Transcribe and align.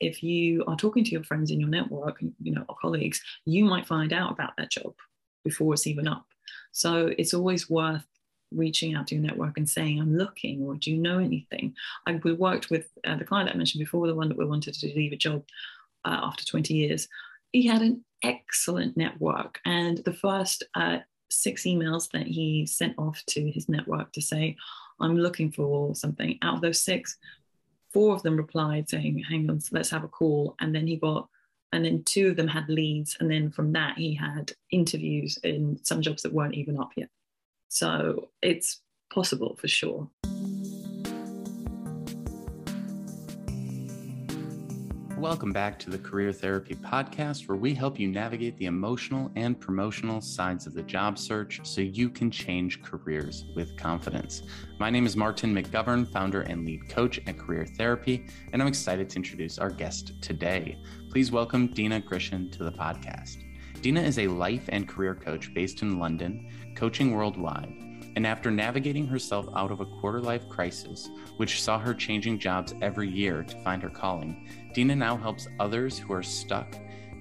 if 0.00 0.22
you 0.22 0.64
are 0.66 0.76
talking 0.76 1.04
to 1.04 1.10
your 1.10 1.24
friends 1.24 1.50
in 1.50 1.60
your 1.60 1.68
network, 1.68 2.20
you 2.42 2.52
know, 2.52 2.64
or 2.68 2.76
colleagues, 2.80 3.22
you 3.44 3.64
might 3.64 3.86
find 3.86 4.12
out 4.12 4.32
about 4.32 4.56
that 4.58 4.70
job 4.70 4.94
before 5.44 5.74
it's 5.74 5.86
even 5.86 6.08
up. 6.08 6.26
So 6.72 7.12
it's 7.18 7.34
always 7.34 7.70
worth 7.70 8.04
reaching 8.52 8.94
out 8.94 9.06
to 9.08 9.14
your 9.14 9.24
network 9.24 9.56
and 9.56 9.68
saying, 9.68 10.00
I'm 10.00 10.16
looking, 10.16 10.62
or 10.62 10.74
do 10.74 10.90
you 10.90 10.98
know 10.98 11.18
anything? 11.18 11.74
I, 12.06 12.20
we 12.22 12.32
worked 12.32 12.70
with 12.70 12.88
uh, 13.04 13.16
the 13.16 13.24
client 13.24 13.50
I 13.50 13.56
mentioned 13.56 13.80
before, 13.80 14.06
the 14.06 14.14
one 14.14 14.28
that 14.28 14.38
we 14.38 14.44
wanted 14.44 14.74
to 14.74 14.86
leave 14.86 15.12
a 15.12 15.16
job 15.16 15.44
uh, 16.04 16.20
after 16.22 16.44
20 16.44 16.74
years. 16.74 17.08
He 17.52 17.66
had 17.66 17.82
an 17.82 18.04
excellent 18.22 18.96
network. 18.96 19.60
And 19.64 19.98
the 19.98 20.12
first 20.12 20.64
uh, 20.74 20.98
six 21.30 21.64
emails 21.64 22.10
that 22.12 22.26
he 22.26 22.66
sent 22.66 22.94
off 22.98 23.22
to 23.28 23.50
his 23.50 23.68
network 23.68 24.12
to 24.12 24.22
say, 24.22 24.56
I'm 25.00 25.16
looking 25.16 25.50
for 25.50 25.94
something, 25.94 26.38
out 26.42 26.56
of 26.56 26.60
those 26.60 26.80
six, 26.82 27.16
four 27.96 28.14
of 28.14 28.22
them 28.22 28.36
replied 28.36 28.90
saying, 28.90 29.24
hang 29.26 29.48
on, 29.48 29.58
let's 29.72 29.88
have 29.88 30.04
a 30.04 30.08
call. 30.08 30.54
And 30.60 30.74
then 30.74 30.86
he 30.86 30.96
got 30.96 31.28
and 31.72 31.84
then 31.84 32.02
two 32.04 32.28
of 32.28 32.36
them 32.36 32.46
had 32.46 32.68
leads 32.68 33.16
and 33.20 33.30
then 33.30 33.50
from 33.50 33.72
that 33.72 33.96
he 33.96 34.14
had 34.14 34.52
interviews 34.70 35.38
in 35.42 35.78
some 35.82 36.00
jobs 36.00 36.22
that 36.22 36.32
weren't 36.32 36.54
even 36.54 36.78
up 36.78 36.92
yet 36.96 37.08
so 37.68 38.28
it's 38.40 38.80
possible 39.10 39.56
for 39.60 39.68
sure. 39.68 40.08
Welcome 45.18 45.50
back 45.50 45.78
to 45.78 45.88
the 45.88 45.98
Career 45.98 46.30
Therapy 46.30 46.74
Podcast, 46.74 47.48
where 47.48 47.56
we 47.56 47.72
help 47.72 47.98
you 47.98 48.06
navigate 48.06 48.58
the 48.58 48.66
emotional 48.66 49.32
and 49.34 49.58
promotional 49.58 50.20
sides 50.20 50.66
of 50.66 50.74
the 50.74 50.82
job 50.82 51.16
search 51.16 51.60
so 51.62 51.80
you 51.80 52.10
can 52.10 52.30
change 52.30 52.82
careers 52.82 53.46
with 53.54 53.78
confidence. 53.78 54.42
My 54.78 54.90
name 54.90 55.06
is 55.06 55.16
Martin 55.16 55.54
McGovern, 55.54 56.06
founder 56.12 56.42
and 56.42 56.66
lead 56.66 56.90
coach 56.90 57.18
at 57.26 57.38
Career 57.38 57.64
Therapy, 57.64 58.26
and 58.52 58.60
I'm 58.60 58.68
excited 58.68 59.08
to 59.08 59.16
introduce 59.16 59.58
our 59.58 59.70
guest 59.70 60.20
today. 60.20 60.76
Please 61.10 61.32
welcome 61.32 61.68
Dina 61.68 62.02
Grishin 62.02 62.52
to 62.52 62.64
the 62.64 62.72
podcast. 62.72 63.38
Dina 63.80 64.02
is 64.02 64.18
a 64.18 64.28
life 64.28 64.68
and 64.68 64.86
career 64.86 65.14
coach 65.14 65.54
based 65.54 65.80
in 65.80 65.98
London, 65.98 66.74
coaching 66.76 67.12
worldwide. 67.12 67.72
And 68.16 68.26
after 68.26 68.50
navigating 68.50 69.06
herself 69.06 69.46
out 69.54 69.70
of 69.70 69.80
a 69.80 69.86
quarter 69.86 70.22
life 70.22 70.48
crisis, 70.48 71.10
which 71.36 71.62
saw 71.62 71.78
her 71.78 71.92
changing 71.92 72.38
jobs 72.38 72.72
every 72.80 73.08
year 73.10 73.42
to 73.42 73.62
find 73.62 73.82
her 73.82 73.90
calling, 73.90 74.48
Dina 74.76 74.94
now 74.94 75.16
helps 75.16 75.48
others 75.58 75.98
who 75.98 76.12
are 76.12 76.22
stuck 76.22 76.76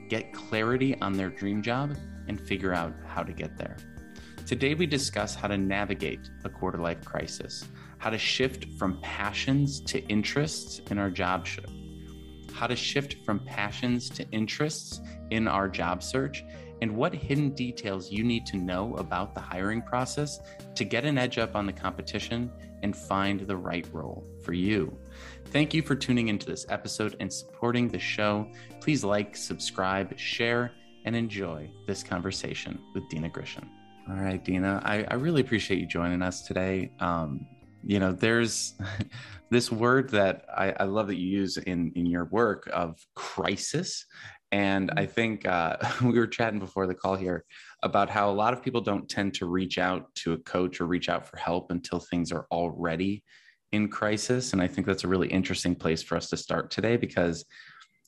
get 0.10 0.34
clarity 0.34 0.94
on 1.00 1.14
their 1.14 1.30
dream 1.30 1.62
job 1.62 1.96
and 2.28 2.38
figure 2.38 2.74
out 2.74 2.94
how 3.08 3.24
to 3.24 3.32
get 3.32 3.56
there. 3.56 3.78
Today, 4.46 4.74
we 4.74 4.86
discuss 4.86 5.36
how 5.36 5.48
to 5.48 5.58
navigate 5.58 6.30
a 6.44 6.50
quarter 6.50 6.80
life 6.80 7.06
crisis, 7.06 7.64
how 7.98 8.10
to 8.10 8.18
shift 8.18 8.66
from 8.78 9.00
passions 9.00 9.80
to 9.84 10.06
interests 10.08 10.82
in 10.92 10.98
our 10.98 11.10
job 11.10 11.48
search, 11.48 11.70
how 12.54 12.68
to 12.68 12.76
shift 12.76 13.24
from 13.24 13.40
passions 13.46 14.10
to 14.10 14.30
interests 14.32 15.00
in 15.32 15.48
our 15.48 15.70
job 15.70 16.04
search 16.04 16.44
and 16.82 16.94
what 16.94 17.16
hidden 17.16 17.52
details 17.52 18.12
you 18.12 18.26
need 18.26 18.46
to 18.48 18.58
know 18.58 18.96
about 18.96 19.34
the 19.34 19.40
hiring 19.40 19.82
process 19.82 20.42
to 20.76 20.84
get 20.84 21.06
an 21.06 21.18
edge 21.18 21.38
up 21.38 21.56
on 21.56 21.66
the 21.66 21.72
competition 21.72 22.52
and 22.84 22.98
find 22.98 23.48
the 23.48 23.56
right 23.56 23.88
role 23.94 24.28
for 24.44 24.52
you. 24.52 24.94
Thank 25.56 25.74
you 25.74 25.82
for 25.82 25.96
tuning 25.96 26.28
into 26.28 26.46
this 26.46 26.66
episode 26.68 27.16
and 27.22 27.32
supporting 27.32 27.88
the 27.88 27.98
show. 27.98 28.46
Please 28.82 29.06
like, 29.06 29.38
subscribe, 29.38 30.20
share, 30.20 30.74
and 31.06 31.16
enjoy 31.16 31.72
this 31.88 32.04
conversation 32.04 32.78
with 32.94 33.08
Dina 33.08 33.30
Grishin. 33.30 33.66
All 34.10 34.18
right, 34.18 34.44
Dina, 34.44 34.82
I, 34.84 35.06
I 35.10 35.14
really 35.14 35.40
appreciate 35.40 35.80
you 35.80 35.86
joining 35.86 36.22
us 36.22 36.42
today. 36.42 36.92
Um, 37.00 37.48
you 37.86 38.02
know, 38.02 38.12
there's 38.12 38.74
this 39.50 39.72
word 39.72 40.10
that 40.10 40.44
I, 40.54 40.74
I, 40.78 40.84
love 40.84 41.08
that 41.08 41.16
you 41.16 41.30
use 41.30 41.56
in, 41.56 41.94
in 41.96 42.06
your 42.06 42.26
work 42.26 42.70
of 42.74 43.00
crisis. 43.16 44.06
And 44.52 44.92
I 44.92 45.04
mm-hmm. 45.04 45.12
think 45.14 45.46
uh, 45.48 45.78
we 46.04 46.20
were 46.20 46.28
chatting 46.28 46.60
before 46.60 46.86
the 46.86 46.96
call 46.96 47.16
here 47.16 47.46
about 47.82 48.10
how 48.10 48.30
a 48.30 48.34
lot 48.34 48.52
of 48.52 48.62
people 48.62 48.82
don't 48.82 49.08
tend 49.08 49.36
to 49.36 49.46
reach 49.46 49.78
out 49.78 50.14
to 50.16 50.34
a 50.34 50.38
coach 50.40 50.82
or 50.82 50.86
reach 50.86 51.08
out 51.08 51.26
for 51.26 51.38
help 51.38 51.72
until 51.72 52.00
things 52.02 52.34
are 52.34 52.46
already 52.52 53.24
in 53.72 53.90
crisis. 53.90 54.54
And 54.54 54.62
I 54.62 54.68
think 54.68 54.88
that's 54.88 55.04
a 55.04 55.08
really 55.08 55.28
interesting 55.28 55.76
place 55.76 56.02
for 56.02 56.16
us 56.16 56.30
to 56.30 56.38
start 56.38 56.72
today 56.72 56.98
because 56.98 57.46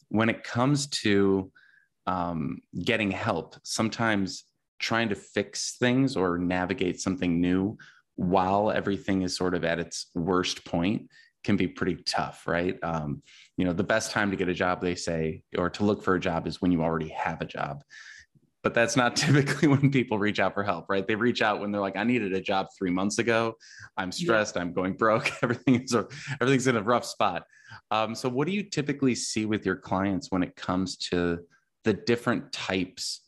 when 0.10 0.30
it 0.30 0.44
comes 0.44 0.88
to 0.88 1.52
um, 2.06 2.60
getting 2.84 3.12
help, 3.12 3.56
sometimes 3.64 4.46
trying 4.80 5.10
to 5.10 5.16
fix 5.16 5.76
things 5.78 6.16
or 6.16 6.38
navigate 6.38 7.02
something 7.02 7.42
new 7.42 7.78
while 8.16 8.72
everything 8.72 9.22
is 9.22 9.36
sort 9.36 9.54
of 9.54 9.64
at 9.64 9.80
its 9.80 10.08
worst 10.16 10.66
point 10.66 11.10
can 11.44 11.56
be 11.56 11.68
pretty 11.68 11.96
tough, 12.04 12.48
right? 12.48 12.78
Um, 12.84 13.22
you 13.58 13.66
know 13.66 13.74
the 13.74 13.84
best 13.84 14.12
time 14.12 14.32
to 14.32 14.38
get 14.38 14.50
a 14.50 14.54
job 14.54 14.82
they 14.82 14.96
say 14.96 15.44
or 15.58 15.70
to 15.72 15.84
look 15.84 16.04
for 16.04 16.16
a 16.16 16.20
job 16.20 16.48
is 16.48 16.62
when 16.62 16.72
you 16.72 16.84
already 16.84 17.10
have 17.10 17.42
a 17.42 17.46
job 17.46 17.84
but 18.68 18.74
that's 18.74 18.98
not 18.98 19.16
typically 19.16 19.70
when 19.70 19.90
people 19.90 20.20
reach 20.20 20.42
out 20.42 20.54
for 20.54 20.62
help 20.62 20.90
right 20.90 21.08
they 21.08 21.16
reach 21.16 21.42
out 21.42 21.62
when 21.62 21.72
they're 21.72 21.80
like 21.80 21.96
i 21.96 22.04
needed 22.04 22.34
a 22.34 22.42
job 22.42 22.68
three 22.78 22.92
months 22.92 23.18
ago 23.18 23.56
i'm 23.96 24.12
stressed 24.12 24.58
yeah. 24.58 24.62
i'm 24.62 24.74
going 24.74 24.92
broke 24.92 25.32
everything 25.42 25.82
is 25.82 25.96
everything's 26.42 26.68
in 26.68 26.76
a 26.76 26.84
rough 26.84 27.06
spot 27.06 27.44
um, 27.92 28.14
so 28.14 28.28
what 28.28 28.46
do 28.46 28.52
you 28.52 28.64
typically 28.64 29.16
see 29.16 29.46
with 29.46 29.66
your 29.66 29.78
clients 29.78 30.32
when 30.32 30.44
it 30.44 30.54
comes 30.58 30.98
to 30.98 31.40
the 31.86 31.94
different 31.94 32.52
types 32.52 33.22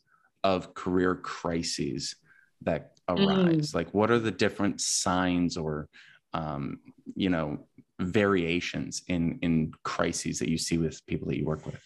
of 0.44 0.74
career 0.74 1.14
crises 1.14 2.16
that 2.60 2.92
arise 3.08 3.70
mm. 3.70 3.74
like 3.74 3.94
what 3.94 4.10
are 4.10 4.18
the 4.18 4.30
different 4.30 4.78
signs 4.78 5.56
or 5.56 5.88
um, 6.34 6.80
you 7.16 7.30
know 7.30 7.58
variations 7.98 9.02
in 9.08 9.38
in 9.40 9.72
crises 9.84 10.38
that 10.38 10.50
you 10.50 10.58
see 10.58 10.76
with 10.76 11.04
people 11.06 11.28
that 11.28 11.38
you 11.38 11.46
work 11.46 11.64
with? 11.64 11.80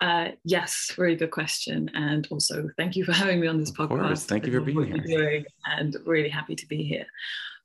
Uh, 0.00 0.28
yes, 0.44 0.92
very 0.96 1.16
good 1.16 1.30
question. 1.30 1.90
And 1.94 2.26
also, 2.30 2.68
thank 2.76 2.96
you 2.96 3.04
for 3.04 3.12
having 3.12 3.40
me 3.40 3.46
on 3.46 3.58
this 3.58 3.70
of 3.70 3.76
podcast. 3.76 4.06
Course. 4.06 4.24
Thank 4.24 4.46
you 4.46 4.52
for 4.52 4.60
being 4.60 5.02
here. 5.04 5.44
And 5.64 5.96
really 6.04 6.28
happy 6.28 6.54
to 6.54 6.68
be 6.68 6.82
here. 6.82 7.06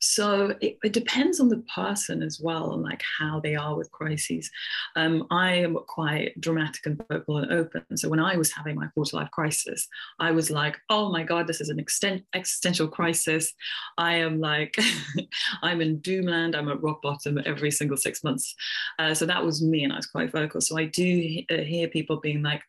So 0.04 0.56
it, 0.60 0.78
it, 0.82 0.92
depends 0.92 1.38
on 1.38 1.48
the 1.48 1.62
person 1.72 2.22
as 2.22 2.40
well, 2.40 2.72
and 2.72 2.82
like 2.82 3.02
how 3.20 3.38
they 3.38 3.54
are 3.54 3.76
with 3.76 3.92
crises. 3.92 4.50
Um, 4.96 5.28
I 5.30 5.52
am 5.52 5.76
quite 5.86 6.38
dramatic 6.40 6.84
and 6.86 7.00
vocal 7.08 7.38
and 7.38 7.52
open. 7.52 7.84
So 7.96 8.08
when 8.08 8.18
I 8.18 8.36
was 8.36 8.50
having 8.50 8.74
my 8.74 8.88
quarter 8.88 9.16
life 9.16 9.30
crisis, 9.30 9.86
I 10.18 10.32
was 10.32 10.50
like, 10.50 10.76
"Oh 10.90 11.12
my 11.12 11.22
God, 11.22 11.46
this 11.46 11.60
is 11.60 11.68
an 11.68 11.78
extent, 11.78 12.24
existential 12.34 12.88
crisis." 12.88 13.54
I 13.96 14.14
am 14.14 14.40
like, 14.40 14.76
I'm 15.62 15.80
in 15.80 16.00
doomland. 16.00 16.56
I'm 16.56 16.68
at 16.68 16.82
rock 16.82 17.00
bottom 17.00 17.40
every 17.46 17.70
single 17.70 17.96
six 17.96 18.24
months. 18.24 18.56
Uh, 18.98 19.14
so 19.14 19.24
that 19.26 19.44
was 19.44 19.62
me, 19.62 19.84
and 19.84 19.92
I 19.92 19.96
was 19.96 20.06
quite 20.06 20.32
vocal. 20.32 20.60
So 20.60 20.76
I 20.76 20.86
do 20.86 21.44
hear 21.48 21.86
people 21.86 22.16
being 22.16 22.42
like 22.42 22.64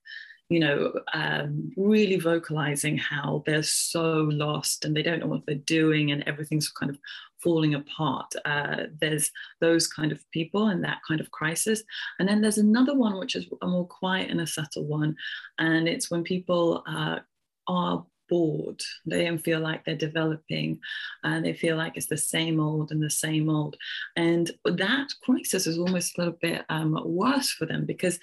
you 0.49 0.59
know, 0.59 0.93
um, 1.13 1.71
really 1.77 2.17
vocalizing 2.17 2.97
how 2.97 3.43
they're 3.45 3.63
so 3.63 4.29
lost 4.31 4.85
and 4.85 4.95
they 4.95 5.01
don't 5.01 5.19
know 5.19 5.27
what 5.27 5.45
they're 5.45 5.55
doing 5.55 6.11
and 6.11 6.23
everything's 6.27 6.69
kind 6.69 6.89
of 6.89 6.97
falling 7.41 7.75
apart. 7.75 8.33
Uh, 8.45 8.83
there's 9.01 9.31
those 9.61 9.87
kind 9.87 10.11
of 10.11 10.23
people 10.31 10.67
and 10.67 10.83
that 10.83 10.99
kind 11.07 11.19
of 11.19 11.31
crisis. 11.31 11.83
And 12.19 12.27
then 12.27 12.41
there's 12.41 12.57
another 12.57 12.95
one, 12.95 13.17
which 13.19 13.35
is 13.35 13.45
a 13.61 13.67
more 13.67 13.87
quiet 13.87 14.29
and 14.29 14.41
a 14.41 14.47
subtle 14.47 14.85
one. 14.85 15.15
And 15.59 15.87
it's 15.87 16.11
when 16.11 16.23
people 16.23 16.83
uh, 16.87 17.19
are 17.67 18.05
bored. 18.29 18.81
They 19.05 19.25
don't 19.25 19.37
feel 19.37 19.59
like 19.59 19.85
they're 19.85 19.95
developing 19.95 20.79
and 21.23 21.45
they 21.45 21.53
feel 21.53 21.75
like 21.75 21.97
it's 21.97 22.07
the 22.07 22.17
same 22.17 22.59
old 22.59 22.91
and 22.91 23.01
the 23.01 23.09
same 23.09 23.49
old. 23.49 23.75
And 24.15 24.49
that 24.65 25.13
crisis 25.23 25.67
is 25.67 25.77
almost 25.77 26.17
a 26.17 26.21
little 26.21 26.37
bit 26.41 26.65
um, 26.69 26.99
worse 27.05 27.51
for 27.51 27.65
them 27.65 27.85
because 27.85 28.19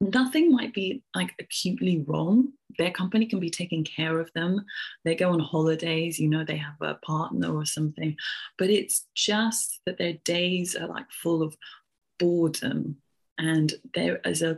nothing 0.00 0.50
might 0.50 0.72
be 0.72 1.02
like 1.14 1.34
acutely 1.38 2.04
wrong. 2.06 2.52
Their 2.78 2.90
company 2.90 3.26
can 3.26 3.40
be 3.40 3.50
taking 3.50 3.84
care 3.84 4.18
of 4.18 4.32
them. 4.34 4.64
They 5.04 5.14
go 5.14 5.30
on 5.30 5.40
holidays, 5.40 6.18
you 6.18 6.28
know, 6.28 6.44
they 6.44 6.56
have 6.56 6.80
a 6.80 6.94
partner 6.94 7.54
or 7.54 7.66
something, 7.66 8.16
but 8.58 8.70
it's 8.70 9.06
just 9.14 9.80
that 9.86 9.98
their 9.98 10.14
days 10.24 10.74
are 10.74 10.88
like 10.88 11.10
full 11.10 11.42
of 11.42 11.56
boredom 12.18 12.96
and 13.38 13.74
there 13.94 14.20
is 14.24 14.42
a 14.42 14.56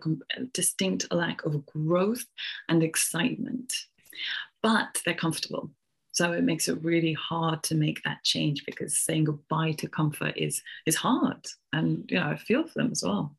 distinct 0.53 1.13
lack 1.13 1.45
of 1.45 1.65
growth 1.67 2.25
and 2.69 2.83
excitement, 2.83 3.73
but 4.61 5.01
they're 5.05 5.15
comfortable. 5.15 5.71
So 6.11 6.33
it 6.33 6.43
makes 6.43 6.69
it 6.69 6.83
really 6.83 7.15
hard 7.15 7.63
to 7.65 7.75
make 7.75 8.03
that 8.03 8.23
change 8.23 8.67
because 8.67 8.99
saying 8.99 9.25
goodbye 9.25 9.73
to 9.79 9.89
comfort 9.89 10.37
is 10.37 10.63
is 10.85 10.97
hard, 10.97 11.47
and 11.73 12.05
you 12.11 12.19
know 12.19 12.27
I 12.27 12.37
feel 12.37 12.67
for 12.67 12.75
them 12.75 12.91
as 12.93 13.03
well. 13.03 13.35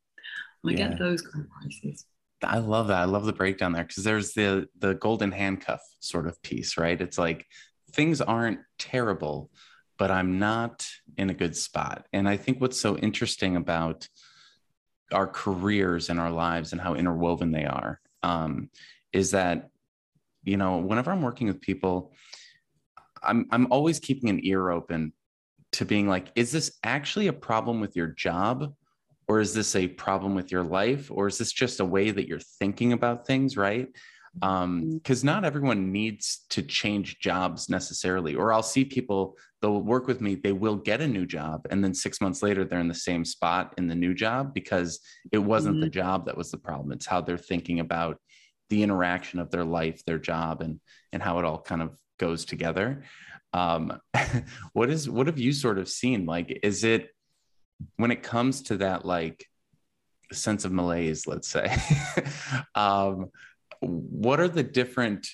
I 0.65 0.71
yeah. 0.71 0.89
get 0.89 0.99
those 0.99 1.21
kind 1.21 1.45
of 1.45 1.49
crises. 1.49 2.05
I 2.43 2.59
love 2.59 2.87
that. 2.87 2.99
I 2.99 3.05
love 3.05 3.25
the 3.25 3.33
breakdown 3.33 3.71
there 3.71 3.83
because 3.83 4.03
there's 4.03 4.33
the 4.33 4.67
the 4.79 4.95
golden 4.95 5.31
handcuff 5.31 5.81
sort 5.99 6.27
of 6.27 6.41
piece, 6.41 6.77
right? 6.77 6.99
It's 6.99 7.17
like 7.17 7.45
things 7.91 8.21
aren't 8.21 8.59
terrible, 8.77 9.49
but 9.97 10.11
I'm 10.11 10.39
not 10.39 10.87
in 11.17 11.29
a 11.29 11.33
good 11.33 11.55
spot. 11.55 12.05
And 12.11 12.27
I 12.27 12.37
think 12.37 12.59
what's 12.59 12.79
so 12.79 12.97
interesting 12.97 13.55
about 13.55 14.07
our 15.11 15.27
careers 15.27 16.09
and 16.09 16.19
our 16.19 16.31
lives 16.31 16.71
and 16.71 16.81
how 16.81 16.95
interwoven 16.95 17.51
they 17.51 17.65
are 17.65 18.01
um, 18.23 18.69
is 19.11 19.31
that 19.31 19.69
you 20.43 20.57
know 20.57 20.77
whenever 20.77 21.11
I'm 21.11 21.21
working 21.21 21.47
with 21.47 21.61
people, 21.61 22.13
I'm 23.21 23.47
I'm 23.51 23.71
always 23.71 23.99
keeping 23.99 24.29
an 24.29 24.39
ear 24.43 24.69
open 24.69 25.13
to 25.73 25.85
being 25.85 26.07
like, 26.07 26.27
is 26.35 26.51
this 26.51 26.77
actually 26.83 27.27
a 27.27 27.33
problem 27.33 27.79
with 27.79 27.95
your 27.95 28.07
job 28.07 28.73
or 29.27 29.39
is 29.39 29.53
this 29.53 29.75
a 29.75 29.87
problem 29.87 30.35
with 30.35 30.51
your 30.51 30.63
life 30.63 31.09
or 31.11 31.27
is 31.27 31.37
this 31.37 31.51
just 31.51 31.79
a 31.79 31.85
way 31.85 32.11
that 32.11 32.27
you're 32.27 32.39
thinking 32.39 32.93
about 32.93 33.25
things 33.25 33.57
right 33.57 33.87
um 34.41 34.89
because 34.93 35.19
mm-hmm. 35.19 35.27
not 35.27 35.45
everyone 35.45 35.91
needs 35.91 36.45
to 36.49 36.61
change 36.61 37.19
jobs 37.19 37.69
necessarily 37.69 38.35
or 38.35 38.51
i'll 38.51 38.63
see 38.63 38.83
people 38.83 39.35
they'll 39.61 39.81
work 39.81 40.07
with 40.07 40.21
me 40.21 40.35
they 40.35 40.51
will 40.51 40.75
get 40.75 41.01
a 41.01 41.07
new 41.07 41.25
job 41.25 41.65
and 41.69 41.83
then 41.83 41.93
six 41.93 42.19
months 42.19 42.41
later 42.41 42.65
they're 42.65 42.79
in 42.79 42.87
the 42.87 42.95
same 42.95 43.23
spot 43.23 43.73
in 43.77 43.87
the 43.87 43.95
new 43.95 44.13
job 44.13 44.53
because 44.53 44.99
it 45.31 45.37
wasn't 45.37 45.73
mm-hmm. 45.73 45.83
the 45.83 45.89
job 45.89 46.25
that 46.25 46.37
was 46.37 46.49
the 46.49 46.57
problem 46.57 46.91
it's 46.91 47.05
how 47.05 47.21
they're 47.21 47.37
thinking 47.37 47.79
about 47.79 48.17
the 48.69 48.81
interaction 48.81 49.39
of 49.39 49.51
their 49.51 49.63
life 49.63 50.03
their 50.05 50.19
job 50.19 50.61
and 50.61 50.79
and 51.11 51.21
how 51.21 51.37
it 51.37 51.45
all 51.45 51.61
kind 51.61 51.81
of 51.81 51.95
goes 52.17 52.43
together 52.43 53.03
um 53.53 53.99
what 54.73 54.89
is 54.89 55.07
what 55.07 55.27
have 55.27 55.37
you 55.37 55.51
sort 55.51 55.77
of 55.77 55.87
seen 55.87 56.25
like 56.25 56.59
is 56.63 56.83
it 56.83 57.12
when 57.97 58.11
it 58.11 58.23
comes 58.23 58.61
to 58.63 58.77
that 58.77 59.05
like 59.05 59.45
sense 60.31 60.65
of 60.65 60.71
malaise 60.71 61.27
let's 61.27 61.47
say 61.47 61.75
um 62.75 63.29
what 63.81 64.39
are 64.39 64.47
the 64.47 64.63
different 64.63 65.27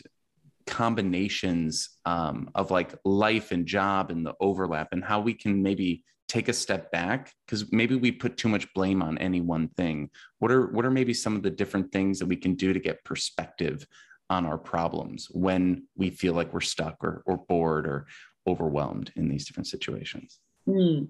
combinations 0.70 1.90
um, 2.06 2.50
of 2.54 2.72
like 2.72 2.94
life 3.04 3.52
and 3.52 3.66
job 3.66 4.12
and 4.12 4.26
the 4.26 4.36
overlap 4.40 4.90
and 4.92 5.04
how 5.04 5.20
we 5.20 5.34
can 5.34 5.62
maybe 5.62 6.04
take 6.28 6.48
a 6.48 6.54
step 6.54 6.92
back? 6.92 7.34
Because 7.46 7.72
maybe 7.72 7.96
we 7.96 8.12
put 8.12 8.38
too 8.38 8.48
much 8.48 8.72
blame 8.74 9.02
on 9.02 9.18
any 9.18 9.42
one 9.42 9.68
thing. 9.70 10.10
What 10.38 10.52
are 10.52 10.68
what 10.68 10.86
are 10.86 10.92
maybe 10.92 11.14
some 11.14 11.36
of 11.36 11.44
the 11.44 11.50
different 11.50 11.92
things 11.92 12.20
that 12.20 12.28
we 12.28 12.36
can 12.36 12.54
do 12.54 12.72
to 12.72 12.80
get 12.80 13.04
perspective 13.04 13.86
on 14.30 14.46
our 14.46 14.60
problems 14.60 15.28
when 15.32 15.88
we 15.98 16.12
feel 16.12 16.36
like 16.36 16.54
we're 16.54 16.62
stuck 16.62 17.04
or, 17.04 17.24
or 17.26 17.38
bored 17.38 17.88
or 17.88 18.06
overwhelmed 18.48 19.12
in 19.16 19.28
these 19.28 19.48
different 19.48 19.68
situations? 19.68 20.40
Mm. 20.68 21.08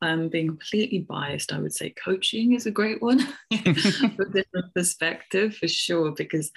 Um, 0.00 0.28
being 0.28 0.46
completely 0.46 1.00
biased, 1.00 1.52
I 1.52 1.58
would 1.58 1.74
say 1.74 1.90
coaching 1.90 2.52
is 2.52 2.66
a 2.66 2.70
great 2.70 3.02
one 3.02 3.18
for 3.64 4.24
different 4.26 4.72
perspective 4.74 5.56
for 5.56 5.66
sure. 5.66 6.12
Because 6.12 6.52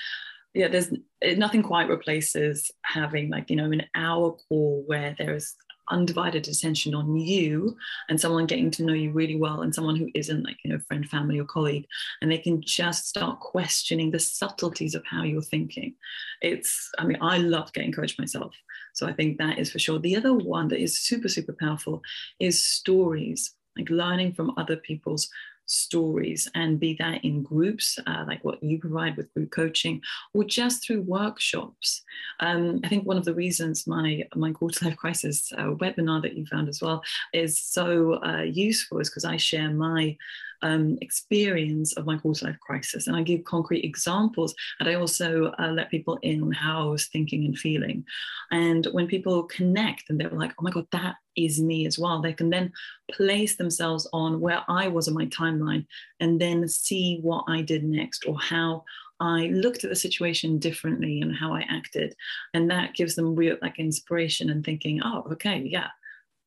yeah, 0.54 0.68
there's 0.68 0.92
nothing 1.38 1.64
quite 1.64 1.90
replaces 1.90 2.72
having 2.84 3.30
like 3.30 3.50
you 3.50 3.56
know 3.56 3.72
an 3.72 3.86
hour 3.96 4.38
call 4.48 4.84
where 4.86 5.16
there 5.18 5.36
is 5.36 5.56
undivided 5.92 6.48
attention 6.48 6.96
on 6.96 7.16
you 7.16 7.76
and 8.10 8.20
someone 8.20 8.46
getting 8.46 8.72
to 8.72 8.84
know 8.84 8.94
you 8.94 9.12
really 9.12 9.36
well 9.36 9.62
and 9.62 9.76
someone 9.76 9.96
who 9.96 10.10
isn't 10.16 10.44
like 10.44 10.58
you 10.64 10.72
know 10.72 10.80
friend 10.88 11.08
family 11.10 11.40
or 11.40 11.44
colleague 11.44 11.86
and 12.22 12.32
they 12.32 12.38
can 12.38 12.62
just 12.62 13.08
start 13.08 13.40
questioning 13.40 14.10
the 14.10 14.20
subtleties 14.20 14.96
of 14.96 15.04
how 15.06 15.24
you're 15.24 15.42
thinking 15.42 15.94
it's 16.42 16.90
i 16.98 17.04
mean 17.04 17.18
i 17.22 17.38
love 17.38 17.72
getting 17.74 17.92
coached 17.92 18.18
myself 18.18 18.54
so 18.94 19.08
i 19.08 19.14
think 19.14 19.38
that 19.38 19.58
is 19.60 19.72
for 19.72 19.80
sure. 19.80 20.00
The 20.00 20.16
other 20.16 20.34
one 20.34 20.68
that 20.70 20.82
is 20.82 21.00
super 21.00 21.28
super 21.28 21.54
powerful 21.54 22.02
is 22.40 22.64
stories 22.64 23.56
like 23.78 23.90
learning 23.90 24.34
from 24.34 24.54
other 24.58 24.76
people's 24.76 25.30
stories 25.66 26.50
and 26.54 26.80
be 26.82 26.96
that 27.00 27.24
in 27.24 27.42
groups 27.42 27.98
uh, 28.06 28.26
like 28.28 28.44
what 28.44 28.62
you 28.62 28.78
provide 28.78 29.16
with 29.16 29.34
group 29.34 29.52
coaching 29.52 30.02
or 30.34 30.44
just 30.44 30.86
through 30.86 31.02
workshops. 31.02 32.02
Um, 32.42 32.82
i 32.84 32.90
think 32.90 33.06
one 33.06 33.18
of 33.18 33.26
the 33.26 33.34
reasons 33.34 33.88
my 33.88 34.24
my 34.36 34.52
quarter 34.52 34.86
life 34.86 34.98
crisis 34.98 35.52
uh, 35.58 35.72
webinar 35.82 36.22
that 36.22 36.36
you 36.36 36.46
found 36.46 36.68
as 36.68 36.82
well 36.82 37.02
is 37.34 37.62
so 37.62 38.22
uh, 38.24 38.42
useful 38.42 39.00
is 39.00 39.10
because 39.10 39.26
i 39.26 39.38
share 39.38 39.70
my 39.70 40.18
um, 40.62 40.98
experience 41.02 41.94
of 41.94 42.06
my 42.06 42.18
quarter 42.18 42.46
life 42.46 42.60
crisis. 42.60 43.08
And 43.08 43.16
I 43.16 43.22
give 43.22 43.44
concrete 43.44 43.84
examples, 43.84 44.54
and 44.80 44.88
I 44.90 44.96
also 44.96 45.54
uh, 45.60 45.72
let 45.72 45.92
people 45.92 46.18
in 46.22 46.44
on 46.44 46.52
how 46.52 46.88
I 46.88 46.90
was 46.90 47.08
thinking 47.08 47.46
and 47.46 47.58
feeling. 47.58 48.06
And 48.52 48.88
when 48.92 49.08
people 49.08 49.44
connect 49.44 50.10
and 50.10 50.20
they're 50.20 50.30
like, 50.30 50.54
oh 50.60 50.64
my 50.64 50.72
God, 50.72 50.88
that 50.92 51.16
is 51.36 51.62
me 51.62 51.86
as 51.86 51.98
well, 51.98 52.22
they 52.22 52.34
can 52.34 52.50
then 52.50 52.72
place 53.12 53.56
themselves 53.56 54.08
on 54.14 54.40
where 54.40 54.62
I 54.68 54.88
was 54.88 55.08
on 55.08 55.14
my 55.14 55.28
timeline 55.28 55.86
and 56.20 56.40
then 56.40 56.68
see 56.68 57.20
what 57.22 57.46
I 57.48 57.62
did 57.62 57.84
next 57.84 58.26
or 58.28 58.40
how 58.40 58.84
I 59.22 59.48
looked 59.48 59.84
at 59.84 59.90
the 59.92 59.96
situation 59.96 60.58
differently 60.58 61.22
and 61.22 61.36
how 61.36 61.54
I 61.54 61.62
acted. 61.70 62.16
And 62.54 62.70
that 62.72 62.96
gives 62.96 63.16
them 63.16 63.36
real 63.36 63.56
like 63.62 63.78
inspiration 63.78 64.50
and 64.50 64.66
thinking, 64.66 65.02
oh, 65.04 65.24
okay, 65.32 65.60
yeah, 65.60 65.90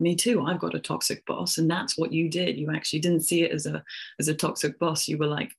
me 0.00 0.14
too 0.14 0.44
i've 0.44 0.58
got 0.58 0.74
a 0.74 0.80
toxic 0.80 1.24
boss 1.26 1.58
and 1.58 1.70
that's 1.70 1.96
what 1.96 2.12
you 2.12 2.28
did. 2.28 2.56
You 2.58 2.70
actually 2.74 3.00
didn't 3.00 3.22
see 3.22 3.42
it 3.42 3.52
as 3.52 3.66
a 3.66 3.82
as 4.18 4.28
a 4.28 4.34
toxic 4.34 4.78
boss. 4.78 5.08
You 5.08 5.18
were 5.18 5.26
like 5.26 5.52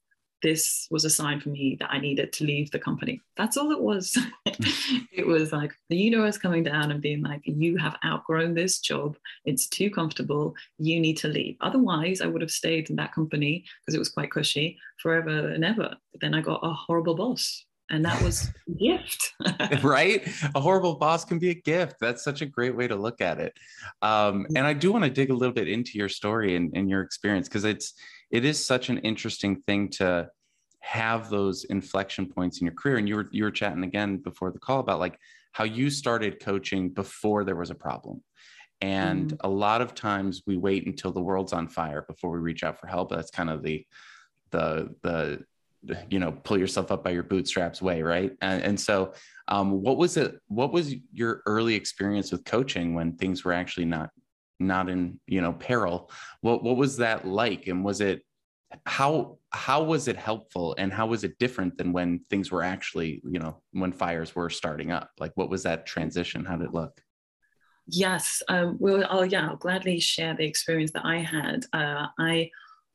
this 0.43 0.87
was 0.91 1.05
a 1.05 1.09
sign 1.09 1.39
for 1.39 1.49
me 1.49 1.75
that 1.79 1.89
i 1.89 1.97
needed 1.97 2.31
to 2.33 2.43
leave 2.43 2.69
the 2.69 2.79
company. 2.79 3.21
That's 3.37 3.57
all 3.57 3.71
it 3.71 3.81
was. 3.81 4.17
Mm. 4.47 5.01
It 5.11 5.25
was 5.25 5.53
like 5.53 5.73
the 5.89 5.95
universe 5.95 6.37
coming 6.37 6.61
down 6.61 6.91
and 6.91 7.01
being 7.01 7.23
like 7.23 7.41
you 7.45 7.77
have 7.77 7.95
outgrown 8.05 8.53
this 8.53 8.79
job. 8.79 9.17
It's 9.45 9.67
too 9.67 9.89
comfortable. 9.89 10.53
You 10.77 10.99
need 10.99 11.17
to 11.19 11.29
leave. 11.29 11.55
Otherwise 11.61 12.21
i 12.21 12.27
would 12.27 12.41
have 12.41 12.51
stayed 12.51 12.89
in 12.89 12.97
that 12.97 13.13
company 13.13 13.63
because 13.79 13.95
it 13.95 13.99
was 13.99 14.09
quite 14.09 14.31
cushy 14.31 14.77
forever 15.01 15.49
and 15.49 15.63
ever. 15.63 15.95
But 16.11 16.21
then 16.21 16.33
i 16.35 16.41
got 16.41 16.59
a 16.63 16.73
horrible 16.73 17.15
boss 17.15 17.65
and 17.89 18.03
that 18.05 18.21
was 18.21 18.51
a 18.67 18.71
gift. 18.71 19.33
Right? 19.83 20.27
A 20.55 20.59
horrible 20.59 20.95
boss 20.95 21.25
can 21.25 21.39
be 21.39 21.49
a 21.49 21.55
gift. 21.55 21.95
That's 21.99 22.23
such 22.23 22.41
a 22.41 22.45
great 22.45 22.75
way 22.75 22.87
to 22.87 22.95
look 22.95 23.21
at 23.21 23.39
it. 23.39 23.53
Um, 24.01 24.47
and 24.55 24.65
i 24.65 24.73
do 24.73 24.91
want 24.91 25.03
to 25.03 25.09
dig 25.09 25.29
a 25.29 25.33
little 25.33 25.53
bit 25.53 25.67
into 25.67 25.97
your 25.97 26.09
story 26.09 26.55
and, 26.55 26.71
and 26.75 26.89
your 26.89 27.01
experience 27.01 27.47
because 27.47 27.63
it's 27.63 27.93
it 28.31 28.43
is 28.43 28.63
such 28.63 28.89
an 28.89 28.97
interesting 28.99 29.61
thing 29.67 29.89
to 29.89 30.29
have 30.79 31.29
those 31.29 31.63
inflection 31.65 32.27
points 32.27 32.59
in 32.59 32.65
your 32.65 32.75
career. 32.75 32.97
And 32.97 33.07
you 33.07 33.15
were 33.15 33.27
you 33.31 33.43
were 33.43 33.51
chatting 33.51 33.83
again 33.83 34.17
before 34.17 34.51
the 34.51 34.59
call 34.59 34.79
about 34.79 34.99
like 34.99 35.17
how 35.51 35.63
you 35.63 35.89
started 35.89 36.39
coaching 36.39 36.89
before 36.89 37.43
there 37.43 37.55
was 37.55 37.71
a 37.71 37.75
problem. 37.75 38.23
And 38.81 39.31
mm. 39.31 39.37
a 39.41 39.49
lot 39.49 39.81
of 39.81 39.95
times 39.95 40.43
we 40.45 40.57
wait 40.57 40.85
until 40.85 41.11
the 41.11 41.21
world's 41.21 41.53
on 41.53 41.69
fire 41.69 42.03
before 42.07 42.31
we 42.31 42.39
reach 42.39 42.63
out 42.63 42.79
for 42.79 42.87
help. 42.87 43.09
That's 43.09 43.31
kind 43.31 43.49
of 43.49 43.63
the 43.63 43.85
the 44.51 44.93
the 45.01 45.45
you 46.09 46.19
know 46.19 46.31
pull 46.31 46.57
yourself 46.57 46.91
up 46.91 47.03
by 47.03 47.11
your 47.11 47.23
bootstraps 47.23 47.81
way 47.81 48.01
right? 48.01 48.31
And, 48.41 48.63
and 48.63 48.79
so 48.79 49.13
um, 49.47 49.81
what 49.81 49.97
was 49.97 50.17
it 50.17 50.39
what 50.47 50.71
was 50.71 50.93
your 51.13 51.41
early 51.45 51.75
experience 51.75 52.31
with 52.31 52.45
coaching 52.45 52.95
when 52.95 53.15
things 53.17 53.43
were 53.43 53.53
actually 53.53 53.85
not 53.85 54.09
not 54.59 54.89
in 54.89 55.19
you 55.27 55.41
know 55.41 55.53
peril? 55.53 56.09
What 56.41 56.63
what 56.63 56.77
was 56.77 56.97
that 56.97 57.27
like? 57.27 57.67
And 57.67 57.83
was 57.83 58.01
it 58.01 58.21
how 58.85 59.37
how 59.51 59.83
was 59.83 60.07
it 60.07 60.17
helpful? 60.17 60.75
And 60.77 60.91
how 60.91 61.07
was 61.07 61.23
it 61.23 61.37
different 61.37 61.77
than 61.77 61.93
when 61.93 62.19
things 62.29 62.51
were 62.51 62.63
actually 62.63 63.21
you 63.23 63.39
know 63.39 63.61
when 63.71 63.91
fires 63.91 64.35
were 64.35 64.49
starting 64.49 64.91
up? 64.91 65.11
Like 65.19 65.31
what 65.35 65.49
was 65.49 65.63
that 65.63 65.85
transition? 65.85 66.45
How 66.45 66.57
did 66.57 66.67
it 66.67 66.73
look? 66.73 66.99
Yes 67.87 68.41
um, 68.47 68.77
well 68.79 69.05
oh 69.11 69.21
yeah 69.21 69.47
i'll 69.47 69.57
gladly 69.57 69.99
share 69.99 70.33
the 70.35 70.45
experience 70.45 70.91
that 70.93 71.05
i 71.05 71.17
had. 71.17 71.65
Uh, 71.71 72.07
i 72.17 72.49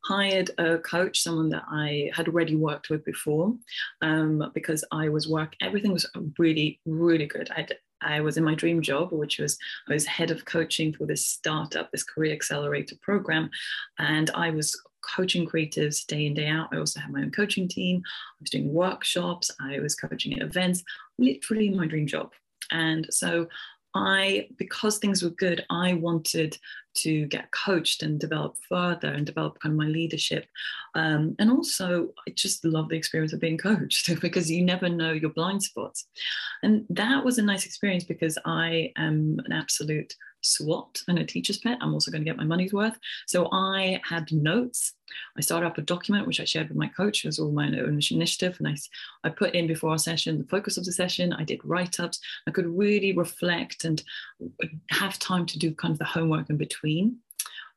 hired 0.05 0.51
a 0.59 0.79
coach, 0.79 1.23
someone 1.23 1.51
that 1.51 1.65
I 1.71 2.11
had 2.15 2.29
already 2.29 2.57
worked 2.57 2.91
with 2.91 3.05
before, 3.05 3.55
um, 4.03 4.51
because 4.55 4.85
I 4.93 5.09
was 5.09 5.29
work. 5.29 5.55
Everything 5.61 5.93
was 5.93 6.07
really, 6.39 6.81
really 6.87 7.27
good. 7.27 7.51
I 7.51 7.67
I 8.03 8.21
was 8.21 8.39
in 8.39 8.45
my 8.45 8.55
dream 8.55 8.81
job, 8.81 9.13
which 9.13 9.39
was 9.39 9.59
I 9.89 9.93
was 9.93 10.07
head 10.07 10.31
of 10.31 10.45
coaching 10.45 10.93
for 10.93 11.07
this 11.07 11.27
startup, 11.27 11.91
this 11.91 12.03
career 12.03 12.33
accelerator 12.33 12.97
program, 13.03 13.51
and 13.99 14.31
I 14.31 14.51
was 14.51 14.81
coaching 15.03 15.47
creatives 15.47 16.07
day 16.07 16.27
in 16.27 16.35
day 16.35 16.47
out. 16.47 16.69
I 16.73 16.79
also 16.79 17.01
had 17.01 17.11
my 17.11 17.23
own 17.23 17.31
coaching 17.31 17.69
team. 17.69 18.03
I 18.07 18.37
was 18.41 18.51
doing 18.51 18.73
workshops. 18.73 19.51
I 19.61 19.81
was 19.81 19.95
coaching 19.95 20.35
at 20.35 20.43
events. 20.43 20.83
Literally 21.19 21.71
my 21.71 21.87
dream 21.87 22.07
job. 22.07 22.33
And 22.71 23.07
so 23.11 23.49
I, 23.95 24.49
because 24.57 24.99
things 24.99 25.23
were 25.23 25.31
good, 25.31 25.65
I 25.71 25.95
wanted 25.95 26.57
to 26.93 27.27
get 27.27 27.51
coached 27.53 28.03
and 28.03 28.19
develop 28.19 28.57
further 28.69 29.09
and 29.09 29.25
develop 29.25 29.61
kind 29.61 29.73
of 29.73 29.79
my 29.79 29.87
leadership. 29.87 30.47
Um, 30.95 31.37
and 31.39 31.51
also, 31.51 32.11
I 32.27 32.33
just 32.33 32.65
love 32.65 32.89
the 32.89 32.97
experience 32.97 33.33
of 33.33 33.41
being 33.41 33.59
coached 33.71 34.11
because 34.21 34.51
you 34.51 34.65
never 34.65 34.89
know 34.89 35.13
your 35.13 35.31
blind 35.31 35.63
spots. 35.63 36.07
And 36.63 36.85
that 36.91 37.25
was 37.25 37.39
a 37.39 37.43
nice 37.43 37.67
experience 37.67 38.05
because 38.05 38.39
I 38.45 38.93
am 38.97 39.39
an 39.45 39.53
absolute 39.53 40.15
SWOT 40.43 41.03
and 41.09 41.19
a 41.19 41.25
teacher's 41.25 41.59
pet. 41.59 41.79
I'm 41.81 41.95
also 41.95 42.11
going 42.11 42.23
to 42.23 42.29
get 42.29 42.37
my 42.37 42.45
money's 42.45 42.73
worth. 42.73 42.99
So 43.27 43.49
I 43.53 44.01
had 44.09 44.31
notes. 44.33 44.95
I 45.37 45.41
started 45.41 45.67
up 45.67 45.79
a 45.79 45.83
document 45.83 46.27
which 46.27 46.41
I 46.41 46.45
shared 46.45 46.69
with 46.69 46.77
my 46.77 46.89
coach. 46.89 47.25
It 47.25 47.29
was 47.29 47.39
all 47.39 47.51
my 47.51 47.67
own 47.67 48.01
initiative. 48.11 48.57
And 48.59 48.69
I, 48.69 48.77
I 49.25 49.31
put 49.31 49.55
in 49.55 49.67
before 49.67 49.91
our 49.91 49.99
session 49.99 50.39
the 50.39 50.45
focus 50.45 50.77
of 50.77 50.85
the 50.85 50.93
session. 50.93 51.33
I 51.33 51.45
did 51.45 51.61
write 51.65 52.01
ups. 52.01 52.21
I 52.47 52.51
could 52.51 52.67
really 52.67 53.13
reflect 53.13 53.85
and 53.85 54.03
have 54.91 55.19
time 55.19 55.47
to 55.47 55.59
do 55.59 55.75
kind 55.75 55.93
of 55.93 55.99
the 55.99 56.05
homework 56.05 56.51
in 56.51 56.57
between. 56.57 57.19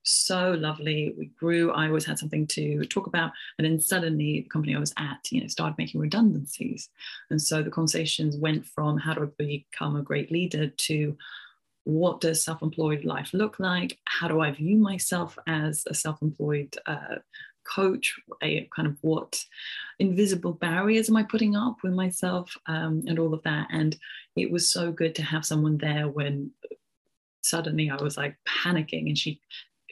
So 0.03 0.51
lovely. 0.51 1.13
We 1.17 1.27
grew. 1.27 1.71
I 1.71 1.87
always 1.87 2.05
had 2.05 2.19
something 2.19 2.45
to 2.47 2.83
talk 2.85 3.07
about. 3.07 3.31
And 3.57 3.65
then 3.65 3.79
suddenly 3.79 4.41
the 4.41 4.49
company 4.49 4.75
I 4.75 4.79
was 4.79 4.93
at, 4.97 5.31
you 5.31 5.41
know, 5.41 5.47
started 5.47 5.77
making 5.77 6.01
redundancies. 6.01 6.89
And 7.29 7.41
so 7.41 7.63
the 7.63 7.71
conversations 7.71 8.35
went 8.35 8.65
from 8.65 8.97
how 8.97 9.13
I 9.13 9.25
become 9.37 9.95
a 9.95 10.01
great 10.01 10.31
leader 10.31 10.67
to 10.67 11.17
what 11.85 12.21
does 12.21 12.43
self-employed 12.43 13.03
life 13.05 13.33
look 13.33 13.59
like? 13.59 13.99
How 14.05 14.27
do 14.27 14.39
i 14.39 14.51
view 14.51 14.77
myself 14.77 15.37
as 15.47 15.83
a 15.87 15.93
self-employed 15.93 16.77
uh, 16.85 17.15
coach? 17.63 18.19
A 18.41 18.69
kind 18.75 18.87
of 18.87 18.97
what 19.01 19.43
invisible 19.99 20.53
barriers 20.53 21.09
am 21.09 21.17
i 21.17 21.23
putting 21.23 21.55
up 21.55 21.77
with 21.83 21.93
myself 21.93 22.55
um, 22.67 23.03
and 23.07 23.19
all 23.19 23.33
of 23.33 23.43
that. 23.43 23.67
And 23.71 23.97
it 24.35 24.51
was 24.51 24.69
so 24.69 24.91
good 24.91 25.15
to 25.15 25.23
have 25.23 25.45
someone 25.45 25.77
there 25.77 26.07
when 26.07 26.51
suddenly 27.41 27.89
i 27.89 28.01
was 28.01 28.15
like 28.15 28.37
panicking 28.47 29.07
and 29.07 29.17
she 29.17 29.41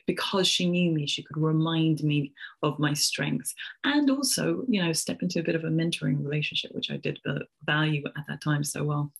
because 0.08 0.48
she 0.48 0.70
knew 0.70 0.92
me, 0.92 1.08
she 1.08 1.24
could 1.24 1.38
remind 1.38 2.04
me 2.04 2.34
of 2.64 2.80
my 2.80 2.94
strengths. 2.94 3.54
And 3.84 4.10
also, 4.10 4.64
you 4.68 4.84
know, 4.84 4.94
step 4.94 5.22
into 5.22 5.40
a 5.40 5.44
bit 5.44 5.56
of 5.56 5.64
a 5.64 5.68
mentoring 5.68 6.24
relationship, 6.24 6.74
which 6.74 6.92
I 6.92 6.98
did 6.98 7.20
value 7.66 8.04
at 8.18 8.26
that 8.28 8.42
time 8.42 8.64
so 8.64 8.84
well. 8.84 9.12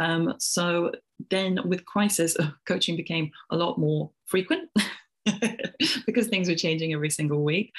Um, 0.00 0.34
so 0.38 0.92
then 1.28 1.60
with 1.64 1.84
crisis, 1.84 2.36
coaching 2.66 2.96
became 2.96 3.30
a 3.50 3.56
lot 3.56 3.78
more 3.78 4.10
frequent 4.26 4.70
because 6.06 6.26
things 6.26 6.48
were 6.48 6.56
changing 6.56 6.92
every 6.92 7.10
single 7.10 7.44
week. 7.44 7.72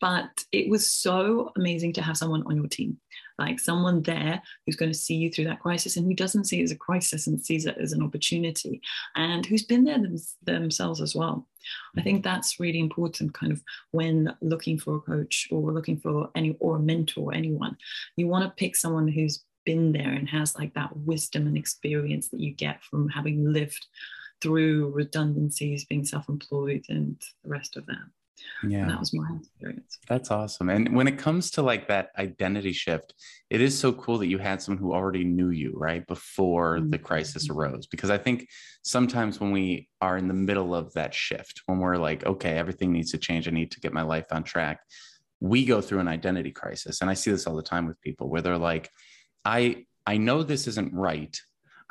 But 0.00 0.44
it 0.50 0.68
was 0.68 0.90
so 0.90 1.52
amazing 1.56 1.92
to 1.92 2.02
have 2.02 2.16
someone 2.16 2.42
on 2.46 2.56
your 2.56 2.66
team, 2.66 2.98
like 3.38 3.60
someone 3.60 4.02
there 4.02 4.42
who's 4.66 4.74
going 4.74 4.90
to 4.90 4.98
see 4.98 5.14
you 5.14 5.30
through 5.30 5.44
that 5.44 5.60
crisis 5.60 5.96
and 5.96 6.04
who 6.04 6.14
doesn't 6.14 6.46
see 6.46 6.58
it 6.58 6.64
as 6.64 6.72
a 6.72 6.76
crisis 6.76 7.28
and 7.28 7.40
sees 7.40 7.66
it 7.66 7.78
as 7.80 7.92
an 7.92 8.02
opportunity 8.02 8.80
and 9.14 9.46
who's 9.46 9.62
been 9.62 9.84
there 9.84 10.00
them, 10.00 10.16
themselves 10.42 11.00
as 11.00 11.14
well. 11.14 11.46
I 11.96 12.02
think 12.02 12.24
that's 12.24 12.58
really 12.58 12.80
important 12.80 13.32
kind 13.32 13.52
of 13.52 13.62
when 13.92 14.34
looking 14.40 14.76
for 14.76 14.96
a 14.96 15.00
coach 15.00 15.46
or 15.52 15.70
looking 15.70 16.00
for 16.00 16.30
any 16.34 16.56
or 16.58 16.76
a 16.76 16.80
mentor, 16.80 17.32
anyone. 17.32 17.76
You 18.16 18.26
want 18.26 18.44
to 18.44 18.50
pick 18.56 18.74
someone 18.74 19.06
who's 19.06 19.44
been 19.64 19.92
there 19.92 20.10
and 20.10 20.28
has 20.28 20.56
like 20.56 20.74
that 20.74 20.96
wisdom 20.96 21.46
and 21.46 21.56
experience 21.56 22.28
that 22.28 22.40
you 22.40 22.52
get 22.52 22.82
from 22.82 23.08
having 23.08 23.52
lived 23.52 23.86
through 24.40 24.90
redundancies, 24.90 25.84
being 25.84 26.04
self 26.04 26.28
employed, 26.28 26.84
and 26.88 27.16
the 27.44 27.50
rest 27.50 27.76
of 27.76 27.86
that. 27.86 28.02
Yeah. 28.64 28.78
And 28.78 28.90
that 28.90 29.00
was 29.00 29.14
my 29.14 29.28
experience. 29.38 29.98
That's 30.08 30.30
awesome. 30.30 30.68
And 30.68 30.94
when 30.94 31.06
it 31.08 31.18
comes 31.18 31.50
to 31.52 31.62
like 31.62 31.88
that 31.88 32.10
identity 32.18 32.72
shift, 32.72 33.14
it 33.50 33.60
is 33.60 33.78
so 33.78 33.92
cool 33.92 34.18
that 34.18 34.26
you 34.26 34.38
had 34.38 34.60
someone 34.60 34.82
who 34.82 34.92
already 34.92 35.24
knew 35.24 35.50
you, 35.50 35.74
right? 35.76 36.06
Before 36.06 36.78
mm-hmm. 36.78 36.90
the 36.90 36.98
crisis 36.98 37.48
arose. 37.50 37.86
Because 37.86 38.10
I 38.10 38.18
think 38.18 38.48
sometimes 38.82 39.40
when 39.40 39.52
we 39.52 39.88
are 40.00 40.16
in 40.16 40.28
the 40.28 40.34
middle 40.34 40.74
of 40.74 40.92
that 40.94 41.14
shift, 41.14 41.62
when 41.66 41.78
we're 41.78 41.96
like, 41.96 42.24
okay, 42.26 42.56
everything 42.56 42.92
needs 42.92 43.10
to 43.12 43.18
change, 43.18 43.48
I 43.48 43.52
need 43.52 43.70
to 43.72 43.80
get 43.80 43.92
my 43.92 44.02
life 44.02 44.26
on 44.32 44.42
track, 44.42 44.80
we 45.40 45.64
go 45.64 45.80
through 45.80 45.98
an 45.98 46.08
identity 46.08 46.52
crisis. 46.52 47.00
And 47.00 47.10
I 47.10 47.14
see 47.14 47.30
this 47.30 47.46
all 47.46 47.56
the 47.56 47.62
time 47.62 47.86
with 47.86 48.00
people 48.00 48.28
where 48.28 48.42
they're 48.42 48.58
like, 48.58 48.90
I 49.44 49.86
I 50.06 50.16
know 50.16 50.42
this 50.42 50.66
isn't 50.66 50.92
right. 50.92 51.36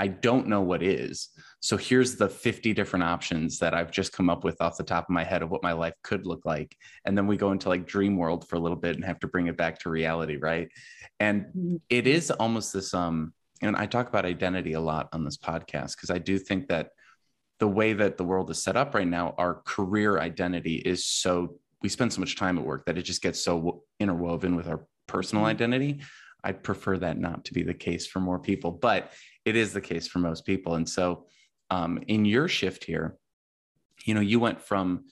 I 0.01 0.07
don't 0.07 0.47
know 0.47 0.61
what 0.61 0.81
is. 0.81 1.29
So 1.59 1.77
here's 1.77 2.15
the 2.15 2.27
50 2.27 2.73
different 2.73 3.03
options 3.03 3.59
that 3.59 3.75
I've 3.75 3.91
just 3.91 4.13
come 4.13 4.31
up 4.31 4.43
with 4.43 4.59
off 4.59 4.75
the 4.75 4.83
top 4.83 5.03
of 5.03 5.11
my 5.11 5.23
head 5.23 5.43
of 5.43 5.51
what 5.51 5.61
my 5.61 5.73
life 5.73 5.93
could 6.01 6.25
look 6.25 6.43
like. 6.43 6.75
And 7.05 7.15
then 7.15 7.27
we 7.27 7.37
go 7.37 7.51
into 7.51 7.69
like 7.69 7.85
dream 7.85 8.17
world 8.17 8.49
for 8.49 8.55
a 8.55 8.59
little 8.59 8.77
bit 8.77 8.95
and 8.95 9.05
have 9.05 9.19
to 9.19 9.27
bring 9.27 9.45
it 9.45 9.57
back 9.57 9.77
to 9.79 9.91
reality, 9.91 10.37
right? 10.37 10.69
And 11.19 11.43
mm-hmm. 11.43 11.75
it 11.89 12.07
is 12.07 12.31
almost 12.31 12.73
this 12.73 12.93
um 12.93 13.33
and 13.61 13.75
I 13.75 13.85
talk 13.85 14.09
about 14.09 14.25
identity 14.25 14.73
a 14.73 14.81
lot 14.81 15.07
on 15.13 15.23
this 15.23 15.37
podcast 15.37 15.95
because 15.95 16.09
I 16.09 16.17
do 16.17 16.39
think 16.39 16.69
that 16.69 16.89
the 17.59 17.67
way 17.67 17.93
that 17.93 18.17
the 18.17 18.23
world 18.23 18.49
is 18.49 18.61
set 18.61 18.75
up 18.75 18.95
right 18.95 19.07
now, 19.07 19.35
our 19.37 19.61
career 19.65 20.17
identity 20.17 20.77
is 20.77 21.05
so 21.05 21.59
we 21.83 21.89
spend 21.89 22.11
so 22.11 22.21
much 22.21 22.35
time 22.35 22.57
at 22.57 22.65
work 22.65 22.85
that 22.85 22.97
it 22.97 23.03
just 23.03 23.21
gets 23.21 23.39
so 23.39 23.83
interwoven 23.99 24.55
with 24.55 24.67
our 24.67 24.83
personal 25.05 25.43
mm-hmm. 25.43 25.51
identity 25.51 26.01
I'd 26.43 26.63
prefer 26.63 26.97
that 26.97 27.17
not 27.17 27.45
to 27.45 27.53
be 27.53 27.63
the 27.63 27.73
case 27.73 28.07
for 28.07 28.19
more 28.19 28.39
people, 28.39 28.71
but 28.71 29.11
it 29.45 29.55
is 29.55 29.73
the 29.73 29.81
case 29.81 30.07
for 30.07 30.19
most 30.19 30.45
people. 30.45 30.75
And 30.75 30.87
so, 30.87 31.25
um, 31.69 31.99
in 32.07 32.25
your 32.25 32.47
shift 32.47 32.83
here, 32.83 33.15
you 34.05 34.13
know, 34.13 34.21
you 34.21 34.39
went 34.39 34.61
from, 34.61 35.05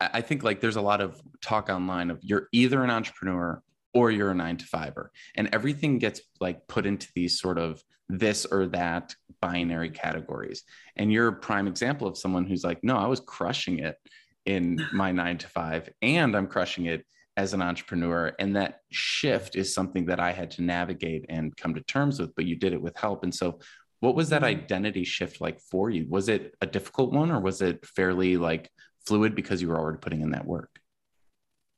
I 0.00 0.20
think 0.20 0.42
like 0.42 0.60
there's 0.60 0.76
a 0.76 0.80
lot 0.82 1.00
of 1.00 1.20
talk 1.42 1.68
online 1.68 2.10
of 2.10 2.18
you're 2.22 2.48
either 2.52 2.82
an 2.82 2.90
entrepreneur 2.90 3.62
or 3.92 4.10
you're 4.10 4.30
a 4.30 4.34
nine 4.34 4.56
to 4.58 4.66
fiver, 4.66 5.10
and 5.34 5.48
everything 5.52 5.98
gets 5.98 6.20
like 6.40 6.66
put 6.68 6.86
into 6.86 7.08
these 7.14 7.40
sort 7.40 7.58
of 7.58 7.82
this 8.08 8.44
or 8.44 8.66
that 8.66 9.14
binary 9.40 9.90
categories. 9.90 10.62
And 10.96 11.12
you're 11.12 11.28
a 11.28 11.32
prime 11.32 11.66
example 11.66 12.06
of 12.06 12.18
someone 12.18 12.44
who's 12.44 12.64
like, 12.64 12.84
no, 12.84 12.96
I 12.96 13.06
was 13.06 13.20
crushing 13.20 13.78
it 13.80 13.96
in 14.44 14.84
my 14.92 15.12
nine 15.12 15.38
to 15.38 15.48
five, 15.48 15.88
and 16.02 16.36
I'm 16.36 16.46
crushing 16.46 16.86
it 16.86 17.04
as 17.36 17.52
an 17.52 17.62
entrepreneur. 17.62 18.32
And 18.38 18.56
that 18.56 18.80
shift 18.90 19.56
is 19.56 19.74
something 19.74 20.06
that 20.06 20.20
I 20.20 20.32
had 20.32 20.50
to 20.52 20.62
navigate 20.62 21.26
and 21.28 21.56
come 21.56 21.74
to 21.74 21.82
terms 21.82 22.18
with, 22.18 22.34
but 22.34 22.46
you 22.46 22.56
did 22.56 22.72
it 22.72 22.80
with 22.80 22.96
help. 22.96 23.22
And 23.22 23.34
so, 23.34 23.58
what 24.00 24.14
was 24.14 24.28
that 24.28 24.42
mm-hmm. 24.42 24.60
identity 24.60 25.04
shift 25.04 25.40
like 25.40 25.58
for 25.60 25.88
you? 25.88 26.06
Was 26.08 26.28
it 26.28 26.54
a 26.60 26.66
difficult 26.66 27.12
one 27.12 27.30
or 27.30 27.40
was 27.40 27.62
it 27.62 27.84
fairly 27.86 28.36
like 28.36 28.70
fluid 29.06 29.34
because 29.34 29.62
you 29.62 29.68
were 29.68 29.78
already 29.78 29.98
putting 29.98 30.20
in 30.20 30.32
that 30.32 30.46
work? 30.46 30.68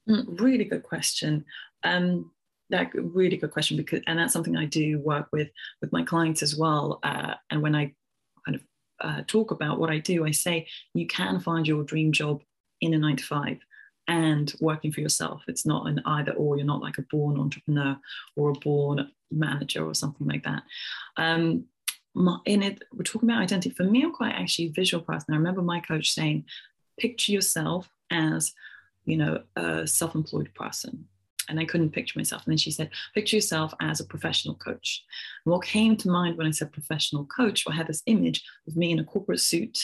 Mm, 0.08 0.40
really 0.40 0.64
good 0.64 0.82
question. 0.82 1.44
Um, 1.84 2.32
that 2.70 2.90
really 2.94 3.36
good 3.36 3.52
question 3.52 3.76
because, 3.76 4.00
and 4.06 4.18
that's 4.18 4.32
something 4.32 4.56
I 4.56 4.64
do 4.64 4.98
work 4.98 5.28
with 5.32 5.48
with 5.80 5.92
my 5.92 6.02
clients 6.02 6.42
as 6.42 6.56
well. 6.56 6.98
Uh, 7.02 7.34
and 7.50 7.62
when 7.62 7.74
I 7.74 7.94
kind 8.44 8.56
of 8.56 8.62
uh, 9.00 9.22
talk 9.26 9.52
about 9.52 9.78
what 9.78 9.90
I 9.90 9.98
do, 9.98 10.26
I 10.26 10.32
say 10.32 10.66
you 10.94 11.06
can 11.06 11.38
find 11.38 11.66
your 11.66 11.84
dream 11.84 12.10
job 12.10 12.42
in 12.80 12.94
a 12.94 12.98
nine 12.98 13.16
to 13.16 13.24
five 13.24 13.58
and 14.08 14.54
working 14.58 14.90
for 14.90 15.00
yourself. 15.00 15.42
It's 15.46 15.66
not 15.66 15.86
an 15.86 16.00
either 16.06 16.32
or. 16.32 16.56
You're 16.56 16.66
not 16.66 16.82
like 16.82 16.98
a 16.98 17.02
born 17.02 17.38
entrepreneur 17.38 17.96
or 18.36 18.50
a 18.50 18.58
born 18.58 19.10
manager 19.30 19.86
or 19.86 19.94
something 19.94 20.26
like 20.26 20.44
that. 20.44 20.62
Um, 21.16 21.66
in 22.46 22.62
it, 22.62 22.82
we're 22.92 23.04
talking 23.04 23.28
about 23.28 23.42
identity. 23.42 23.70
For 23.70 23.84
me, 23.84 24.02
I'm 24.02 24.12
quite 24.12 24.34
actually 24.34 24.68
a 24.68 24.72
visual 24.72 25.04
person. 25.04 25.34
I 25.34 25.36
remember 25.36 25.62
my 25.62 25.78
coach 25.78 26.12
saying, 26.12 26.46
picture 26.98 27.30
yourself 27.30 27.88
as, 28.10 28.54
you 29.04 29.16
know, 29.18 29.42
a 29.54 29.86
self-employed 29.86 30.52
person. 30.54 31.06
And 31.50 31.60
I 31.60 31.64
couldn't 31.64 31.90
picture 31.90 32.18
myself. 32.18 32.44
And 32.44 32.52
then 32.52 32.58
she 32.58 32.70
said, 32.70 32.90
picture 33.14 33.36
yourself 33.36 33.72
as 33.80 34.00
a 34.00 34.04
professional 34.06 34.54
coach. 34.54 35.04
And 35.44 35.52
what 35.52 35.64
came 35.64 35.96
to 35.98 36.10
mind 36.10 36.36
when 36.36 36.46
I 36.46 36.50
said 36.50 36.72
professional 36.72 37.24
coach, 37.26 37.64
well, 37.64 37.74
I 37.74 37.76
had 37.76 37.86
this 37.86 38.02
image 38.06 38.42
of 38.66 38.76
me 38.76 38.90
in 38.90 38.98
a 38.98 39.04
corporate 39.04 39.40
suit 39.40 39.78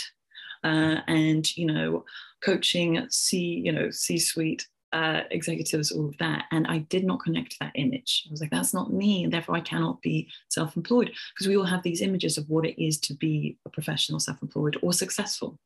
uh, 0.64 1.00
and 1.06 1.56
you 1.56 1.66
know 1.66 2.04
coaching 2.42 3.06
c 3.10 3.38
you 3.38 3.72
know 3.72 3.90
c 3.90 4.18
suite 4.18 4.66
uh, 4.92 5.24
executives 5.32 5.90
all 5.90 6.08
of 6.08 6.16
that. 6.18 6.44
And 6.52 6.66
i 6.68 6.78
did 6.78 7.04
not 7.04 7.20
connect 7.20 7.58
that 7.58 7.72
image. 7.74 8.24
I 8.28 8.30
was 8.30 8.40
like 8.40 8.50
that's 8.50 8.72
not 8.72 8.92
me 8.92 9.24
and 9.24 9.32
therefore 9.32 9.56
i 9.56 9.60
cannot 9.60 10.00
be 10.02 10.28
self-employed. 10.50 11.10
Because 11.34 11.48
we 11.48 11.56
all 11.56 11.64
have 11.64 11.82
these 11.82 12.00
images 12.00 12.38
of 12.38 12.48
what 12.48 12.64
it 12.64 12.82
is 12.82 12.98
to 13.00 13.14
be 13.14 13.58
a 13.66 13.70
professional 13.70 14.20
self-employed 14.20 14.78
or 14.82 14.92
successful. 14.92 15.58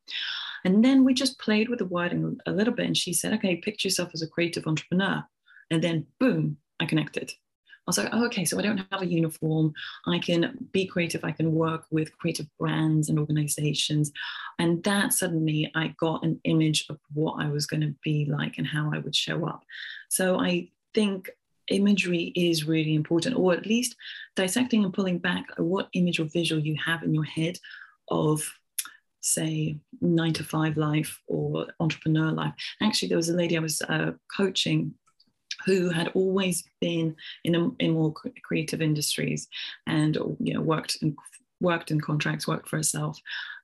And 0.65 0.83
then 0.83 1.05
we 1.05 1.13
just 1.13 1.39
played 1.39 1.69
with 1.69 1.79
the 1.79 1.85
wording 1.85 2.37
a 2.45 2.51
little 2.51 2.73
bit 2.73 2.87
and 2.87 2.97
she 2.97 3.13
said 3.13 3.33
okay 3.33 3.57
picture 3.57 3.87
yourself 3.87 4.09
as 4.13 4.23
a 4.23 4.27
creative 4.27 4.65
entrepreneur. 4.65 5.23
And 5.71 5.83
then 5.83 6.07
boom 6.19 6.57
i 6.79 6.85
connected 6.85 7.31
was 7.89 7.97
like, 7.97 8.09
oh, 8.11 8.25
okay, 8.27 8.45
so 8.45 8.57
I 8.57 8.61
don't 8.61 8.85
have 8.91 9.01
a 9.01 9.05
uniform. 9.05 9.73
I 10.05 10.19
can 10.19 10.67
be 10.71 10.85
creative. 10.85 11.23
I 11.23 11.31
can 11.31 11.53
work 11.53 11.85
with 11.91 12.15
creative 12.17 12.47
brands 12.59 13.09
and 13.09 13.19
organizations. 13.19 14.11
And 14.59 14.83
that 14.83 15.13
suddenly 15.13 15.71
I 15.75 15.95
got 15.99 16.23
an 16.23 16.39
image 16.43 16.85
of 16.89 16.99
what 17.13 17.43
I 17.43 17.49
was 17.49 17.65
going 17.65 17.81
to 17.81 17.95
be 18.03 18.25
like 18.25 18.57
and 18.57 18.67
how 18.67 18.91
I 18.93 18.99
would 18.99 19.15
show 19.15 19.47
up. 19.47 19.63
So 20.09 20.39
I 20.39 20.69
think 20.93 21.29
imagery 21.69 22.31
is 22.35 22.67
really 22.67 22.95
important, 22.95 23.35
or 23.35 23.53
at 23.53 23.65
least 23.65 23.95
dissecting 24.35 24.83
and 24.83 24.93
pulling 24.93 25.19
back 25.19 25.45
what 25.57 25.89
image 25.93 26.19
or 26.19 26.25
visual 26.25 26.61
you 26.61 26.75
have 26.83 27.03
in 27.03 27.13
your 27.13 27.23
head 27.23 27.59
of 28.09 28.41
say 29.21 29.77
nine 30.01 30.33
to 30.33 30.43
five 30.43 30.77
life 30.77 31.21
or 31.27 31.67
entrepreneur 31.79 32.31
life. 32.31 32.53
Actually, 32.81 33.09
there 33.09 33.17
was 33.17 33.29
a 33.29 33.35
lady 33.35 33.57
I 33.57 33.61
was 33.61 33.81
uh, 33.81 34.11
coaching 34.35 34.93
who 35.65 35.89
had 35.89 36.09
always 36.09 36.63
been 36.81 37.15
in, 37.43 37.55
a, 37.55 37.69
in 37.79 37.91
more 37.91 38.13
creative 38.43 38.81
industries 38.81 39.47
and 39.87 40.15
you 40.39 40.53
know 40.53 40.61
worked 40.61 40.97
in, 41.01 41.15
worked 41.61 41.91
in 41.91 41.99
contracts, 41.99 42.47
worked 42.47 42.69
for 42.69 42.77
herself, 42.77 43.19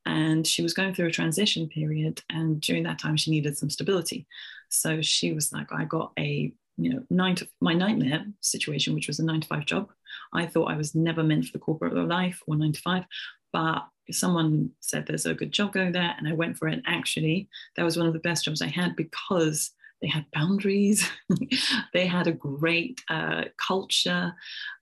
and 0.05 0.45
she 0.45 0.61
was 0.61 0.73
going 0.73 0.93
through 0.93 1.07
a 1.07 1.11
transition 1.11 1.67
period. 1.67 2.21
And 2.29 2.61
during 2.61 2.83
that 2.83 2.99
time, 2.99 3.17
she 3.17 3.31
needed 3.31 3.57
some 3.57 3.69
stability. 3.69 4.27
So 4.69 5.01
she 5.01 5.33
was 5.33 5.51
like, 5.51 5.71
I 5.71 5.85
got 5.85 6.11
a 6.19 6.53
you 6.77 6.93
know 6.93 7.03
nine 7.09 7.35
to 7.35 7.47
my 7.61 7.73
nightmare 7.73 8.25
situation, 8.41 8.93
which 8.93 9.07
was 9.07 9.19
a 9.19 9.25
nine 9.25 9.41
to 9.41 9.47
five 9.47 9.65
job. 9.65 9.89
I 10.33 10.45
thought 10.45 10.71
I 10.71 10.77
was 10.77 10.95
never 10.95 11.23
meant 11.23 11.45
for 11.45 11.53
the 11.53 11.59
corporate 11.59 11.93
life 11.93 12.41
or 12.47 12.55
nine 12.55 12.73
to 12.73 12.81
five, 12.81 13.05
but 13.53 13.85
someone 14.11 14.69
said 14.81 15.05
there's 15.05 15.25
a 15.25 15.33
good 15.33 15.51
job 15.51 15.73
going 15.73 15.91
there, 15.91 16.13
and 16.17 16.27
I 16.27 16.33
went 16.33 16.57
for 16.57 16.67
it. 16.67 16.73
And 16.73 16.83
actually, 16.85 17.49
that 17.75 17.83
was 17.83 17.97
one 17.97 18.07
of 18.07 18.13
the 18.13 18.19
best 18.19 18.45
jobs 18.45 18.61
I 18.61 18.67
had 18.67 18.95
because 18.95 19.71
they 20.01 20.07
had 20.07 20.25
boundaries, 20.33 21.09
they 21.93 22.05
had 22.05 22.27
a 22.27 22.31
great 22.31 23.01
uh, 23.09 23.45
culture, 23.57 24.33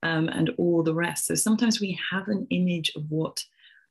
um, 0.02 0.28
and 0.28 0.50
all 0.58 0.82
the 0.82 0.94
rest. 0.94 1.26
So 1.26 1.34
sometimes 1.34 1.80
we 1.80 1.98
have 2.10 2.28
an 2.28 2.46
image 2.50 2.92
of 2.96 3.10
what 3.10 3.44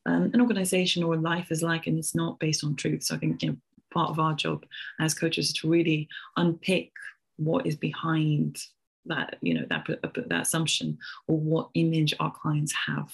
um, 0.05 0.31
an 0.33 0.41
organization 0.41 1.03
or 1.03 1.15
life 1.15 1.51
is 1.51 1.63
like, 1.63 1.87
and 1.87 1.97
it's 1.97 2.15
not 2.15 2.39
based 2.39 2.63
on 2.63 2.75
truth. 2.75 3.03
So 3.03 3.15
I 3.15 3.19
think 3.19 3.41
you 3.41 3.49
know, 3.49 3.57
part 3.93 4.09
of 4.09 4.19
our 4.19 4.33
job 4.33 4.65
as 4.99 5.13
coaches 5.13 5.47
is 5.47 5.53
to 5.53 5.69
really 5.69 6.07
unpick 6.35 6.91
what 7.37 7.65
is 7.65 7.75
behind 7.75 8.57
that, 9.05 9.37
you 9.41 9.53
know, 9.53 9.65
that 9.69 9.87
that 10.29 10.41
assumption 10.41 10.97
or 11.27 11.39
what 11.39 11.69
image 11.73 12.13
our 12.19 12.31
clients 12.31 12.73
have. 12.87 13.11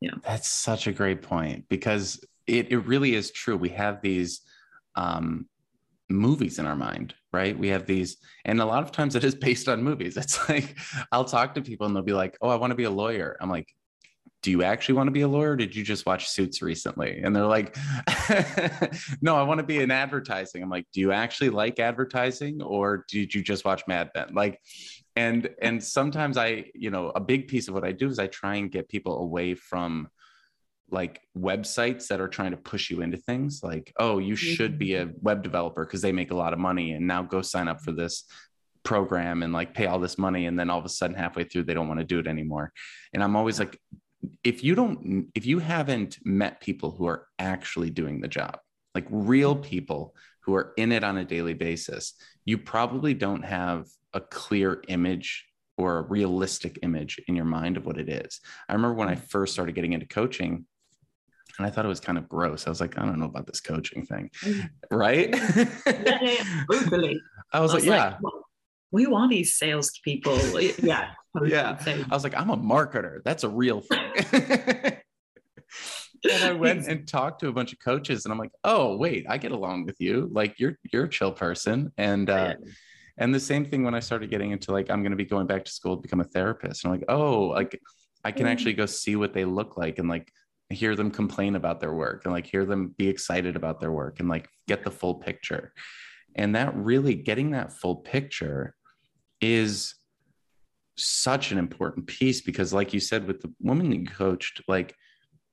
Yeah, 0.00 0.14
that's 0.22 0.48
such 0.48 0.86
a 0.86 0.92
great 0.92 1.22
point 1.22 1.68
because 1.68 2.22
it, 2.46 2.70
it 2.70 2.78
really 2.78 3.14
is 3.14 3.30
true. 3.30 3.56
We 3.56 3.70
have 3.70 4.02
these 4.02 4.42
um, 4.94 5.46
movies 6.08 6.58
in 6.58 6.66
our 6.66 6.76
mind, 6.76 7.14
right? 7.32 7.58
We 7.58 7.68
have 7.68 7.86
these, 7.86 8.18
and 8.44 8.60
a 8.60 8.64
lot 8.64 8.82
of 8.82 8.92
times 8.92 9.16
it 9.16 9.24
is 9.24 9.34
based 9.34 9.68
on 9.68 9.82
movies. 9.82 10.16
It's 10.26 10.48
like 10.48 10.76
I'll 11.12 11.24
talk 11.24 11.54
to 11.54 11.62
people 11.62 11.86
and 11.86 11.94
they'll 11.94 12.02
be 12.02 12.12
like, 12.12 12.36
"Oh, 12.40 12.48
I 12.48 12.56
want 12.56 12.70
to 12.70 12.76
be 12.76 12.84
a 12.84 12.90
lawyer." 12.90 13.36
I'm 13.40 13.50
like, 13.50 13.68
do 14.46 14.52
you 14.52 14.62
actually 14.62 14.94
want 14.94 15.08
to 15.08 15.12
be 15.12 15.22
a 15.22 15.28
lawyer? 15.28 15.56
did 15.56 15.74
you 15.74 15.82
just 15.82 16.06
watch 16.06 16.28
Suits 16.28 16.62
recently? 16.62 17.20
And 17.20 17.34
they're 17.34 17.46
like, 17.46 17.76
no, 19.20 19.34
I 19.34 19.42
want 19.42 19.58
to 19.58 19.66
be 19.66 19.78
in 19.80 19.90
advertising. 19.90 20.62
I'm 20.62 20.70
like, 20.70 20.86
do 20.92 21.00
you 21.00 21.10
actually 21.10 21.50
like 21.50 21.80
advertising 21.80 22.62
or 22.62 23.04
did 23.08 23.34
you 23.34 23.42
just 23.42 23.64
watch 23.64 23.82
Mad 23.88 24.10
Men? 24.14 24.34
Like, 24.34 24.60
and 25.16 25.50
and 25.60 25.82
sometimes 25.82 26.36
I, 26.36 26.66
you 26.74 26.90
know, 26.90 27.10
a 27.16 27.20
big 27.20 27.48
piece 27.48 27.66
of 27.66 27.74
what 27.74 27.84
I 27.84 27.90
do 27.90 28.06
is 28.06 28.20
I 28.20 28.28
try 28.28 28.54
and 28.54 28.70
get 28.70 28.88
people 28.88 29.18
away 29.18 29.56
from 29.56 30.08
like 30.90 31.20
websites 31.36 32.08
that 32.08 32.20
are 32.20 32.28
trying 32.28 32.52
to 32.52 32.56
push 32.56 32.90
you 32.90 33.02
into 33.02 33.16
things 33.16 33.60
like, 33.62 33.92
oh, 33.98 34.18
you 34.18 34.36
should 34.36 34.78
be 34.78 34.94
a 34.94 35.10
web 35.20 35.42
developer 35.42 35.84
because 35.84 36.00
they 36.00 36.12
make 36.12 36.30
a 36.30 36.36
lot 36.36 36.52
of 36.52 36.58
money 36.58 36.92
and 36.92 37.06
now 37.06 37.22
go 37.22 37.42
sign 37.42 37.66
up 37.66 37.80
for 37.80 37.92
this 37.92 38.24
program 38.86 39.42
and 39.42 39.52
like 39.52 39.74
pay 39.74 39.86
all 39.86 39.98
this 39.98 40.16
money 40.16 40.46
and 40.46 40.56
then 40.56 40.70
all 40.70 40.78
of 40.78 40.84
a 40.84 40.88
sudden 40.88 41.16
halfway 41.16 41.42
through 41.42 41.64
they 41.64 41.74
don't 41.74 41.88
want 41.88 41.98
to 41.98 42.06
do 42.06 42.20
it 42.20 42.28
anymore 42.28 42.72
and 43.12 43.22
i'm 43.22 43.34
always 43.34 43.58
like 43.58 43.76
if 44.44 44.62
you 44.62 44.76
don't 44.76 45.26
if 45.34 45.44
you 45.44 45.58
haven't 45.58 46.18
met 46.24 46.60
people 46.60 46.92
who 46.92 47.04
are 47.04 47.26
actually 47.40 47.90
doing 47.90 48.20
the 48.20 48.28
job 48.28 48.58
like 48.94 49.04
real 49.10 49.54
mm-hmm. 49.54 49.68
people 49.68 50.14
who 50.44 50.54
are 50.54 50.72
in 50.76 50.92
it 50.92 51.02
on 51.02 51.18
a 51.18 51.24
daily 51.24 51.52
basis 51.52 52.14
you 52.44 52.56
probably 52.56 53.12
don't 53.12 53.44
have 53.44 53.86
a 54.14 54.20
clear 54.20 54.84
image 54.86 55.46
or 55.76 55.98
a 55.98 56.02
realistic 56.02 56.78
image 56.82 57.20
in 57.26 57.34
your 57.34 57.44
mind 57.44 57.76
of 57.76 57.86
what 57.86 57.98
it 57.98 58.08
is 58.08 58.40
i 58.68 58.72
remember 58.72 58.94
when 58.94 59.08
i 59.08 59.16
mm-hmm. 59.16 59.24
first 59.24 59.52
started 59.52 59.74
getting 59.74 59.94
into 59.94 60.06
coaching 60.06 60.64
and 61.58 61.66
I 61.66 61.70
thought 61.70 61.84
it 61.84 61.88
was 61.88 62.00
kind 62.00 62.18
of 62.18 62.28
gross. 62.28 62.66
I 62.66 62.70
was 62.70 62.80
like, 62.80 62.98
I 62.98 63.04
don't 63.04 63.18
know 63.18 63.26
about 63.26 63.46
this 63.46 63.60
coaching 63.60 64.04
thing, 64.04 64.30
mm-hmm. 64.42 64.96
right? 64.96 65.30
yeah, 65.32 66.18
yeah, 66.22 66.64
brutally. 66.66 67.20
I 67.52 67.60
was, 67.60 67.72
I 67.72 67.74
was 67.74 67.86
like, 67.86 67.96
yeah. 67.96 68.16
Like, 68.22 68.34
we 68.92 69.06
want 69.06 69.30
these 69.30 69.56
salespeople. 69.56 70.38
Yeah. 70.60 71.10
yeah. 71.44 71.76
I 71.86 72.04
was 72.10 72.24
like, 72.24 72.36
I'm 72.36 72.50
a 72.50 72.56
marketer. 72.56 73.22
That's 73.24 73.44
a 73.44 73.48
real 73.48 73.80
thing. 73.80 74.12
and 76.32 76.44
I 76.44 76.52
went 76.52 76.86
and 76.86 77.06
talked 77.06 77.40
to 77.40 77.48
a 77.48 77.52
bunch 77.52 77.72
of 77.72 77.78
coaches 77.78 78.24
and 78.24 78.32
I'm 78.32 78.38
like, 78.38 78.52
oh, 78.64 78.96
wait, 78.96 79.26
I 79.28 79.38
get 79.38 79.52
along 79.52 79.86
with 79.86 79.96
you. 80.00 80.28
Like 80.32 80.58
you're 80.58 80.78
you're 80.92 81.04
a 81.04 81.08
chill 81.08 81.32
person. 81.32 81.92
And 81.98 82.30
uh 82.30 82.54
and 83.18 83.34
the 83.34 83.40
same 83.40 83.64
thing 83.64 83.82
when 83.82 83.94
I 83.94 84.00
started 84.00 84.30
getting 84.30 84.52
into 84.52 84.72
like, 84.72 84.90
I'm 84.90 85.02
gonna 85.02 85.16
be 85.16 85.24
going 85.24 85.46
back 85.46 85.64
to 85.64 85.72
school 85.72 85.96
to 85.96 86.02
become 86.02 86.20
a 86.20 86.24
therapist. 86.24 86.84
And 86.84 86.92
I'm 86.92 87.00
like, 87.00 87.08
oh, 87.08 87.48
like 87.48 87.80
I 88.24 88.32
can 88.32 88.46
actually 88.46 88.74
go 88.74 88.86
see 88.86 89.16
what 89.16 89.34
they 89.34 89.44
look 89.44 89.76
like 89.76 89.98
and 89.98 90.08
like 90.08 90.32
hear 90.70 90.96
them 90.96 91.10
complain 91.10 91.56
about 91.56 91.80
their 91.80 91.92
work 91.92 92.22
and 92.24 92.32
like 92.32 92.46
hear 92.46 92.64
them 92.64 92.94
be 92.96 93.08
excited 93.08 93.56
about 93.56 93.80
their 93.80 93.92
work 93.92 94.20
and 94.20 94.28
like 94.28 94.48
get 94.66 94.82
the 94.84 94.90
full 94.90 95.14
picture. 95.14 95.72
And 96.34 96.54
that 96.56 96.74
really 96.74 97.14
getting 97.14 97.52
that 97.52 97.72
full 97.72 97.96
picture 97.96 98.74
is 99.40 99.94
such 100.96 101.52
an 101.52 101.58
important 101.58 102.06
piece 102.06 102.40
because 102.40 102.72
like 102.72 102.94
you 102.94 103.00
said 103.00 103.26
with 103.26 103.40
the 103.42 103.52
woman 103.60 103.92
you 103.92 104.04
coached 104.06 104.62
like 104.66 104.94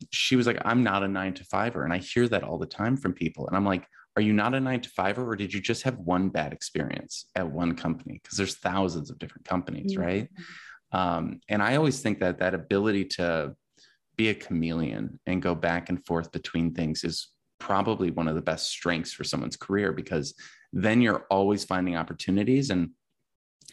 she 0.10 0.36
was 0.36 0.48
like 0.48 0.58
i'm 0.64 0.84
not 0.84 1.04
a 1.04 1.08
nine 1.08 1.34
to 1.34 1.44
fiver 1.44 1.84
and 1.84 1.92
i 1.92 1.98
hear 1.98 2.30
that 2.30 2.44
all 2.44 2.58
the 2.58 2.66
time 2.66 2.96
from 2.96 3.12
people 3.12 3.46
and 3.48 3.56
i'm 3.58 3.66
like 3.66 3.86
are 4.16 4.22
you 4.22 4.32
not 4.32 4.54
a 4.54 4.60
nine 4.60 4.80
to 4.80 4.90
fiver 4.90 5.28
or 5.28 5.36
did 5.36 5.54
you 5.54 5.60
just 5.60 5.84
have 5.84 5.98
one 5.98 6.30
bad 6.30 6.54
experience 6.54 7.26
at 7.36 7.50
one 7.50 7.76
company 7.76 8.20
because 8.24 8.38
there's 8.38 8.56
thousands 8.56 9.10
of 9.10 9.20
different 9.20 9.46
companies 9.46 9.94
mm-hmm. 9.94 10.02
right 10.02 10.30
um, 10.94 11.42
and 11.50 11.62
i 11.62 11.76
always 11.76 12.00
think 12.00 12.20
that 12.20 12.40
that 12.40 12.54
ability 12.54 13.04
to 13.04 13.54
be 14.16 14.30
a 14.30 14.34
chameleon 14.34 15.20
and 15.26 15.42
go 15.42 15.56
back 15.56 15.90
and 15.90 16.06
forth 16.06 16.32
between 16.32 16.74
things 16.74 17.04
is 17.04 17.30
probably 17.60 18.12
one 18.12 18.28
of 18.28 18.36
the 18.36 18.42
best 18.42 18.70
strengths 18.70 19.14
for 19.14 19.24
someone's 19.24 19.56
career 19.56 19.92
because 19.92 20.34
then 20.72 21.02
you're 21.02 21.26
always 21.30 21.64
finding 21.64 21.96
opportunities. 21.96 22.70
And 22.70 22.92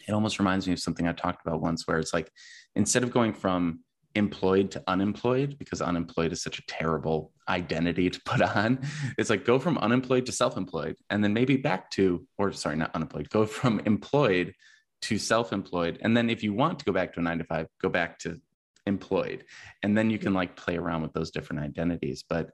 it 0.07 0.13
almost 0.13 0.39
reminds 0.39 0.67
me 0.67 0.73
of 0.73 0.79
something 0.79 1.07
I 1.07 1.13
talked 1.13 1.45
about 1.45 1.61
once 1.61 1.87
where 1.87 1.99
it's 1.99 2.13
like 2.13 2.31
instead 2.75 3.03
of 3.03 3.11
going 3.11 3.33
from 3.33 3.81
employed 4.13 4.71
to 4.71 4.83
unemployed 4.87 5.57
because 5.57 5.81
unemployed 5.81 6.33
is 6.33 6.43
such 6.43 6.59
a 6.59 6.65
terrible 6.67 7.31
identity 7.47 8.09
to 8.09 8.19
put 8.25 8.41
on 8.41 8.77
it's 9.17 9.29
like 9.29 9.45
go 9.45 9.57
from 9.57 9.77
unemployed 9.77 10.25
to 10.25 10.33
self-employed 10.33 10.97
and 11.09 11.23
then 11.23 11.33
maybe 11.33 11.55
back 11.55 11.89
to 11.89 12.27
or 12.37 12.51
sorry 12.51 12.75
not 12.75 12.93
unemployed 12.93 13.29
go 13.29 13.45
from 13.45 13.79
employed 13.85 14.53
to 15.01 15.17
self-employed. 15.17 15.99
And 16.01 16.15
then 16.15 16.29
if 16.29 16.43
you 16.43 16.53
want 16.53 16.79
to 16.79 16.85
go 16.85 16.91
back 16.91 17.13
to 17.13 17.19
a 17.19 17.23
9 17.23 17.39
to 17.39 17.43
5 17.43 17.67
go 17.81 17.89
back 17.89 18.19
to 18.19 18.39
employed. 18.85 19.45
And 19.83 19.97
then 19.97 20.09
you 20.09 20.17
can 20.17 20.33
like 20.33 20.55
play 20.55 20.77
around 20.77 21.01
with 21.01 21.13
those 21.13 21.31
different 21.31 21.61
identities. 21.61 22.23
But 22.27 22.51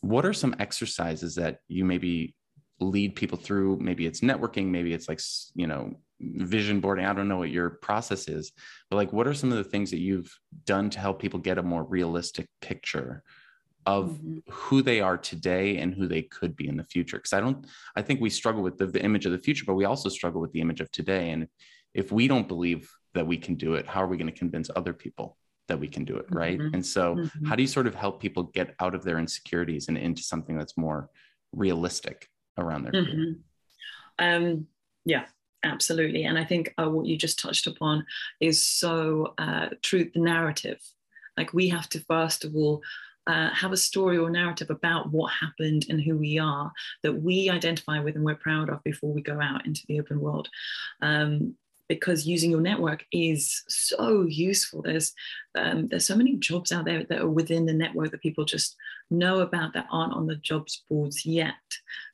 what 0.00 0.24
are 0.24 0.32
some 0.32 0.56
exercises 0.58 1.34
that 1.36 1.58
you 1.68 1.84
maybe 1.84 2.34
lead 2.80 3.14
people 3.14 3.38
through? 3.38 3.78
Maybe 3.80 4.06
it's 4.06 4.20
networking 4.20 4.66
maybe 4.66 4.92
it's 4.92 5.08
like 5.08 5.20
you 5.54 5.66
know 5.66 5.94
vision 6.20 6.80
boarding. 6.80 7.06
I 7.06 7.12
don't 7.12 7.28
know 7.28 7.38
what 7.38 7.50
your 7.50 7.70
process 7.70 8.28
is 8.28 8.52
but 8.90 8.96
like 8.96 9.12
what 9.12 9.26
are 9.26 9.34
some 9.34 9.52
of 9.52 9.58
the 9.58 9.64
things 9.64 9.90
that 9.90 10.00
you've 10.00 10.32
done 10.64 10.90
to 10.90 11.00
help 11.00 11.20
people 11.20 11.40
get 11.40 11.58
a 11.58 11.62
more 11.62 11.84
realistic 11.84 12.46
picture 12.60 13.22
of 13.86 14.10
mm-hmm. 14.10 14.38
who 14.50 14.82
they 14.82 15.00
are 15.00 15.16
today 15.16 15.78
and 15.78 15.94
who 15.94 16.06
they 16.06 16.22
could 16.22 16.54
be 16.56 16.68
in 16.68 16.76
the 16.76 16.84
future? 16.84 17.16
Because 17.16 17.32
i 17.32 17.40
don't 17.40 17.66
i 17.96 18.02
think 18.02 18.20
we 18.20 18.30
struggle 18.30 18.62
with 18.62 18.78
the, 18.78 18.86
the, 18.86 19.02
image 19.02 19.26
of 19.26 19.32
the 19.32 19.38
future 19.38 19.64
but 19.66 19.74
we 19.74 19.84
also 19.84 20.08
struggle 20.08 20.40
with 20.40 20.52
the 20.52 20.60
image 20.60 20.80
of 20.80 20.90
today. 20.90 21.30
And 21.30 21.48
if 21.94 22.12
we 22.12 22.28
don't 22.28 22.48
believe 22.48 22.90
that 23.14 23.26
we 23.26 23.36
can 23.36 23.54
do 23.54 23.74
it 23.74 23.86
how 23.86 24.02
are 24.02 24.06
we 24.06 24.16
going 24.16 24.32
to 24.32 24.38
convince 24.38 24.70
other 24.74 24.92
people 24.92 25.36
that 25.70 25.80
we 25.80 25.88
can 25.88 26.04
do 26.04 26.16
it 26.16 26.26
right 26.30 26.58
mm-hmm. 26.58 26.74
and 26.74 26.84
so 26.84 27.14
mm-hmm. 27.14 27.46
how 27.46 27.54
do 27.54 27.62
you 27.62 27.68
sort 27.68 27.86
of 27.86 27.94
help 27.94 28.20
people 28.20 28.44
get 28.44 28.74
out 28.80 28.94
of 28.94 29.02
their 29.04 29.18
insecurities 29.18 29.88
and 29.88 29.96
into 29.96 30.22
something 30.22 30.58
that's 30.58 30.76
more 30.76 31.08
realistic 31.52 32.28
around 32.58 32.82
their 32.82 32.92
mm-hmm. 32.92 33.32
um 34.18 34.66
yeah 35.04 35.24
absolutely 35.64 36.24
and 36.24 36.38
i 36.38 36.44
think 36.44 36.74
uh, 36.78 36.88
what 36.88 37.06
you 37.06 37.16
just 37.16 37.38
touched 37.38 37.66
upon 37.66 38.04
is 38.40 38.64
so 38.66 39.34
uh, 39.38 39.68
true 39.82 40.10
the 40.12 40.20
narrative 40.20 40.80
like 41.36 41.52
we 41.54 41.68
have 41.68 41.88
to 41.88 42.00
first 42.00 42.44
of 42.44 42.54
all 42.54 42.82
uh, 43.26 43.50
have 43.50 43.70
a 43.70 43.76
story 43.76 44.18
or 44.18 44.30
narrative 44.30 44.70
about 44.70 45.10
what 45.12 45.32
happened 45.32 45.86
and 45.88 46.00
who 46.00 46.16
we 46.16 46.38
are 46.38 46.72
that 47.02 47.12
we 47.12 47.48
identify 47.50 48.00
with 48.00 48.16
and 48.16 48.24
we're 48.24 48.34
proud 48.34 48.68
of 48.68 48.82
before 48.82 49.12
we 49.12 49.22
go 49.22 49.38
out 49.40 49.64
into 49.66 49.82
the 49.86 50.00
open 50.00 50.18
world 50.20 50.48
um, 51.02 51.54
because 51.90 52.24
using 52.24 52.52
your 52.52 52.60
network 52.60 53.04
is 53.10 53.64
so 53.66 54.22
useful. 54.22 54.80
There's 54.80 55.12
um, 55.56 55.88
there's 55.88 56.06
so 56.06 56.14
many 56.14 56.36
jobs 56.36 56.70
out 56.70 56.84
there 56.84 57.02
that 57.02 57.20
are 57.20 57.28
within 57.28 57.66
the 57.66 57.72
network 57.72 58.12
that 58.12 58.22
people 58.22 58.44
just 58.44 58.76
know 59.10 59.40
about 59.40 59.72
that 59.72 59.88
aren't 59.90 60.12
on 60.12 60.28
the 60.28 60.36
jobs 60.36 60.84
boards 60.88 61.26
yet. 61.26 61.56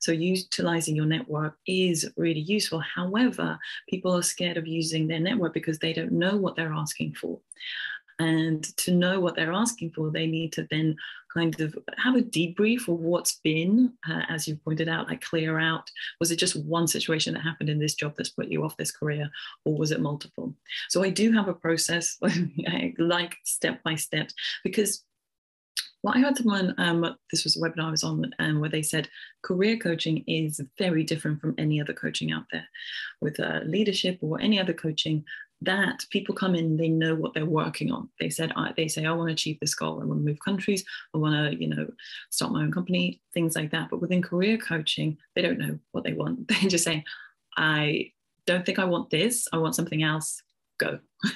So 0.00 0.12
utilizing 0.12 0.96
your 0.96 1.04
network 1.04 1.58
is 1.66 2.10
really 2.16 2.40
useful. 2.40 2.80
However, 2.80 3.58
people 3.86 4.16
are 4.16 4.22
scared 4.22 4.56
of 4.56 4.66
using 4.66 5.08
their 5.08 5.20
network 5.20 5.52
because 5.52 5.78
they 5.78 5.92
don't 5.92 6.12
know 6.12 6.38
what 6.38 6.56
they're 6.56 6.72
asking 6.72 7.12
for. 7.12 7.38
And 8.18 8.64
to 8.78 8.92
know 8.92 9.20
what 9.20 9.36
they're 9.36 9.52
asking 9.52 9.90
for, 9.90 10.10
they 10.10 10.26
need 10.26 10.54
to 10.54 10.66
then 10.70 10.96
kind 11.36 11.60
of 11.60 11.78
have 11.98 12.16
a 12.16 12.22
debrief 12.22 12.88
of 12.88 13.00
what's 13.00 13.40
been, 13.44 13.92
uh, 14.08 14.22
as 14.28 14.48
you 14.48 14.56
pointed 14.56 14.88
out, 14.88 15.08
like 15.08 15.20
clear 15.20 15.58
out. 15.58 15.90
Was 16.18 16.30
it 16.30 16.36
just 16.36 16.56
one 16.56 16.88
situation 16.88 17.34
that 17.34 17.40
happened 17.42 17.68
in 17.68 17.78
this 17.78 17.94
job 17.94 18.14
that's 18.16 18.30
put 18.30 18.48
you 18.48 18.64
off 18.64 18.76
this 18.76 18.90
career, 18.90 19.30
or 19.64 19.76
was 19.76 19.90
it 19.90 20.00
multiple? 20.00 20.54
So 20.88 21.04
I 21.04 21.10
do 21.10 21.32
have 21.32 21.48
a 21.48 21.54
process, 21.54 22.16
like 22.98 23.36
step 23.44 23.82
by 23.82 23.96
step, 23.96 24.30
because 24.64 25.04
what 26.02 26.16
I 26.16 26.20
heard 26.20 26.36
someone, 26.36 26.74
um, 26.78 27.16
this 27.32 27.44
was 27.44 27.56
a 27.56 27.60
webinar 27.60 27.88
I 27.88 27.90
was 27.90 28.04
on, 28.04 28.30
um, 28.38 28.60
where 28.60 28.70
they 28.70 28.82
said 28.82 29.08
career 29.42 29.76
coaching 29.76 30.22
is 30.26 30.60
very 30.78 31.02
different 31.02 31.40
from 31.40 31.54
any 31.58 31.80
other 31.80 31.92
coaching 31.92 32.30
out 32.32 32.44
there. 32.52 32.66
With 33.20 33.40
uh, 33.40 33.60
leadership 33.64 34.18
or 34.20 34.40
any 34.40 34.60
other 34.60 34.72
coaching, 34.72 35.24
that 35.62 36.04
people 36.10 36.34
come 36.34 36.54
in 36.54 36.76
they 36.76 36.88
know 36.88 37.14
what 37.14 37.34
they're 37.34 37.46
working 37.46 37.90
on. 37.90 38.08
They 38.20 38.28
said 38.28 38.52
I, 38.56 38.72
they 38.76 38.88
say 38.88 39.06
i 39.06 39.12
want 39.12 39.28
to 39.28 39.32
achieve 39.32 39.58
this 39.60 39.74
goal. 39.74 40.00
I 40.00 40.04
want 40.04 40.20
to 40.20 40.24
move 40.24 40.38
countries. 40.44 40.84
I 41.14 41.18
want 41.18 41.34
to 41.34 41.58
you 41.60 41.68
know 41.68 41.86
start 42.30 42.52
my 42.52 42.62
own 42.62 42.72
company 42.72 43.20
things 43.32 43.56
like 43.56 43.70
that. 43.70 43.90
But 43.90 44.00
within 44.00 44.22
career 44.22 44.58
coaching 44.58 45.16
they 45.34 45.42
don't 45.42 45.58
know 45.58 45.78
what 45.92 46.04
they 46.04 46.12
want. 46.12 46.48
They're 46.48 46.70
just 46.70 46.84
saying 46.84 47.04
i 47.56 48.12
don't 48.46 48.64
think 48.64 48.78
i 48.78 48.84
want 48.84 49.10
this. 49.10 49.48
I 49.52 49.58
want 49.58 49.74
something 49.74 50.02
else. 50.02 50.42
Go. 50.78 51.00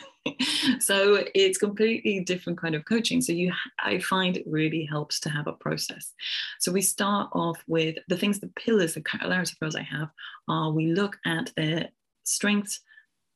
So 0.80 1.24
it's 1.35 1.59
completely 1.59 2.20
different 2.20 2.61
kind 2.61 2.74
of 2.74 2.85
coaching. 2.85 3.20
So 3.20 3.33
you 3.33 3.52
i 3.83 3.98
find 3.98 4.37
it 4.37 4.44
really 4.46 4.85
helps 4.85 5.18
to 5.20 5.30
have 5.30 5.46
a 5.46 5.52
process. 5.52 6.12
So 6.59 6.72
we 6.72 6.83
start 6.83 7.30
off 7.33 7.62
with 7.66 7.96
the 8.09 8.16
things 8.16 8.38
the 8.38 8.48
pillars 8.48 8.94
the 8.94 9.00
clarity 9.00 9.54
pillars 9.59 9.76
i 9.76 9.83
have 9.83 10.11
are 10.48 10.70
we 10.70 10.92
look 10.92 11.18
at 11.24 11.52
their 11.56 11.88
strengths 12.24 12.80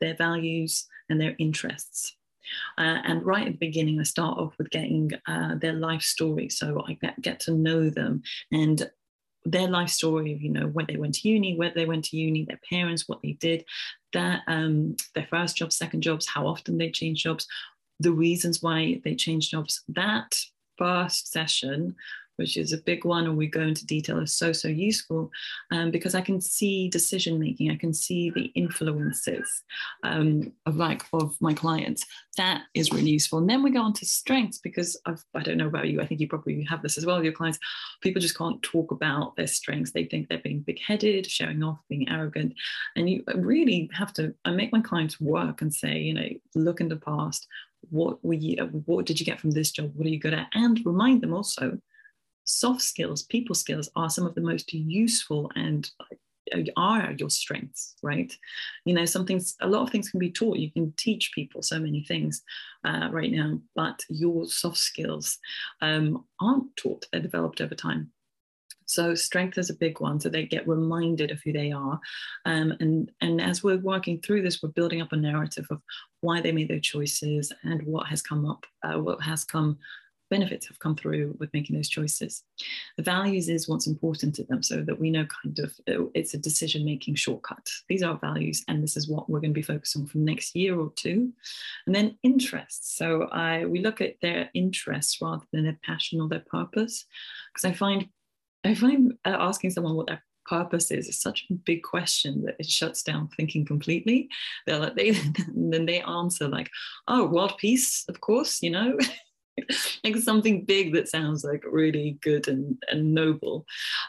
their 0.00 0.14
values 0.14 0.86
and 1.08 1.20
their 1.20 1.34
interests. 1.38 2.16
Uh, 2.76 3.00
and 3.04 3.24
right 3.24 3.46
at 3.46 3.52
the 3.52 3.66
beginning, 3.66 3.98
I 3.98 4.02
start 4.02 4.38
off 4.38 4.54
with 4.58 4.70
getting 4.70 5.10
uh, 5.26 5.54
their 5.56 5.72
life 5.72 6.02
story. 6.02 6.50
So 6.50 6.84
I 6.86 6.94
get, 6.94 7.20
get 7.22 7.40
to 7.40 7.52
know 7.52 7.90
them 7.90 8.22
and 8.52 8.90
their 9.44 9.68
life 9.68 9.90
story 9.90 10.32
of, 10.32 10.40
you 10.40 10.50
know, 10.50 10.66
where 10.66 10.86
they 10.86 10.96
went 10.96 11.14
to 11.16 11.28
uni, 11.28 11.56
where 11.56 11.72
they 11.74 11.84
went 11.84 12.06
to 12.06 12.16
uni, 12.16 12.44
their 12.44 12.60
parents, 12.68 13.08
what 13.08 13.20
they 13.22 13.32
did, 13.32 13.64
that 14.12 14.42
um, 14.46 14.96
their 15.14 15.26
first 15.28 15.56
jobs, 15.56 15.76
second 15.76 16.02
jobs, 16.02 16.26
how 16.26 16.46
often 16.46 16.78
they 16.78 16.90
changed 16.90 17.24
jobs, 17.24 17.46
the 18.00 18.12
reasons 18.12 18.62
why 18.62 19.00
they 19.04 19.14
changed 19.14 19.50
jobs. 19.50 19.82
That 19.88 20.38
first 20.78 21.30
session 21.30 21.94
which 22.36 22.56
is 22.56 22.72
a 22.72 22.78
big 22.78 23.04
one, 23.04 23.24
and 23.24 23.36
we 23.36 23.46
go 23.46 23.60
into 23.60 23.86
detail, 23.86 24.18
is 24.18 24.36
so, 24.36 24.52
so 24.52 24.68
useful 24.68 25.30
um, 25.72 25.90
because 25.90 26.14
I 26.14 26.20
can 26.20 26.40
see 26.40 26.88
decision 26.88 27.38
making, 27.38 27.70
I 27.70 27.76
can 27.76 27.94
see 27.94 28.30
the 28.30 28.46
influences 28.54 29.62
um, 30.02 30.52
of 30.66 30.76
like 30.76 31.02
of 31.12 31.36
my 31.40 31.54
clients. 31.54 32.04
That 32.36 32.62
is 32.74 32.92
really 32.92 33.10
useful. 33.10 33.38
And 33.38 33.48
then 33.48 33.62
we 33.62 33.70
go 33.70 33.82
on 33.82 33.92
to 33.94 34.06
strengths 34.06 34.58
because 34.58 35.00
I've, 35.06 35.24
I 35.34 35.42
don't 35.42 35.58
know 35.58 35.68
about 35.68 35.88
you, 35.88 36.00
I 36.00 36.06
think 36.06 36.20
you 36.20 36.28
probably 36.28 36.64
have 36.64 36.82
this 36.82 36.98
as 36.98 37.06
well, 37.06 37.22
your 37.22 37.32
clients. 37.32 37.58
People 38.00 38.20
just 38.20 38.36
can't 38.36 38.62
talk 38.62 38.90
about 38.90 39.36
their 39.36 39.46
strengths. 39.46 39.92
They 39.92 40.04
think 40.04 40.28
they're 40.28 40.38
being 40.38 40.60
big 40.60 40.80
headed, 40.80 41.26
showing 41.30 41.62
off, 41.62 41.78
being 41.88 42.08
arrogant. 42.08 42.54
And 42.96 43.08
you 43.08 43.24
really 43.34 43.90
have 43.92 44.12
to, 44.14 44.34
I 44.44 44.50
make 44.50 44.72
my 44.72 44.80
clients 44.80 45.20
work 45.20 45.62
and 45.62 45.72
say, 45.72 45.98
you 45.98 46.14
know, 46.14 46.28
look 46.54 46.80
in 46.80 46.88
the 46.88 46.96
past. 46.96 47.46
What 47.90 48.24
were 48.24 48.34
you, 48.34 48.64
what 48.86 49.06
did 49.06 49.20
you 49.20 49.26
get 49.26 49.40
from 49.40 49.50
this 49.50 49.70
job? 49.70 49.92
What 49.94 50.06
are 50.06 50.10
you 50.10 50.18
good 50.18 50.34
at? 50.34 50.48
And 50.54 50.80
remind 50.84 51.20
them 51.20 51.34
also 51.34 51.78
soft 52.44 52.82
skills, 52.82 53.22
people 53.22 53.54
skills 53.54 53.90
are 53.96 54.10
some 54.10 54.26
of 54.26 54.34
the 54.34 54.40
most 54.40 54.72
useful 54.72 55.50
and 55.56 55.90
uh, 56.00 56.60
are 56.76 57.12
your 57.18 57.30
strengths, 57.30 57.96
right? 58.02 58.32
You 58.84 58.94
know, 58.94 59.04
some 59.04 59.26
things, 59.26 59.56
a 59.60 59.66
lot 59.66 59.82
of 59.82 59.90
things 59.90 60.10
can 60.10 60.20
be 60.20 60.30
taught. 60.30 60.58
You 60.58 60.70
can 60.70 60.92
teach 60.96 61.32
people 61.34 61.62
so 61.62 61.78
many 61.78 62.04
things 62.04 62.42
uh, 62.84 63.08
right 63.10 63.32
now, 63.32 63.60
but 63.74 64.02
your 64.08 64.46
soft 64.46 64.76
skills 64.76 65.38
um, 65.80 66.24
aren't 66.40 66.76
taught, 66.76 67.06
they're 67.10 67.22
developed 67.22 67.60
over 67.60 67.74
time. 67.74 68.10
So 68.86 69.14
strength 69.14 69.56
is 69.56 69.70
a 69.70 69.74
big 69.74 70.00
one. 70.00 70.20
So 70.20 70.28
they 70.28 70.44
get 70.44 70.68
reminded 70.68 71.30
of 71.30 71.40
who 71.42 71.52
they 71.52 71.72
are. 71.72 71.98
Um, 72.44 72.74
and, 72.80 73.10
and 73.22 73.40
as 73.40 73.62
we're 73.62 73.78
working 73.78 74.20
through 74.20 74.42
this, 74.42 74.62
we're 74.62 74.68
building 74.70 75.00
up 75.00 75.12
a 75.12 75.16
narrative 75.16 75.66
of 75.70 75.80
why 76.20 76.40
they 76.40 76.52
made 76.52 76.68
their 76.68 76.80
choices 76.80 77.50
and 77.62 77.82
what 77.84 78.06
has 78.08 78.20
come 78.20 78.44
up, 78.44 78.66
uh, 78.82 78.98
what 79.00 79.22
has 79.22 79.44
come 79.44 79.78
benefits 80.34 80.66
have 80.66 80.80
come 80.80 80.96
through 80.96 81.36
with 81.38 81.52
making 81.52 81.76
those 81.76 81.88
choices. 81.88 82.42
The 82.96 83.04
values 83.04 83.48
is 83.48 83.68
what's 83.68 83.86
important 83.86 84.34
to 84.34 84.44
them 84.44 84.64
so 84.64 84.82
that 84.82 84.98
we 84.98 85.10
know 85.10 85.26
kind 85.42 85.58
of 85.60 85.72
uh, 85.88 86.06
it's 86.12 86.34
a 86.34 86.38
decision 86.38 86.84
making 86.84 87.14
shortcut. 87.14 87.68
These 87.88 88.02
are 88.02 88.18
values, 88.18 88.64
and 88.66 88.82
this 88.82 88.96
is 88.96 89.08
what 89.08 89.30
we're 89.30 89.38
going 89.38 89.54
to 89.54 89.60
be 89.62 89.62
focused 89.62 89.96
on 89.96 90.06
for 90.06 90.18
the 90.18 90.24
next 90.24 90.56
year 90.56 90.76
or 90.76 90.90
two. 90.96 91.32
And 91.86 91.94
then 91.94 92.18
interests. 92.24 92.96
So 92.98 93.28
I, 93.30 93.64
we 93.64 93.78
look 93.80 94.00
at 94.00 94.20
their 94.22 94.50
interests 94.54 95.22
rather 95.22 95.44
than 95.52 95.64
their 95.64 95.78
passion 95.84 96.20
or 96.20 96.28
their 96.28 96.44
purpose. 96.50 97.04
Because 97.52 97.70
I 97.70 97.72
find, 97.72 98.08
I 98.64 98.74
find 98.74 99.12
uh, 99.24 99.36
asking 99.38 99.70
someone 99.70 99.94
what 99.94 100.08
their 100.08 100.24
purpose 100.46 100.90
is 100.90 101.08
is 101.08 101.18
such 101.18 101.46
a 101.48 101.54
big 101.54 101.82
question 101.84 102.42
that 102.42 102.56
it 102.58 102.66
shuts 102.66 103.04
down 103.04 103.28
thinking 103.36 103.64
completely. 103.64 104.28
They're 104.66 104.80
like 104.80 104.96
they 104.96 105.10
then 105.54 105.86
they 105.86 106.00
answer 106.00 106.48
like, 106.48 106.70
oh, 107.06 107.26
world 107.26 107.54
peace, 107.58 108.04
of 108.08 108.20
course, 108.20 108.62
you 108.62 108.70
know. 108.70 108.98
like 110.04 110.16
something 110.16 110.64
big 110.64 110.92
that 110.94 111.08
sounds 111.08 111.44
like 111.44 111.64
really 111.70 112.18
good 112.22 112.48
and, 112.48 112.76
and 112.88 113.14
noble. 113.14 113.64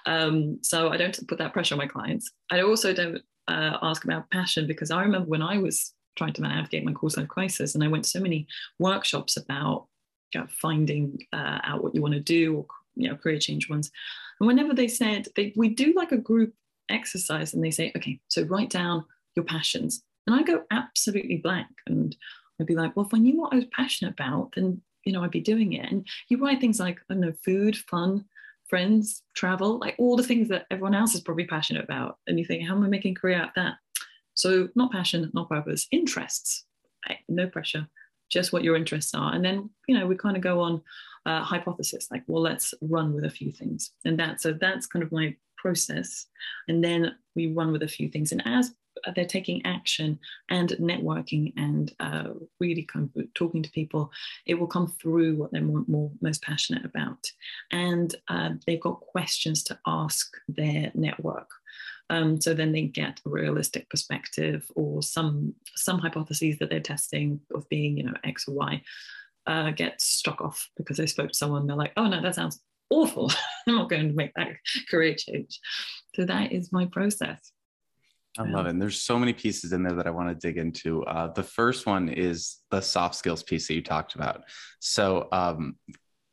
Um, 0.06 0.60
so 0.62 0.90
I 0.90 0.98
don't 0.98 1.28
put 1.28 1.38
that 1.38 1.54
pressure 1.54 1.76
on 1.76 1.80
my 1.80 1.88
clients. 1.88 2.32
I 2.52 2.62
also 2.62 2.94
don't 2.94 3.22
uh, 3.48 3.78
ask 3.82 4.04
about 4.04 4.30
passion 4.32 4.68
because 4.68 4.92
I 4.92 5.02
remember 5.02 5.28
when 5.28 5.42
I 5.42 5.58
was 5.58 5.94
trying 6.16 6.34
to 6.34 6.42
navigate 6.42 6.86
my 6.86 6.94
quarter 6.94 7.22
life 7.22 7.30
crisis 7.30 7.76
and 7.76 7.84
I 7.84 7.88
went 7.88 8.06
to 8.06 8.10
so 8.10 8.20
many 8.20 8.48
workshops 8.80 9.38
about 9.38 9.88
you 10.34 10.42
know, 10.42 10.48
finding 10.50 11.20
uh, 11.34 11.60
out 11.64 11.84
what 11.84 11.94
you 11.94 12.02
want 12.02 12.14
to 12.14 12.20
do 12.20 12.58
or 12.58 12.66
you 12.96 13.10
know 13.10 13.16
career 13.16 13.40
change 13.40 13.70
ones. 13.70 13.92
And 14.40 14.48
whenever 14.48 14.74
they 14.74 14.88
said 14.88 15.28
they, 15.36 15.54
we 15.56 15.70
do 15.70 15.94
like 15.96 16.12
a 16.12 16.18
group 16.18 16.54
exercise 16.90 17.54
and 17.54 17.64
they 17.64 17.72
say, 17.72 17.92
okay, 17.96 18.20
so 18.28 18.44
write 18.44 18.70
down 18.70 19.06
your 19.36 19.46
passions. 19.46 20.04
And 20.28 20.36
I 20.36 20.44
go 20.44 20.64
absolutely 20.72 21.38
blank 21.38 21.68
and 21.88 22.16
I'd 22.60 22.68
be 22.68 22.76
like, 22.76 22.96
well, 22.96 23.06
if 23.06 23.14
I 23.14 23.18
knew 23.18 23.38
what 23.38 23.54
I 23.54 23.58
was 23.58 23.66
passionate 23.76 24.14
about, 24.14 24.54
then 24.56 24.82
you 25.06 25.14
know, 25.14 25.24
I'd 25.24 25.32
be 25.32 25.40
doing 25.40 25.74
it. 25.74 25.92
And 25.92 26.06
you 26.28 26.38
write 26.38 26.60
things 26.60 26.80
like, 26.80 27.00
I 27.10 27.14
don't 27.14 27.22
know, 27.22 27.34
food, 27.44 27.78
fun, 27.78 28.26
friends, 28.68 29.22
travel, 29.36 29.78
like 29.78 29.96
all 29.98 30.16
the 30.16 30.24
things 30.24 30.50
that 30.50 30.66
everyone 30.72 30.96
else 30.96 31.14
is 31.14 31.22
probably 31.22 31.46
passionate 31.46 31.84
about. 31.84 32.18
And 32.28 32.40
you 32.40 32.46
think, 32.46 32.68
how 32.68 32.76
am 32.76 32.84
I 32.84 32.88
making 32.88 33.16
a 33.16 33.20
career 33.20 33.38
out 33.38 33.50
of 33.50 33.54
that? 33.56 33.76
So 34.34 34.68
not 34.76 34.92
passion, 34.92 35.32
not 35.34 35.50
purpose, 35.50 35.88
interests, 35.92 36.66
no 37.30 37.48
pressure, 37.48 37.88
just 38.30 38.52
what 38.52 38.64
your 38.64 38.76
interests 38.76 39.14
are. 39.14 39.34
And 39.34 39.46
then, 39.46 39.70
you 39.88 39.98
know, 39.98 40.08
we 40.08 40.16
kind 40.16 40.36
of 40.36 40.44
go 40.44 40.60
on 40.60 40.82
uh, 41.26 41.44
hypothesis, 41.44 42.08
like, 42.12 42.24
well, 42.28 42.42
let's 42.42 42.74
run 42.82 43.14
with 43.14 43.26
a 43.26 43.30
few 43.30 43.52
things. 43.52 43.92
And 44.04 44.20
that, 44.20 44.42
so 44.42 44.54
that's 44.54 44.88
kind 44.88 45.04
of 45.04 45.12
my 45.12 45.36
process. 45.58 46.26
And 46.68 46.84
then 46.84 47.16
we 47.36 47.54
run 47.54 47.72
with 47.72 47.84
a 47.84 47.88
few 47.88 48.10
things. 48.10 48.32
And 48.32 48.42
as 48.46 48.74
they're 49.16 49.26
taking 49.26 49.66
action 49.66 50.20
and 50.50 50.70
networking 50.80 51.54
and 51.58 51.94
uh, 52.00 52.30
really 52.60 52.84
kind 52.84 53.10
of 53.16 53.34
talking 53.34 53.64
to 53.64 53.72
people, 53.72 54.12
it 54.46 54.56
will 54.56 54.68
come 54.68 54.88
through 54.88 55.36
what 55.36 55.52
they're 55.52 55.62
more, 55.62 55.84
more 55.88 56.12
most 56.22 56.42
passionate 56.42 56.86
about. 56.86 57.32
And 57.72 58.16
uh, 58.28 58.52
they've 58.66 58.80
got 58.80 59.02
questions 59.02 59.64
to 59.64 59.80
ask 59.86 60.32
their 60.48 60.92
network. 60.94 61.50
Um, 62.10 62.40
so 62.40 62.54
then 62.54 62.72
they 62.72 62.84
get 62.84 63.20
a 63.26 63.30
realistic 63.30 63.90
perspective 63.90 64.70
or 64.76 65.02
some 65.02 65.56
some 65.76 65.98
hypotheses 66.00 66.60
that 66.60 66.70
they're 66.70 66.80
testing 66.80 67.40
of 67.54 67.68
being, 67.70 67.98
you 67.98 68.04
know, 68.04 68.14
X 68.24 68.48
or 68.48 68.54
Y, 68.54 68.82
uh, 69.48 69.72
get 69.72 70.02
struck 70.02 70.42
off 70.42 70.70
because 70.78 70.98
they 70.98 71.08
spoke 71.08 71.32
to 71.32 71.38
someone. 71.38 71.66
They're 71.66 71.76
like, 71.76 71.94
oh 71.98 72.08
no, 72.08 72.22
that 72.22 72.36
sounds 72.36 72.60
awful. 72.90 73.32
I'm 73.68 73.76
not 73.76 73.90
going 73.90 74.08
to 74.08 74.16
make 74.16 74.34
that 74.36 74.50
career 74.90 75.16
change. 75.16 75.60
So 76.16 76.26
that 76.26 76.52
is 76.52 76.72
my 76.72 76.86
process. 76.86 77.52
I 78.38 78.44
love 78.44 78.66
it. 78.66 78.70
And 78.72 78.82
there's 78.82 79.02
so 79.02 79.18
many 79.18 79.34
pieces 79.34 79.72
in 79.72 79.84
there 79.84 79.94
that 79.94 80.08
I 80.08 80.12
want 80.12 80.30
to 80.30 80.48
dig 80.48 80.58
into. 80.58 81.04
Uh, 81.06 81.32
the 81.32 81.44
first 81.44 81.86
one 81.86 82.10
is 82.10 82.58
the 82.70 82.82
soft 82.82 83.16
skills 83.16 83.44
piece 83.44 83.68
that 83.68 83.76
you 83.76 83.82
talked 83.82 84.16
about. 84.16 84.44
So 84.80 85.30
um, 85.32 85.78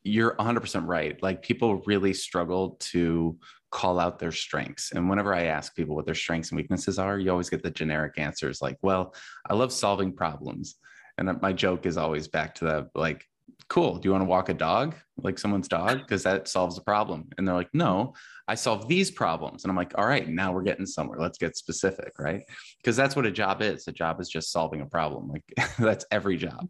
you're 0.02 0.34
100% 0.36 0.86
right. 0.86 1.22
Like 1.22 1.42
people 1.42 1.82
really 1.86 2.12
struggle 2.12 2.76
to 2.80 3.38
call 3.70 4.00
out 4.00 4.18
their 4.18 4.32
strengths. 4.32 4.92
And 4.92 5.08
whenever 5.08 5.34
I 5.34 5.44
ask 5.44 5.74
people 5.74 5.94
what 5.94 6.04
their 6.04 6.14
strengths 6.14 6.50
and 6.50 6.56
weaknesses 6.56 6.98
are, 6.98 7.18
you 7.18 7.30
always 7.30 7.50
get 7.50 7.62
the 7.62 7.70
generic 7.70 8.18
answers 8.18 8.60
like, 8.60 8.78
well, 8.82 9.14
I 9.48 9.54
love 9.54 9.72
solving 9.72 10.12
problems. 10.12 10.76
And 11.18 11.40
my 11.40 11.52
joke 11.52 11.86
is 11.86 11.96
always 11.96 12.26
back 12.26 12.54
to 12.56 12.64
that, 12.66 12.88
like, 12.94 13.26
cool. 13.72 13.96
Do 13.96 14.06
you 14.06 14.12
want 14.12 14.20
to 14.20 14.28
walk 14.28 14.50
a 14.50 14.54
dog 14.54 14.94
like 15.16 15.38
someone's 15.38 15.66
dog? 15.66 16.00
Because 16.00 16.22
that 16.24 16.46
solves 16.46 16.76
a 16.76 16.82
problem. 16.82 17.30
And 17.38 17.48
they're 17.48 17.54
like, 17.54 17.70
no, 17.72 18.12
I 18.46 18.54
solve 18.54 18.86
these 18.86 19.10
problems. 19.10 19.64
And 19.64 19.70
I'm 19.70 19.76
like, 19.78 19.92
all 19.96 20.04
right, 20.06 20.28
now 20.28 20.52
we're 20.52 20.62
getting 20.62 20.84
somewhere. 20.84 21.18
Let's 21.18 21.38
get 21.38 21.56
specific, 21.56 22.12
right? 22.18 22.42
Because 22.76 22.96
that's 22.96 23.16
what 23.16 23.24
a 23.24 23.30
job 23.30 23.62
is. 23.62 23.88
A 23.88 23.92
job 23.92 24.20
is 24.20 24.28
just 24.28 24.52
solving 24.52 24.82
a 24.82 24.86
problem. 24.86 25.30
Like 25.30 25.44
that's 25.78 26.04
every 26.10 26.36
job. 26.36 26.68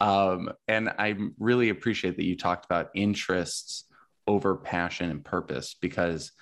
Um, 0.00 0.50
and 0.68 0.88
I 0.98 1.16
really 1.38 1.68
appreciate 1.68 2.16
that 2.16 2.24
you 2.24 2.34
talked 2.34 2.64
about 2.64 2.88
interests 2.94 3.84
over 4.26 4.56
passion 4.56 5.10
and 5.10 5.22
purpose 5.22 5.76
because 5.78 6.32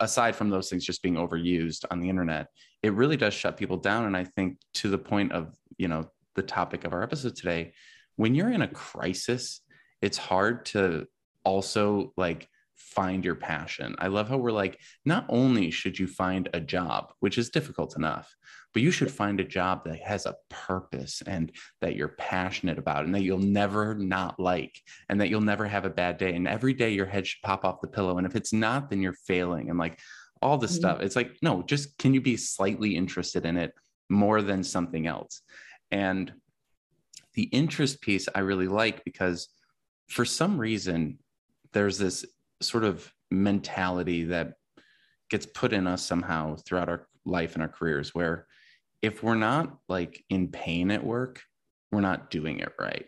aside 0.00 0.36
from 0.36 0.50
those 0.50 0.68
things 0.68 0.84
just 0.84 1.02
being 1.02 1.14
overused 1.14 1.86
on 1.90 2.00
the 2.00 2.10
internet, 2.10 2.48
it 2.82 2.92
really 2.92 3.16
does 3.16 3.32
shut 3.32 3.56
people 3.56 3.78
down. 3.78 4.04
And 4.04 4.14
I 4.14 4.24
think 4.24 4.58
to 4.74 4.90
the 4.90 4.98
point 4.98 5.32
of, 5.32 5.56
you 5.78 5.88
know, 5.88 6.10
the 6.34 6.42
topic 6.42 6.84
of 6.84 6.92
our 6.92 7.02
episode 7.02 7.36
today, 7.36 7.72
when 8.20 8.34
you're 8.34 8.52
in 8.52 8.60
a 8.60 8.68
crisis, 8.68 9.62
it's 10.02 10.18
hard 10.18 10.66
to 10.66 11.06
also 11.42 12.12
like 12.18 12.46
find 12.76 13.24
your 13.24 13.34
passion. 13.34 13.96
I 13.98 14.08
love 14.08 14.28
how 14.28 14.36
we're 14.36 14.52
like, 14.52 14.78
not 15.06 15.24
only 15.30 15.70
should 15.70 15.98
you 15.98 16.06
find 16.06 16.46
a 16.52 16.60
job, 16.60 17.14
which 17.20 17.38
is 17.38 17.48
difficult 17.48 17.96
enough, 17.96 18.30
but 18.74 18.82
you 18.82 18.90
should 18.90 19.10
find 19.10 19.40
a 19.40 19.44
job 19.44 19.86
that 19.86 20.00
has 20.00 20.26
a 20.26 20.36
purpose 20.50 21.22
and 21.26 21.50
that 21.80 21.96
you're 21.96 22.08
passionate 22.18 22.78
about 22.78 23.06
and 23.06 23.14
that 23.14 23.22
you'll 23.22 23.38
never 23.38 23.94
not 23.94 24.38
like 24.38 24.78
and 25.08 25.18
that 25.18 25.30
you'll 25.30 25.40
never 25.40 25.66
have 25.66 25.86
a 25.86 25.90
bad 25.90 26.18
day. 26.18 26.34
And 26.34 26.46
every 26.46 26.74
day 26.74 26.90
your 26.90 27.06
head 27.06 27.26
should 27.26 27.40
pop 27.42 27.64
off 27.64 27.80
the 27.80 27.88
pillow. 27.88 28.18
And 28.18 28.26
if 28.26 28.36
it's 28.36 28.52
not, 28.52 28.90
then 28.90 29.00
you're 29.00 29.14
failing. 29.26 29.70
And 29.70 29.78
like 29.78 29.98
all 30.42 30.58
this 30.58 30.72
mm-hmm. 30.72 30.80
stuff, 30.80 31.00
it's 31.00 31.16
like, 31.16 31.38
no, 31.40 31.62
just 31.62 31.96
can 31.96 32.12
you 32.12 32.20
be 32.20 32.36
slightly 32.36 32.96
interested 32.96 33.46
in 33.46 33.56
it 33.56 33.72
more 34.10 34.42
than 34.42 34.62
something 34.62 35.06
else? 35.06 35.40
And 35.90 36.30
the 37.34 37.44
interest 37.44 38.00
piece 38.00 38.28
I 38.34 38.40
really 38.40 38.68
like 38.68 39.04
because 39.04 39.48
for 40.08 40.24
some 40.24 40.58
reason 40.58 41.18
there's 41.72 41.98
this 41.98 42.24
sort 42.60 42.84
of 42.84 43.12
mentality 43.30 44.24
that 44.24 44.54
gets 45.30 45.46
put 45.46 45.72
in 45.72 45.86
us 45.86 46.04
somehow 46.04 46.56
throughout 46.56 46.88
our 46.88 47.06
life 47.24 47.54
and 47.54 47.62
our 47.62 47.68
careers 47.68 48.14
where 48.14 48.46
if 49.02 49.22
we're 49.22 49.34
not 49.34 49.78
like 49.88 50.24
in 50.28 50.48
pain 50.48 50.90
at 50.90 51.04
work 51.04 51.40
we're 51.92 52.00
not 52.00 52.30
doing 52.30 52.58
it 52.58 52.72
right 52.78 53.06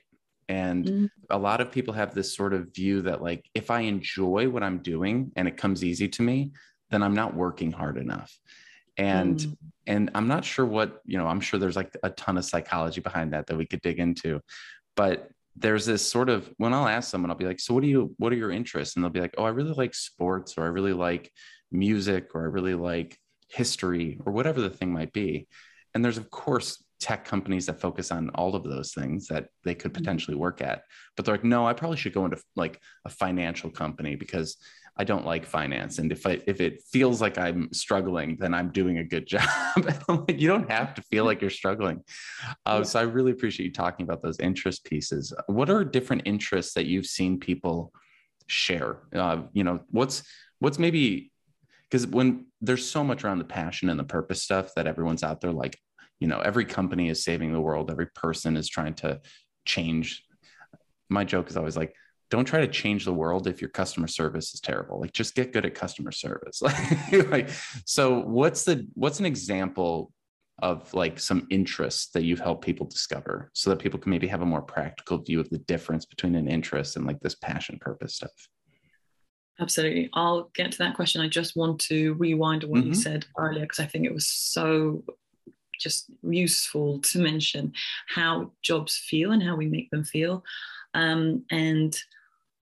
and 0.49 0.85
mm-hmm. 0.85 1.07
a 1.31 1.39
lot 1.39 1.61
of 1.61 1.73
people 1.73 1.95
have 1.95 2.15
this 2.15 2.35
sort 2.35 2.53
of 2.53 2.73
view 2.75 3.03
that 3.03 3.23
like 3.23 3.45
if 3.55 3.71
i 3.71 3.81
enjoy 3.81 4.49
what 4.49 4.63
i'm 4.63 4.79
doing 4.79 5.33
and 5.37 5.49
it 5.49 5.57
comes 5.57 5.83
easy 5.83 6.09
to 6.09 6.23
me 6.23 6.53
then 6.91 7.03
i'm 7.03 7.15
not 7.15 7.35
working 7.35 7.73
hard 7.73 7.97
enough 7.97 8.39
and 8.97 9.39
mm. 9.39 9.57
and 9.87 10.11
i'm 10.15 10.29
not 10.29 10.45
sure 10.45 10.67
what 10.67 11.01
you 11.05 11.19
know 11.19 11.27
i'm 11.27 11.41
sure 11.41 11.59
there's 11.59 11.77
like 11.77 11.97
a 12.03 12.11
ton 12.11 12.37
of 12.37 12.45
psychology 12.45 13.01
behind 13.01 13.33
that 13.33 13.47
that 13.47 13.57
we 13.57 13.67
could 13.67 13.81
dig 13.81 13.99
into 13.99 14.41
but 14.97 15.31
there's 15.57 15.87
this 15.87 16.07
sort 16.09 16.29
of 16.29 16.51
when 16.59 16.73
i'll 16.75 16.89
ask 16.89 17.11
someone 17.11 17.31
i'll 17.31 17.37
be 17.37 17.47
like 17.47 17.61
so 17.61 17.75
what 17.75 17.83
do 17.83 17.89
you 17.89 18.15
what 18.19 18.33
are 18.33 18.37
your 18.37 18.51
interests 18.51 18.97
and 18.97 19.05
they'll 19.05 19.11
be 19.11 19.21
like 19.21 19.35
oh 19.39 19.45
i 19.45 19.49
really 19.51 19.73
like 19.73 19.95
sports 19.95 20.57
or 20.57 20.65
i 20.65 20.69
really 20.69 20.93
like 20.93 21.31
music 21.71 22.35
or 22.35 22.43
i 22.43 22.47
really 22.47 22.75
like 22.75 23.19
history 23.49 24.19
or 24.25 24.33
whatever 24.33 24.61
the 24.61 24.71
thing 24.71 24.93
might 24.93 25.13
be 25.13 25.47
and 25.95 26.05
there's 26.05 26.19
of 26.19 26.31
course 26.31 26.83
tech 27.03 27.25
companies 27.25 27.67
that 27.67 27.81
focus 27.81 28.13
on 28.13 28.31
all 28.31 28.55
of 28.55 28.63
those 28.63 28.95
things 28.95 29.27
that 29.27 29.49
they 29.65 29.75
could 29.75 29.93
Mm-hmm. 29.93 30.03
potentially 30.05 30.37
work 30.37 30.63
at. 30.63 30.85
But 31.17 31.25
they're 31.25 31.35
like, 31.35 31.45
no, 31.45 31.67
I 31.67 31.73
probably 31.73 31.97
should 31.97 32.15
go 32.15 32.25
into 32.25 32.41
like 32.55 32.81
a 33.05 33.11
financial 33.11 33.71
company 33.71 34.15
because 34.15 34.57
I 34.97 35.05
don't 35.05 35.25
like 35.25 35.47
finance. 35.47 35.99
And 35.99 36.13
if 36.13 36.27
I 36.27 36.41
if 36.47 36.61
it 36.61 36.83
feels 36.91 37.21
like 37.21 37.39
I'm 37.39 37.73
struggling, 37.73 38.37
then 38.39 38.53
I'm 38.53 38.71
doing 38.71 38.99
a 38.99 39.05
good 39.05 39.27
job. 39.35 39.49
like, 40.09 40.39
you 40.41 40.49
don't 40.49 40.71
have 40.71 40.95
to 40.95 41.03
feel 41.03 41.25
like 41.25 41.41
you're 41.41 41.51
struggling. 41.51 42.03
Uh, 42.67 42.79
Yeah. 42.79 42.83
So 42.83 43.01
I 43.01 43.03
really 43.05 43.33
appreciate 43.33 43.67
you 43.67 43.73
talking 43.73 44.05
about 44.05 44.23
those 44.23 44.39
interest 44.39 44.85
pieces. 44.85 45.33
What 45.47 45.71
are 45.71 45.85
different 45.85 46.23
interests 46.27 46.75
that 46.75 46.87
you've 46.87 47.07
seen 47.07 47.41
people 47.41 47.93
share? 48.47 48.99
Uh, 49.15 49.43
you 49.53 49.65
know, 49.65 49.81
what's 49.91 50.23
what's 50.59 50.79
maybe 50.79 51.33
because 51.91 52.07
when 52.07 52.47
there's 52.63 52.89
so 52.89 53.05
much 53.05 53.23
around 53.23 53.39
the 53.39 53.45
passion 53.45 53.91
and 53.91 54.01
the 54.01 54.05
purpose 54.05 54.43
stuff 54.43 54.75
that 54.75 54.87
everyone's 54.87 55.23
out 55.23 55.41
there 55.43 55.53
like 55.53 55.79
you 56.21 56.27
know 56.27 56.41
every 56.41 56.65
company 56.65 57.11
is 57.11 57.23
saving 57.23 57.53
the 57.53 57.61
world 57.61 57.91
every 57.91 58.07
person 58.07 58.57
is 58.57 58.69
trying 58.69 58.95
to 58.95 59.21
change 59.67 60.25
my 61.11 61.25
joke 61.25 61.51
is 61.51 61.57
always 61.57 61.77
like 61.77 61.95
don't 62.33 62.47
try 62.47 62.61
to 62.61 62.67
change 62.67 63.05
the 63.05 63.13
world 63.13 63.47
if 63.47 63.61
your 63.61 63.69
customer 63.69 64.09
service 64.09 64.55
is 64.55 64.61
terrible 64.61 64.99
like 64.99 65.13
just 65.13 65.35
get 65.35 65.53
good 65.53 65.67
at 65.67 65.75
customer 65.75 66.11
service 66.11 66.63
like 67.29 67.51
so 67.85 68.21
what's 68.21 68.65
the 68.65 68.89
what's 68.95 69.21
an 69.21 69.27
example 69.27 70.11
of 70.63 70.93
like 70.95 71.21
some 71.21 71.47
interests 71.51 72.07
that 72.13 72.25
you've 72.25 72.41
helped 72.41 72.65
people 72.65 72.87
discover 72.87 73.51
so 73.53 73.69
that 73.69 73.79
people 73.79 74.01
can 74.01 74.09
maybe 74.11 74.27
have 74.27 74.41
a 74.41 74.47
more 74.47 74.63
practical 74.63 75.19
view 75.19 75.41
of 75.41 75.51
the 75.51 75.59
difference 75.59 76.07
between 76.07 76.35
an 76.35 76.49
interest 76.49 76.97
and 76.97 77.07
like 77.07 77.21
this 77.21 77.35
passion 77.35 77.79
purpose 77.81 78.15
stuff 78.15 78.31
Absolutely. 79.61 80.09
I'll 80.15 80.51
get 80.55 80.73
to 80.73 80.79
that 80.79 80.97
question. 80.97 81.21
I 81.21 81.29
just 81.29 81.57
want 81.57 81.79
to 81.83 82.15
rewind 82.15 82.63
to 82.63 82.69
what 82.69 82.83
you 82.85 82.93
Mhm. 82.93 82.97
said 82.97 83.27
earlier 83.39 83.61
because 83.61 83.81
I 83.81 83.87
think 83.87 84.07
it 84.07 84.15
was 84.15 84.27
so 84.27 85.05
just 85.79 86.11
useful 86.23 87.01
to 87.01 87.19
mention 87.19 87.73
how 88.09 88.53
jobs 88.63 88.97
feel 88.97 89.31
and 89.33 89.43
how 89.43 89.55
we 89.55 89.67
make 89.67 89.91
them 89.91 90.05
feel. 90.05 90.43
Um, 90.95 91.45
and 91.51 91.95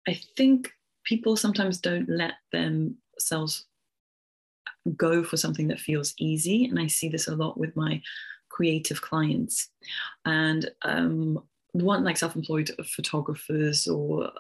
I 0.08 0.20
think 0.36 0.72
people 1.04 1.36
sometimes 1.36 1.80
don't 1.80 2.10
let 2.10 2.34
themselves 2.52 3.66
go 4.96 5.24
for 5.24 5.38
something 5.38 5.68
that 5.68 5.80
feels 5.80 6.14
easy. 6.20 6.66
And 6.66 6.80
I 6.80 6.88
see 6.88 7.10
this 7.10 7.28
a 7.28 7.36
lot 7.36 7.58
with 7.58 7.76
my 7.76 8.02
creative 8.50 9.02
clients. 9.02 9.70
And 10.26 10.70
um, 10.84 11.44
one 11.74 12.04
like 12.04 12.18
self-employed 12.18 12.72
photographers 12.96 13.88
or 13.88 14.32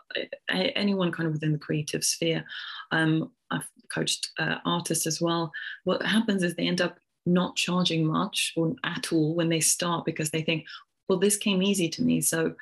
a- 0.49 0.77
anyone 0.77 1.11
kind 1.11 1.27
of 1.27 1.33
within 1.33 1.51
the 1.51 1.57
creative 1.57 2.03
sphere. 2.03 2.45
Um, 2.91 3.31
I've 3.51 3.67
coached 3.93 4.31
uh, 4.39 4.57
artists 4.65 5.05
as 5.05 5.19
well. 5.19 5.51
What 5.83 6.05
happens 6.05 6.43
is 6.43 6.55
they 6.55 6.67
end 6.67 6.81
up 6.81 6.97
not 7.25 7.55
charging 7.55 8.05
much 8.05 8.53
or 8.55 8.75
at 8.83 9.11
all 9.11 9.35
when 9.35 9.49
they 9.49 9.59
start 9.59 10.05
because 10.05 10.29
they 10.29 10.41
think, 10.41 10.65
well, 11.09 11.19
this 11.19 11.37
came 11.37 11.61
easy 11.61 11.89
to 11.89 12.03
me, 12.03 12.21
so 12.21 12.55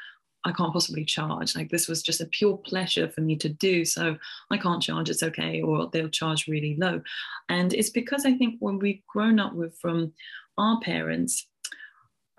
I 0.45 0.51
can't 0.51 0.73
possibly 0.73 1.05
charge. 1.05 1.55
Like 1.55 1.69
this 1.69 1.87
was 1.87 2.01
just 2.01 2.21
a 2.21 2.25
pure 2.25 2.57
pleasure 2.57 3.09
for 3.09 3.21
me 3.21 3.35
to 3.37 3.49
do, 3.49 3.85
so 3.85 4.17
I 4.51 4.57
can't 4.57 4.83
charge. 4.83 5.09
It's 5.09 5.23
okay, 5.23 5.61
or 5.61 5.89
they'll 5.91 6.09
charge 6.09 6.47
really 6.47 6.75
low. 6.77 7.01
And 7.49 7.73
it's 7.73 7.89
because 7.89 8.25
I 8.25 8.33
think 8.33 8.55
when 8.59 8.79
we've 8.79 9.05
grown 9.07 9.39
up 9.39 9.53
with 9.53 9.77
from 9.79 10.13
our 10.57 10.79
parents, 10.81 11.47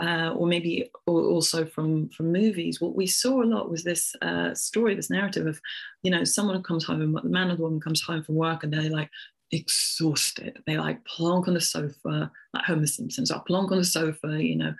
uh, 0.00 0.32
or 0.36 0.46
maybe 0.46 0.90
also 1.06 1.64
from 1.64 2.08
from 2.10 2.32
movies, 2.32 2.80
what 2.80 2.96
we 2.96 3.06
saw 3.06 3.42
a 3.42 3.44
lot 3.44 3.70
was 3.70 3.84
this 3.84 4.14
uh, 4.22 4.52
story, 4.54 4.94
this 4.94 5.10
narrative 5.10 5.46
of, 5.46 5.60
you 6.02 6.10
know, 6.10 6.24
someone 6.24 6.62
comes 6.62 6.84
home, 6.84 7.12
the 7.12 7.28
man 7.28 7.50
or 7.50 7.56
the 7.56 7.62
woman 7.62 7.80
comes 7.80 8.02
home 8.02 8.22
from 8.22 8.34
work, 8.34 8.64
and 8.64 8.72
they're 8.72 8.90
like 8.90 9.10
exhausted. 9.54 10.62
They 10.66 10.76
like 10.76 11.04
plonk 11.04 11.48
on 11.48 11.54
the 11.54 11.60
sofa, 11.60 12.30
like 12.52 12.64
Homer 12.64 12.86
Simpson's, 12.86 13.30
or 13.30 13.40
plonk 13.40 13.72
on 13.72 13.78
the 13.78 13.84
sofa, 13.84 14.42
you 14.42 14.56
know, 14.56 14.74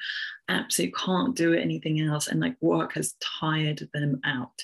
absolutely 0.49 0.95
can't 0.99 1.35
do 1.35 1.55
anything 1.55 2.01
else, 2.01 2.29
and 2.29 2.41
like 2.41 2.57
work 2.61 2.95
has 2.95 3.15
tired 3.21 3.89
them 3.95 4.21
out. 4.25 4.63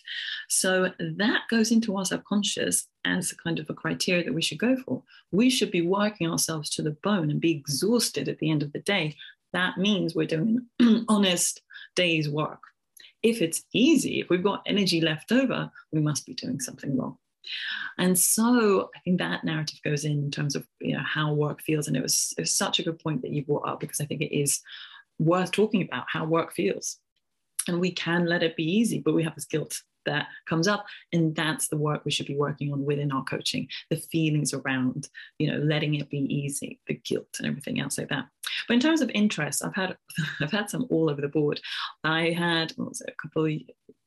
So 0.49 0.93
that 0.99 1.43
goes 1.51 1.71
into 1.71 1.97
our 1.97 2.05
subconscious 2.05 2.89
as 3.05 3.33
a 3.33 3.37
kind 3.37 3.59
of 3.59 3.71
a 3.71 3.75
criteria 3.75 4.25
that 4.25 4.35
we 4.35 4.43
should 4.43 4.59
go 4.59 4.77
for. 4.77 5.03
We 5.33 5.49
should 5.49 5.71
be 5.71 5.87
working 5.87 6.31
ourselves 6.31 6.69
to 6.71 6.83
the 6.83 6.97
bone 7.03 7.31
and 7.31 7.41
be 7.41 7.53
exhausted 7.53 8.29
at 8.29 8.39
the 8.39 8.51
end 8.51 8.63
of 8.63 8.73
the 8.73 8.81
day 8.81 9.17
that 9.53 9.79
means 9.79 10.15
we're 10.15 10.27
doing 10.27 10.67
an 10.79 11.05
honest 11.09 11.63
day's 11.97 12.29
work. 12.29 12.61
If 13.23 13.43
it's 13.43 13.65
easy, 13.75 14.21
if 14.21 14.31
we've 14.31 14.43
got 14.43 14.63
energy 14.67 15.01
left 15.01 15.33
over, 15.33 15.71
we 15.93 16.01
must 16.01 16.25
be 16.25 16.35
doing 16.35 16.61
something 16.61 16.97
wrong. 16.97 17.19
And 17.99 18.19
so 18.19 18.91
I 18.95 19.01
think 19.01 19.19
that 19.19 19.45
narrative 19.45 19.81
goes 19.85 20.05
in 20.05 20.13
in 20.25 20.31
terms 20.31 20.57
of 20.57 20.67
you 20.81 20.95
know 20.95 21.03
how 21.05 21.33
work 21.33 21.63
feels. 21.63 21.89
And 21.89 21.97
it 21.97 22.03
was, 22.03 22.35
it 22.37 22.43
was 22.43 22.53
such 22.53 22.79
a 22.79 22.83
good 22.83 22.99
point 22.99 23.23
that 23.23 23.33
you 23.33 23.45
brought 23.45 23.69
up 23.69 23.81
because 23.81 24.01
I 24.01 24.07
think 24.07 24.23
it 24.23 24.37
is 24.37 24.61
worth 25.19 25.53
talking 25.53 25.83
about 25.83 26.07
how 26.09 26.25
work 26.25 26.53
feels. 26.53 26.99
And 27.69 27.81
we 27.81 27.93
can 27.93 28.27
let 28.27 28.43
it 28.43 28.57
be 28.57 28.65
easy, 28.65 29.01
but 29.01 29.15
we 29.15 29.23
have 29.23 29.35
this 29.35 29.45
guilt 29.45 29.83
that 30.11 30.27
comes 30.47 30.69
up. 30.69 30.85
And 31.13 31.35
that's 31.35 31.69
the 31.69 31.77
work 31.77 32.05
we 32.05 32.11
should 32.11 32.27
be 32.27 32.37
working 32.37 32.73
on 32.73 32.85
within 32.85 33.13
our 33.13 33.25
coaching 33.25 33.69
the 33.89 33.97
feelings 33.97 34.53
around 34.53 35.09
you 35.39 35.51
know 35.51 35.59
letting 35.59 35.95
it 35.95 36.11
be 36.11 36.19
easy 36.19 36.79
the 36.87 36.95
guilt 36.95 37.29
and 37.39 37.47
everything 37.47 37.81
else 37.81 37.97
like 37.99 38.09
that. 38.09 38.27
But 38.67 38.75
in 38.75 38.81
terms 38.81 39.01
of 39.01 39.11
interest 39.11 39.65
i've 39.65 39.75
had 39.75 39.97
i've 40.41 40.51
had 40.51 40.69
some 40.69 40.87
all 40.91 41.11
over 41.11 41.21
the 41.21 41.29
board. 41.29 41.61
I 42.05 42.31
had 42.31 42.73
what 42.77 42.89
was 42.91 43.01
it, 43.01 43.15
a 43.17 43.23
couple 43.23 43.47
of 43.47 43.53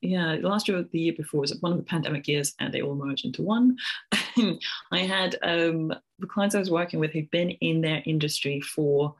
yeah 0.01 0.37
last 0.41 0.67
year 0.67 0.83
the 0.83 0.99
year 0.99 1.13
before 1.15 1.41
was 1.41 1.57
one 1.61 1.71
of 1.71 1.77
the 1.77 1.85
pandemic 1.85 2.27
years 2.27 2.53
and 2.59 2.73
they 2.73 2.81
all 2.81 2.95
merged 2.95 3.25
into 3.25 3.41
one. 3.41 3.77
I 4.91 4.99
had 4.99 5.37
um 5.41 5.93
the 6.19 6.27
clients 6.27 6.55
i 6.55 6.59
was 6.59 6.71
working 6.71 6.99
with 6.99 7.11
who'd 7.11 7.31
been 7.31 7.51
in 7.51 7.81
their 7.81 8.01
industry 8.05 8.61
for 8.61 9.15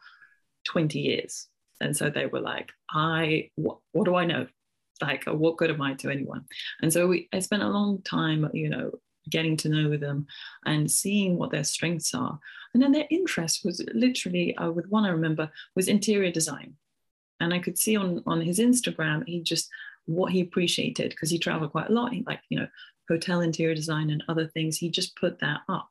20 0.65 0.99
years. 0.99 1.47
And 1.81 1.95
so 1.97 2.09
they 2.09 2.27
were 2.27 2.39
like 2.39 2.71
i 2.89 3.49
what 3.55 3.79
do 4.05 4.15
i 4.15 4.25
know 4.25 4.47
like 5.01 5.23
what 5.25 5.57
good 5.57 5.71
am 5.71 5.81
i 5.81 5.93
to 5.95 6.09
anyone? 6.09 6.45
And 6.81 6.91
so 6.91 7.07
we 7.07 7.29
i 7.33 7.39
spent 7.39 7.63
a 7.63 7.67
long 7.67 8.01
time 8.01 8.49
you 8.53 8.69
know 8.69 8.91
getting 9.29 9.55
to 9.55 9.69
know 9.69 9.95
them 9.95 10.27
and 10.65 10.91
seeing 10.91 11.37
what 11.37 11.49
their 11.49 11.63
strengths 11.63 12.13
are. 12.13 12.37
And 12.73 12.83
then 12.83 12.91
their 12.91 13.07
interest 13.09 13.63
was 13.63 13.81
literally 13.93 14.55
uh, 14.57 14.71
with 14.71 14.87
one 14.87 15.05
i 15.05 15.09
remember 15.09 15.49
was 15.75 15.87
interior 15.87 16.31
design. 16.31 16.75
And 17.39 17.53
i 17.53 17.59
could 17.59 17.77
see 17.77 17.95
on 17.95 18.23
on 18.25 18.41
his 18.41 18.59
instagram 18.59 19.23
he 19.27 19.41
just 19.41 19.69
what 20.05 20.31
he 20.31 20.41
appreciated 20.41 21.09
because 21.11 21.29
he 21.29 21.39
traveled 21.39 21.71
quite 21.71 21.89
a 21.89 21.93
lot. 21.93 22.13
He 22.13 22.23
like 22.25 22.41
you 22.49 22.59
know 22.59 22.67
hotel 23.09 23.41
interior 23.41 23.75
design 23.75 24.09
and 24.09 24.23
other 24.27 24.47
things. 24.47 24.77
He 24.77 24.89
just 24.89 25.15
put 25.15 25.39
that 25.39 25.61
up. 25.69 25.89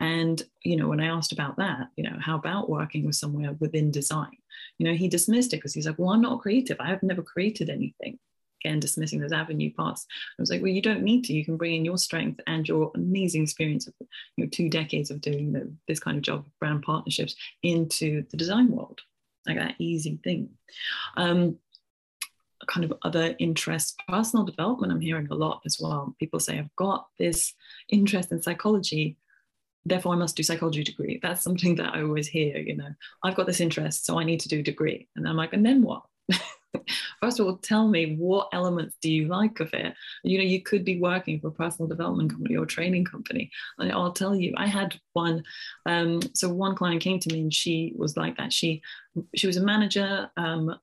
And 0.00 0.42
you 0.62 0.76
know 0.76 0.88
when 0.88 1.00
i 1.00 1.06
asked 1.06 1.32
about 1.32 1.56
that 1.56 1.88
you 1.96 2.04
know 2.04 2.16
how 2.20 2.36
about 2.36 2.70
working 2.70 3.04
with 3.04 3.16
somewhere 3.16 3.52
within 3.60 3.90
design? 3.90 4.36
You 4.78 4.86
know 4.86 4.94
he 4.94 5.08
dismissed 5.08 5.52
it 5.52 5.56
because 5.56 5.74
he's 5.74 5.86
like 5.86 5.98
well 5.98 6.10
i'm 6.10 6.20
not 6.20 6.40
creative. 6.40 6.76
I 6.80 6.88
have 6.88 7.02
never 7.02 7.22
created 7.22 7.70
anything 7.70 8.18
again 8.66 8.80
dismissing 8.80 9.20
those 9.20 9.32
avenue 9.32 9.72
parts. 9.72 10.06
I 10.38 10.42
was 10.42 10.50
like 10.50 10.62
well 10.62 10.70
you 10.70 10.82
don't 10.82 11.02
need 11.02 11.24
to. 11.24 11.32
You 11.32 11.44
can 11.44 11.56
bring 11.56 11.74
in 11.74 11.84
your 11.84 11.98
strength 11.98 12.40
and 12.46 12.66
your 12.66 12.90
amazing 12.94 13.42
experience 13.42 13.86
of 13.86 13.94
you 14.36 14.44
know 14.44 14.50
two 14.50 14.68
decades 14.68 15.10
of 15.10 15.20
doing 15.20 15.52
the, 15.52 15.72
this 15.88 16.00
kind 16.00 16.16
of 16.16 16.22
job 16.22 16.46
brand 16.58 16.82
partnerships 16.82 17.36
into 17.62 18.24
the 18.30 18.36
design 18.36 18.70
world. 18.70 19.00
Like 19.46 19.58
that 19.58 19.76
easy 19.78 20.18
thing. 20.24 20.50
Um, 21.16 21.58
kind 22.66 22.84
of 22.84 22.94
other 23.02 23.36
interests 23.38 23.94
personal 24.08 24.44
development. 24.44 24.92
I'm 24.92 25.00
hearing 25.00 25.28
a 25.30 25.34
lot 25.34 25.62
as 25.64 25.78
well. 25.80 26.16
People 26.18 26.40
say 26.40 26.58
i've 26.58 26.74
got 26.76 27.06
this 27.18 27.54
interest 27.88 28.32
in 28.32 28.42
psychology 28.42 29.18
therefore 29.88 30.14
i 30.14 30.16
must 30.16 30.34
do 30.36 30.42
psychology 30.42 30.82
degree. 30.82 31.20
That's 31.22 31.42
something 31.42 31.76
that 31.76 31.94
i 31.94 32.02
always 32.02 32.26
hear 32.26 32.58
you 32.58 32.76
know. 32.76 32.92
I've 33.22 33.36
got 33.36 33.46
this 33.46 33.60
interest 33.60 34.04
so 34.04 34.18
i 34.18 34.24
need 34.24 34.40
to 34.40 34.48
do 34.48 34.62
degree. 34.62 35.08
And 35.14 35.28
i'm 35.28 35.36
like 35.36 35.52
and 35.52 35.64
then 35.64 35.82
what 35.82 36.02
first 37.20 37.40
of 37.40 37.46
all 37.46 37.56
tell 37.56 37.88
me 37.88 38.16
what 38.16 38.48
elements 38.52 38.96
do 39.00 39.10
you 39.10 39.28
like 39.28 39.60
of 39.60 39.72
it? 39.74 39.94
You 40.22 40.38
know 40.38 40.44
you 40.44 40.62
could 40.62 40.84
be 40.84 41.00
working 41.00 41.40
for 41.40 41.48
a 41.48 41.52
personal 41.52 41.88
development 41.88 42.30
company 42.30 42.56
or 42.56 42.66
training 42.66 43.04
company 43.04 43.50
and 43.78 43.92
i'll 43.92 44.12
tell 44.12 44.34
you 44.34 44.52
i 44.56 44.66
had 44.66 44.98
one 45.12 45.42
um, 45.86 46.20
so 46.34 46.48
one 46.48 46.74
client 46.74 47.00
came 47.00 47.18
to 47.20 47.32
me 47.32 47.40
and 47.42 47.54
she 47.54 47.92
was 47.96 48.16
like 48.16 48.36
that. 48.36 48.52
She 48.52 48.82
she 49.34 49.46
was 49.46 49.56
a 49.56 49.64
manager 49.64 50.30
um, 50.36 50.74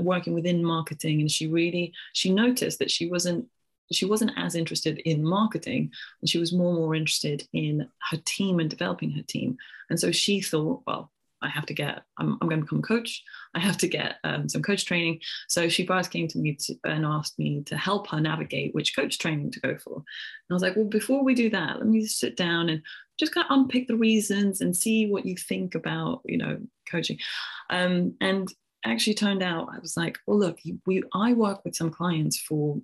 working 0.00 0.34
within 0.34 0.64
marketing 0.64 1.20
and 1.20 1.30
she 1.30 1.46
really 1.46 1.92
she 2.12 2.32
noticed 2.32 2.78
that 2.78 2.90
she 2.90 3.08
wasn't 3.08 3.46
she 3.92 4.06
wasn't 4.06 4.32
as 4.36 4.54
interested 4.54 4.98
in 4.98 5.24
marketing 5.24 5.90
and 6.20 6.28
she 6.28 6.38
was 6.38 6.52
more 6.52 6.70
and 6.70 6.78
more 6.78 6.94
interested 6.94 7.46
in 7.52 7.88
her 8.10 8.18
team 8.24 8.58
and 8.58 8.70
developing 8.70 9.10
her 9.10 9.22
team. 9.22 9.56
And 9.90 10.00
so 10.00 10.10
she 10.10 10.40
thought 10.40 10.82
well 10.86 11.10
I 11.44 11.48
have 11.48 11.66
to 11.66 11.74
get, 11.74 12.02
I'm, 12.18 12.38
I'm 12.40 12.48
going 12.48 12.60
to 12.60 12.64
become 12.64 12.80
a 12.80 12.82
coach. 12.82 13.22
I 13.54 13.60
have 13.60 13.76
to 13.78 13.88
get 13.88 14.16
um, 14.24 14.48
some 14.48 14.62
coach 14.62 14.84
training. 14.86 15.20
So 15.48 15.68
she 15.68 15.86
first 15.86 16.10
came 16.10 16.26
to 16.28 16.38
me 16.38 16.56
to, 16.60 16.74
and 16.84 17.04
asked 17.04 17.38
me 17.38 17.62
to 17.66 17.76
help 17.76 18.08
her 18.10 18.20
navigate 18.20 18.74
which 18.74 18.96
coach 18.96 19.18
training 19.18 19.50
to 19.52 19.60
go 19.60 19.76
for. 19.76 19.96
And 19.96 20.50
I 20.50 20.54
was 20.54 20.62
like, 20.62 20.76
well, 20.76 20.86
before 20.86 21.22
we 21.22 21.34
do 21.34 21.50
that, 21.50 21.78
let 21.78 21.86
me 21.86 22.02
just 22.02 22.18
sit 22.18 22.36
down 22.36 22.68
and 22.68 22.82
just 23.18 23.34
kind 23.34 23.46
of 23.48 23.56
unpick 23.56 23.86
the 23.86 23.96
reasons 23.96 24.60
and 24.60 24.76
see 24.76 25.08
what 25.08 25.26
you 25.26 25.36
think 25.36 25.74
about, 25.74 26.22
you 26.24 26.38
know, 26.38 26.58
coaching. 26.90 27.18
Um, 27.70 28.14
and 28.20 28.48
actually 28.84 29.14
turned 29.14 29.42
out, 29.42 29.68
I 29.72 29.78
was 29.78 29.96
like, 29.96 30.18
well, 30.26 30.38
look, 30.38 30.58
we, 30.86 31.02
I 31.14 31.32
work 31.32 31.64
with 31.64 31.76
some 31.76 31.90
clients 31.90 32.38
for 32.38 32.80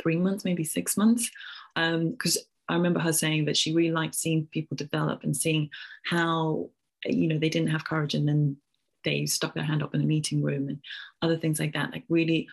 three 0.00 0.16
months, 0.16 0.44
maybe 0.44 0.64
six 0.64 0.96
months, 0.96 1.30
because 1.74 2.36
um, 2.36 2.42
I 2.68 2.74
remember 2.74 3.00
her 3.00 3.12
saying 3.12 3.46
that 3.46 3.56
she 3.56 3.74
really 3.74 3.90
liked 3.90 4.14
seeing 4.14 4.46
people 4.46 4.76
develop 4.76 5.24
and 5.24 5.36
seeing 5.36 5.70
how 6.04 6.70
you 7.04 7.28
know 7.28 7.38
they 7.38 7.48
didn't 7.48 7.70
have 7.70 7.84
courage 7.84 8.14
and 8.14 8.28
then 8.28 8.56
they 9.04 9.26
stuck 9.26 9.54
their 9.54 9.64
hand 9.64 9.82
up 9.82 9.94
in 9.94 10.02
a 10.02 10.06
meeting 10.06 10.42
room 10.42 10.68
and 10.68 10.78
other 11.22 11.36
things 11.36 11.58
like 11.58 11.72
that, 11.72 11.92
like 11.92 12.04
really 12.08 12.48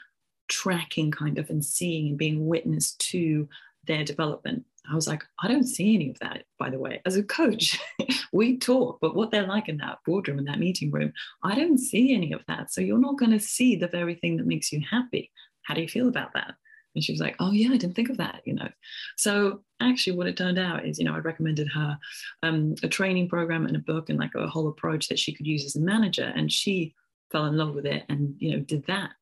tracking 0.48 1.12
kind 1.12 1.38
of 1.38 1.50
and 1.50 1.64
seeing 1.64 2.10
and 2.10 2.18
being 2.18 2.48
witness 2.48 2.94
to 2.94 3.48
their 3.86 4.04
development. 4.04 4.66
I 4.90 4.96
was 4.96 5.08
like, 5.08 5.24
I 5.42 5.50
don't 5.50 5.66
see 5.66 5.96
any 5.96 6.10
of 6.10 6.20
that, 6.20 6.46
by 6.58 6.70
the 6.70 6.80
way. 6.80 7.02
As 7.06 7.18
a 7.18 7.24
coach, 7.24 7.78
we 8.32 8.58
talk, 8.58 9.00
but 9.02 9.16
what 9.16 9.32
they're 9.32 9.46
like 9.46 9.68
in 9.68 9.78
that 9.78 10.00
boardroom, 10.06 10.40
in 10.40 10.46
that 10.46 10.60
meeting 10.60 10.92
room, 10.92 11.12
I 11.44 11.56
don't 11.56 11.78
see 11.78 12.14
any 12.14 12.32
of 12.32 12.42
that. 12.48 12.72
So 12.72 12.80
you're 12.80 12.98
not 12.98 13.18
going 13.18 13.32
to 13.32 13.40
see 13.40 13.76
the 13.76 13.90
very 13.90 14.16
thing 14.16 14.38
that 14.38 14.48
makes 14.48 14.72
you 14.72 14.82
happy. 14.90 15.32
How 15.64 15.74
do 15.74 15.82
you 15.82 15.90
feel 15.90 16.08
about 16.08 16.34
that? 16.34 16.56
And 16.98 17.04
she 17.04 17.12
was 17.12 17.22
like, 17.22 17.36
Oh, 17.40 17.52
yeah, 17.52 17.70
I 17.70 17.78
didn't 17.78 17.96
think 17.96 18.10
of 18.10 18.18
that, 18.18 18.42
you 18.44 18.56
know. 18.56 18.70
So 19.18 19.62
actually, 19.80 20.18
what 20.18 20.26
it 20.26 20.36
turned 20.36 20.58
out 20.58 20.84
is, 20.84 20.98
you 20.98 21.06
know, 21.06 21.14
I 21.14 21.20
recommended 21.20 21.68
her 21.68 22.00
um, 22.42 22.74
a 22.82 22.88
training 22.88 23.30
program 23.30 23.68
and 23.68 23.76
a 23.76 23.80
book 23.80 24.10
and 24.10 24.18
like 24.18 24.34
a 24.34 24.48
whole 24.48 24.68
approach 24.68 25.08
that 25.10 25.20
she 25.20 25.32
could 25.32 25.46
use 25.46 25.64
as 25.64 25.76
a 25.76 25.80
manager. 25.80 26.34
And 26.36 26.52
she 26.52 26.96
fell 27.32 27.46
in 27.46 27.56
love 27.56 27.76
with 27.76 27.86
it 27.86 28.04
and, 28.10 28.34
you 28.40 28.52
know, 28.52 28.60
did 28.62 28.84
that. 28.88 29.14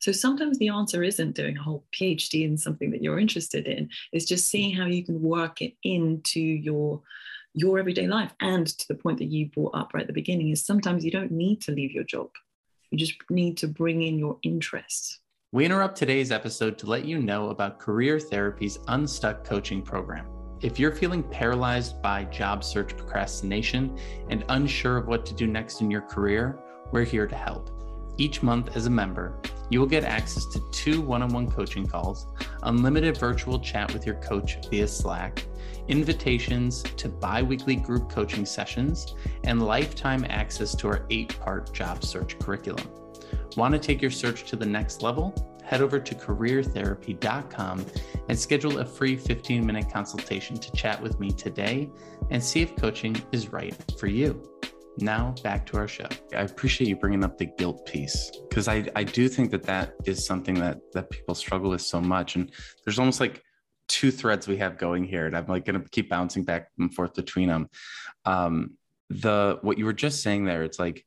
So 0.00 0.12
sometimes 0.12 0.58
the 0.58 0.68
answer 0.68 1.02
isn't 1.02 1.34
doing 1.34 1.58
a 1.58 1.62
whole 1.62 1.84
PhD 1.92 2.44
in 2.44 2.56
something 2.56 2.92
that 2.92 3.02
you're 3.02 3.18
interested 3.18 3.66
in. 3.66 3.90
It's 4.12 4.26
just 4.26 4.48
seeing 4.48 4.72
how 4.76 4.86
you 4.86 5.04
can 5.04 5.20
work 5.20 5.60
it 5.60 5.74
into 5.82 6.38
your 6.38 7.02
your 7.52 7.80
everyday 7.80 8.06
life. 8.06 8.32
And 8.38 8.68
to 8.68 8.86
the 8.86 8.94
point 8.94 9.18
that 9.18 9.32
you 9.32 9.46
brought 9.46 9.74
up 9.74 9.92
right 9.92 10.02
at 10.02 10.06
the 10.06 10.12
beginning 10.12 10.50
is 10.50 10.64
sometimes 10.64 11.04
you 11.04 11.10
don't 11.10 11.32
need 11.32 11.60
to 11.62 11.72
leave 11.72 11.90
your 11.90 12.04
job. 12.04 12.30
You 12.92 12.98
just 12.98 13.14
need 13.28 13.56
to 13.58 13.66
bring 13.66 14.02
in 14.02 14.18
your 14.18 14.38
interests. 14.42 15.18
We 15.50 15.64
interrupt 15.64 15.96
today's 15.96 16.30
episode 16.30 16.76
to 16.76 16.86
let 16.86 17.06
you 17.06 17.22
know 17.22 17.48
about 17.48 17.78
Career 17.78 18.20
Therapy's 18.20 18.80
Unstuck 18.88 19.44
Coaching 19.44 19.80
Program. 19.80 20.26
If 20.60 20.78
you're 20.78 20.94
feeling 20.94 21.22
paralyzed 21.22 22.02
by 22.02 22.24
job 22.24 22.62
search 22.62 22.94
procrastination 22.94 23.98
and 24.28 24.44
unsure 24.50 24.98
of 24.98 25.06
what 25.06 25.24
to 25.24 25.32
do 25.32 25.46
next 25.46 25.80
in 25.80 25.90
your 25.90 26.02
career, 26.02 26.58
we're 26.92 27.04
here 27.04 27.26
to 27.26 27.34
help. 27.34 27.70
Each 28.18 28.42
month, 28.42 28.76
as 28.76 28.84
a 28.84 28.90
member, 28.90 29.40
you 29.70 29.80
will 29.80 29.86
get 29.86 30.04
access 30.04 30.44
to 30.52 30.60
two 30.70 31.00
one 31.00 31.22
on 31.22 31.30
one 31.30 31.50
coaching 31.50 31.86
calls, 31.86 32.26
unlimited 32.64 33.16
virtual 33.16 33.58
chat 33.58 33.90
with 33.94 34.04
your 34.04 34.16
coach 34.16 34.58
via 34.68 34.86
Slack, 34.86 35.46
invitations 35.88 36.82
to 36.82 37.08
bi 37.08 37.40
weekly 37.40 37.76
group 37.76 38.10
coaching 38.10 38.44
sessions, 38.44 39.14
and 39.44 39.62
lifetime 39.62 40.26
access 40.28 40.74
to 40.74 40.88
our 40.88 41.06
eight 41.08 41.40
part 41.40 41.72
job 41.72 42.04
search 42.04 42.38
curriculum. 42.38 42.86
Want 43.58 43.74
to 43.74 43.80
take 43.80 44.00
your 44.00 44.12
search 44.12 44.44
to 44.50 44.54
the 44.54 44.64
next 44.64 45.02
level? 45.02 45.34
Head 45.64 45.82
over 45.82 45.98
to 45.98 46.14
careertherapy.com 46.14 47.84
and 48.28 48.38
schedule 48.38 48.78
a 48.78 48.84
free 48.84 49.16
15 49.16 49.66
minute 49.66 49.92
consultation 49.92 50.56
to 50.58 50.70
chat 50.76 51.02
with 51.02 51.18
me 51.18 51.32
today 51.32 51.90
and 52.30 52.40
see 52.40 52.62
if 52.62 52.76
coaching 52.76 53.20
is 53.32 53.48
right 53.52 53.74
for 53.98 54.06
you. 54.06 54.48
Now 54.98 55.34
back 55.42 55.66
to 55.66 55.76
our 55.76 55.88
show. 55.88 56.06
I 56.32 56.42
appreciate 56.42 56.86
you 56.86 56.94
bringing 56.94 57.24
up 57.24 57.36
the 57.36 57.46
guilt 57.46 57.84
piece 57.84 58.30
because 58.48 58.68
I, 58.68 58.88
I 58.94 59.02
do 59.02 59.28
think 59.28 59.50
that 59.50 59.64
that 59.64 59.94
is 60.04 60.24
something 60.24 60.54
that 60.60 60.78
that 60.92 61.10
people 61.10 61.34
struggle 61.34 61.70
with 61.70 61.82
so 61.82 62.00
much. 62.00 62.36
And 62.36 62.52
there's 62.84 63.00
almost 63.00 63.18
like 63.18 63.42
two 63.88 64.12
threads 64.12 64.46
we 64.46 64.58
have 64.58 64.78
going 64.78 65.02
here, 65.02 65.26
and 65.26 65.36
I'm 65.36 65.46
like 65.48 65.64
going 65.64 65.82
to 65.82 65.88
keep 65.88 66.08
bouncing 66.08 66.44
back 66.44 66.68
and 66.78 66.94
forth 66.94 67.14
between 67.14 67.48
them. 67.48 67.68
Um, 68.24 68.76
the 69.10 69.58
what 69.62 69.78
you 69.78 69.84
were 69.84 69.92
just 69.92 70.22
saying 70.22 70.44
there, 70.44 70.62
it's 70.62 70.78
like, 70.78 71.04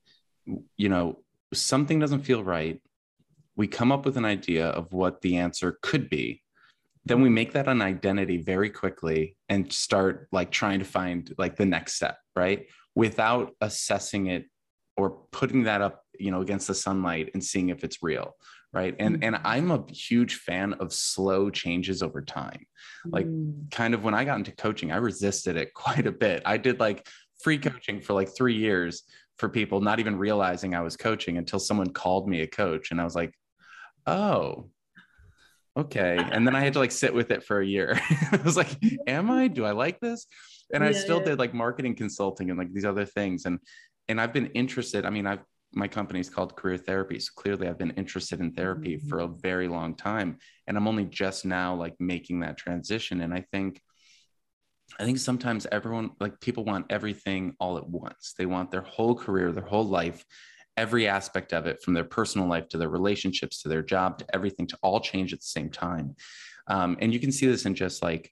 you 0.75 0.89
know, 0.89 1.23
something 1.53 1.99
doesn't 1.99 2.21
feel 2.21 2.43
right. 2.43 2.81
We 3.55 3.67
come 3.67 3.91
up 3.91 4.05
with 4.05 4.17
an 4.17 4.25
idea 4.25 4.67
of 4.67 4.93
what 4.93 5.21
the 5.21 5.37
answer 5.37 5.77
could 5.81 6.09
be, 6.09 6.41
then 7.05 7.21
we 7.21 7.29
make 7.29 7.53
that 7.53 7.67
an 7.67 7.81
identity 7.81 8.37
very 8.37 8.69
quickly 8.69 9.35
and 9.49 9.71
start 9.71 10.27
like 10.31 10.51
trying 10.51 10.79
to 10.79 10.85
find 10.85 11.33
like 11.37 11.55
the 11.55 11.65
next 11.65 11.95
step 11.95 12.17
right 12.35 12.67
without 12.95 13.55
assessing 13.61 14.27
it 14.27 14.45
or 14.97 15.11
putting 15.31 15.63
that 15.63 15.81
up 15.81 16.03
you 16.19 16.31
know 16.31 16.41
against 16.41 16.67
the 16.67 16.75
sunlight 16.75 17.31
and 17.33 17.43
seeing 17.43 17.69
if 17.69 17.83
it's 17.83 18.03
real 18.03 18.35
right 18.73 18.95
and 18.99 19.19
mm. 19.19 19.25
and 19.25 19.39
i'm 19.43 19.71
a 19.71 19.83
huge 19.91 20.35
fan 20.35 20.73
of 20.73 20.93
slow 20.93 21.49
changes 21.49 22.03
over 22.03 22.21
time 22.21 22.65
like 23.05 23.25
mm. 23.25 23.71
kind 23.71 23.93
of 23.93 24.03
when 24.03 24.13
i 24.13 24.23
got 24.23 24.37
into 24.37 24.51
coaching 24.51 24.91
i 24.91 24.97
resisted 24.97 25.55
it 25.55 25.73
quite 25.73 26.05
a 26.05 26.11
bit 26.11 26.41
i 26.45 26.57
did 26.57 26.79
like 26.79 27.07
free 27.41 27.57
coaching 27.57 27.99
for 27.99 28.13
like 28.13 28.29
3 28.35 28.53
years 28.53 29.03
for 29.41 29.49
people 29.49 29.81
not 29.81 29.99
even 29.99 30.17
realizing 30.17 30.73
i 30.73 30.81
was 30.81 30.95
coaching 30.95 31.37
until 31.37 31.59
someone 31.59 31.89
called 31.89 32.29
me 32.29 32.41
a 32.41 32.47
coach 32.47 32.91
and 32.91 33.01
i 33.01 33.03
was 33.03 33.15
like 33.15 33.33
oh 34.07 34.69
okay 35.75 36.17
and 36.31 36.47
then 36.47 36.55
i 36.55 36.61
had 36.61 36.73
to 36.73 36.79
like 36.79 36.91
sit 36.91 37.13
with 37.13 37.31
it 37.31 37.43
for 37.43 37.59
a 37.59 37.65
year 37.65 37.99
i 38.31 38.39
was 38.45 38.55
like 38.55 38.69
am 39.07 39.29
i 39.29 39.47
do 39.47 39.65
i 39.65 39.71
like 39.71 39.99
this 39.99 40.27
and 40.73 40.83
yeah, 40.83 40.89
I 40.89 40.93
still 40.93 41.19
yeah. 41.19 41.25
did 41.25 41.39
like 41.39 41.53
marketing 41.53 41.95
consulting 41.95 42.49
and 42.49 42.57
like 42.57 42.73
these 42.73 42.85
other 42.85 43.05
things. 43.05 43.45
And 43.45 43.59
and 44.07 44.19
I've 44.19 44.33
been 44.33 44.47
interested. 44.47 45.05
I 45.05 45.09
mean, 45.09 45.27
I've 45.27 45.43
my 45.73 45.87
company 45.87 46.19
is 46.19 46.29
called 46.29 46.55
Career 46.57 46.77
Therapy. 46.77 47.17
So 47.19 47.31
clearly 47.35 47.67
I've 47.67 47.77
been 47.77 47.91
interested 47.91 48.41
in 48.41 48.51
therapy 48.51 48.97
mm-hmm. 48.97 49.07
for 49.07 49.19
a 49.19 49.27
very 49.27 49.69
long 49.69 49.95
time. 49.95 50.37
And 50.67 50.75
I'm 50.75 50.87
only 50.87 51.05
just 51.05 51.45
now 51.45 51.75
like 51.75 51.95
making 51.99 52.41
that 52.41 52.57
transition. 52.57 53.21
And 53.21 53.33
I 53.33 53.45
think 53.51 53.81
I 54.99 55.05
think 55.05 55.17
sometimes 55.17 55.67
everyone 55.71 56.11
like 56.19 56.39
people 56.39 56.63
want 56.63 56.87
everything 56.89 57.55
all 57.59 57.77
at 57.77 57.87
once. 57.87 58.33
They 58.37 58.45
want 58.45 58.71
their 58.71 58.81
whole 58.81 59.15
career, 59.15 59.51
their 59.51 59.63
whole 59.63 59.85
life, 59.85 60.25
every 60.77 61.07
aspect 61.07 61.53
of 61.53 61.65
it, 61.65 61.81
from 61.81 61.93
their 61.93 62.03
personal 62.03 62.47
life 62.47 62.67
to 62.69 62.77
their 62.77 62.89
relationships 62.89 63.61
to 63.61 63.69
their 63.69 63.81
job 63.81 64.19
to 64.19 64.25
everything 64.33 64.67
to 64.67 64.77
all 64.83 64.99
change 64.99 65.33
at 65.33 65.39
the 65.39 65.45
same 65.45 65.69
time. 65.69 66.15
Um, 66.67 66.97
and 66.99 67.13
you 67.13 67.19
can 67.19 67.31
see 67.31 67.47
this 67.47 67.65
in 67.65 67.75
just 67.75 68.03
like, 68.03 68.31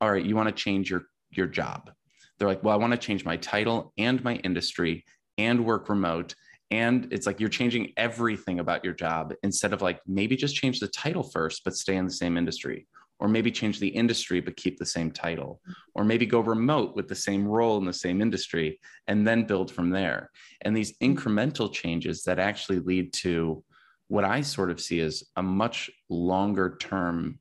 all 0.00 0.10
right, 0.10 0.24
you 0.24 0.36
want 0.36 0.48
to 0.48 0.54
change 0.54 0.90
your 0.90 1.06
your 1.30 1.46
job. 1.46 1.90
They're 2.38 2.48
like, 2.48 2.62
well, 2.62 2.74
I 2.74 2.78
want 2.78 2.92
to 2.92 2.98
change 2.98 3.24
my 3.24 3.36
title 3.36 3.92
and 3.98 4.22
my 4.22 4.36
industry 4.36 5.04
and 5.38 5.64
work 5.64 5.88
remote. 5.88 6.34
And 6.70 7.12
it's 7.12 7.26
like 7.26 7.40
you're 7.40 7.48
changing 7.48 7.92
everything 7.96 8.58
about 8.58 8.84
your 8.84 8.94
job 8.94 9.32
instead 9.42 9.72
of 9.72 9.82
like 9.82 10.00
maybe 10.06 10.36
just 10.36 10.56
change 10.56 10.80
the 10.80 10.88
title 10.88 11.22
first, 11.22 11.62
but 11.64 11.76
stay 11.76 11.96
in 11.96 12.04
the 12.04 12.10
same 12.10 12.36
industry. 12.36 12.86
Or 13.18 13.28
maybe 13.28 13.50
change 13.50 13.80
the 13.80 13.88
industry, 13.88 14.40
but 14.40 14.56
keep 14.56 14.78
the 14.78 14.84
same 14.84 15.10
title. 15.10 15.60
Or 15.94 16.04
maybe 16.04 16.26
go 16.26 16.40
remote 16.40 16.94
with 16.94 17.08
the 17.08 17.14
same 17.14 17.46
role 17.46 17.78
in 17.78 17.86
the 17.86 17.92
same 17.92 18.20
industry 18.20 18.78
and 19.06 19.26
then 19.26 19.46
build 19.46 19.72
from 19.72 19.88
there. 19.88 20.30
And 20.62 20.76
these 20.76 20.98
incremental 20.98 21.72
changes 21.72 22.24
that 22.24 22.38
actually 22.38 22.80
lead 22.80 23.14
to 23.14 23.64
what 24.08 24.24
I 24.24 24.42
sort 24.42 24.70
of 24.70 24.80
see 24.80 25.00
as 25.00 25.24
a 25.36 25.42
much 25.42 25.90
longer 26.08 26.76
term 26.78 27.38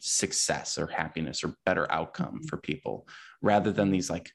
success 0.00 0.76
or 0.78 0.86
happiness 0.86 1.44
or 1.44 1.54
better 1.64 1.90
outcome 1.90 2.36
mm-hmm. 2.36 2.46
for 2.46 2.58
people 2.58 3.08
rather 3.42 3.72
than 3.72 3.90
these 3.90 4.10
like 4.10 4.30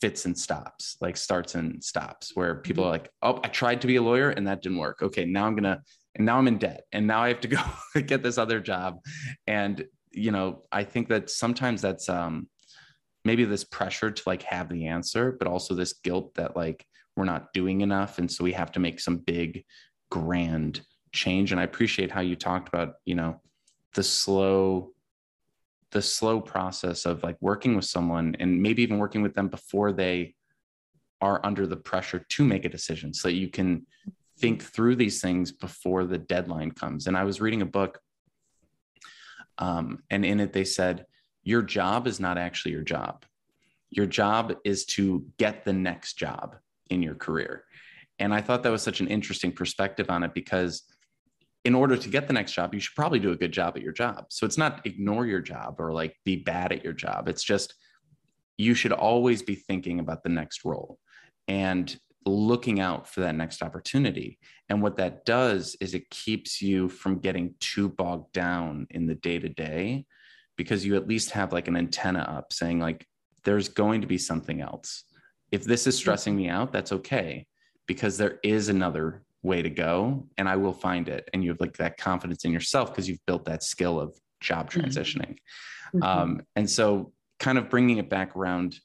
fits 0.00 0.24
and 0.24 0.36
stops, 0.36 0.96
like 1.00 1.16
starts 1.16 1.54
and 1.54 1.82
stops, 1.82 2.32
where 2.34 2.56
people 2.56 2.84
are 2.84 2.98
mm-hmm. 2.98 3.04
like, 3.04 3.10
oh, 3.22 3.40
I 3.44 3.48
tried 3.48 3.80
to 3.82 3.86
be 3.86 3.96
a 3.96 4.02
lawyer 4.02 4.30
and 4.30 4.46
that 4.46 4.62
didn't 4.62 4.78
work. 4.78 5.02
Okay, 5.02 5.24
now 5.24 5.46
I'm 5.46 5.54
gonna, 5.54 5.80
and 6.14 6.26
now 6.26 6.38
I'm 6.38 6.48
in 6.48 6.58
debt, 6.58 6.84
and 6.92 7.06
now 7.06 7.22
I 7.22 7.28
have 7.28 7.40
to 7.40 7.48
go 7.48 7.60
get 8.06 8.22
this 8.22 8.38
other 8.38 8.60
job. 8.60 9.00
And 9.46 9.84
you 10.10 10.30
know, 10.30 10.62
I 10.70 10.84
think 10.84 11.08
that 11.08 11.30
sometimes 11.30 11.80
that's 11.80 12.08
um 12.08 12.48
maybe 13.24 13.44
this 13.44 13.64
pressure 13.64 14.10
to 14.10 14.22
like 14.26 14.42
have 14.42 14.68
the 14.68 14.86
answer, 14.88 15.32
but 15.32 15.48
also 15.48 15.74
this 15.74 15.94
guilt 15.94 16.34
that 16.34 16.56
like 16.56 16.84
we're 17.16 17.24
not 17.24 17.52
doing 17.52 17.80
enough. 17.82 18.18
And 18.18 18.30
so 18.30 18.44
we 18.44 18.52
have 18.52 18.72
to 18.72 18.80
make 18.80 19.00
some 19.00 19.18
big, 19.18 19.64
grand 20.10 20.80
change. 21.12 21.52
And 21.52 21.60
I 21.60 21.64
appreciate 21.64 22.10
how 22.10 22.20
you 22.20 22.36
talked 22.36 22.68
about, 22.68 22.94
you 23.04 23.14
know, 23.14 23.40
the 23.94 24.02
slow 24.02 24.92
the 25.92 26.02
slow 26.02 26.40
process 26.40 27.04
of 27.04 27.22
like 27.22 27.36
working 27.42 27.76
with 27.76 27.84
someone 27.84 28.34
and 28.40 28.62
maybe 28.62 28.82
even 28.82 28.96
working 28.98 29.20
with 29.20 29.34
them 29.34 29.48
before 29.48 29.92
they 29.92 30.34
are 31.20 31.38
under 31.44 31.66
the 31.66 31.76
pressure 31.76 32.24
to 32.30 32.44
make 32.44 32.64
a 32.64 32.68
decision 32.68 33.12
so 33.12 33.28
that 33.28 33.34
you 33.34 33.48
can 33.48 33.86
think 34.42 34.62
through 34.62 34.96
these 34.96 35.20
things 35.20 35.52
before 35.52 36.04
the 36.04 36.18
deadline 36.18 36.70
comes 36.70 37.06
and 37.06 37.16
i 37.16 37.24
was 37.24 37.40
reading 37.40 37.62
a 37.62 37.66
book 37.66 38.00
um, 39.58 40.02
and 40.10 40.24
in 40.24 40.40
it 40.40 40.52
they 40.52 40.64
said 40.64 41.06
your 41.42 41.62
job 41.62 42.06
is 42.06 42.20
not 42.20 42.36
actually 42.36 42.72
your 42.72 42.82
job 42.82 43.24
your 43.90 44.06
job 44.06 44.54
is 44.64 44.84
to 44.84 45.24
get 45.38 45.64
the 45.64 45.72
next 45.72 46.14
job 46.14 46.56
in 46.90 47.02
your 47.02 47.14
career 47.14 47.64
and 48.18 48.34
i 48.34 48.40
thought 48.40 48.62
that 48.62 48.72
was 48.72 48.82
such 48.82 49.00
an 49.00 49.08
interesting 49.08 49.52
perspective 49.52 50.10
on 50.10 50.22
it 50.22 50.34
because 50.34 50.82
in 51.64 51.74
order 51.74 51.96
to 51.96 52.08
get 52.08 52.26
the 52.26 52.32
next 52.32 52.54
job, 52.54 52.74
you 52.74 52.80
should 52.80 52.96
probably 52.96 53.20
do 53.20 53.30
a 53.30 53.36
good 53.36 53.52
job 53.52 53.76
at 53.76 53.82
your 53.82 53.92
job. 53.92 54.26
So 54.30 54.44
it's 54.44 54.58
not 54.58 54.84
ignore 54.84 55.26
your 55.26 55.40
job 55.40 55.76
or 55.78 55.92
like 55.92 56.16
be 56.24 56.34
bad 56.34 56.72
at 56.72 56.82
your 56.82 56.92
job. 56.92 57.28
It's 57.28 57.44
just 57.44 57.74
you 58.56 58.74
should 58.74 58.92
always 58.92 59.42
be 59.42 59.54
thinking 59.54 60.00
about 60.00 60.24
the 60.24 60.28
next 60.28 60.64
role 60.64 60.98
and 61.48 61.96
looking 62.24 62.80
out 62.80 63.08
for 63.08 63.20
that 63.20 63.34
next 63.34 63.62
opportunity. 63.62 64.38
And 64.68 64.82
what 64.82 64.96
that 64.96 65.24
does 65.24 65.76
is 65.80 65.94
it 65.94 66.10
keeps 66.10 66.62
you 66.62 66.88
from 66.88 67.18
getting 67.18 67.54
too 67.60 67.88
bogged 67.88 68.32
down 68.32 68.86
in 68.90 69.06
the 69.06 69.14
day 69.14 69.38
to 69.38 69.48
day 69.48 70.06
because 70.56 70.84
you 70.84 70.96
at 70.96 71.08
least 71.08 71.30
have 71.30 71.52
like 71.52 71.68
an 71.68 71.76
antenna 71.76 72.20
up 72.20 72.52
saying, 72.52 72.80
like, 72.80 73.06
there's 73.44 73.68
going 73.68 74.00
to 74.02 74.06
be 74.06 74.18
something 74.18 74.60
else. 74.60 75.04
If 75.50 75.64
this 75.64 75.86
is 75.86 75.96
stressing 75.96 76.36
me 76.36 76.48
out, 76.48 76.72
that's 76.72 76.92
okay 76.92 77.46
because 77.86 78.16
there 78.16 78.38
is 78.42 78.68
another 78.68 79.22
way 79.42 79.60
to 79.60 79.70
go 79.70 80.28
and 80.38 80.48
I 80.48 80.56
will 80.56 80.72
find 80.72 81.08
it. 81.08 81.28
And 81.32 81.42
you 81.42 81.50
have 81.50 81.60
like 81.60 81.76
that 81.78 81.98
confidence 81.98 82.44
in 82.44 82.52
yourself 82.52 82.90
because 82.90 83.08
you've 83.08 83.24
built 83.26 83.44
that 83.46 83.62
skill 83.62 84.00
of 84.00 84.16
job 84.40 84.70
mm-hmm. 84.70 84.80
transitioning. 84.80 85.36
Mm-hmm. 85.94 86.02
Um, 86.02 86.42
and 86.56 86.68
so, 86.68 87.12
kind 87.38 87.58
of 87.58 87.68
bringing 87.68 87.98
it 87.98 88.08
back 88.08 88.36
around 88.36 88.78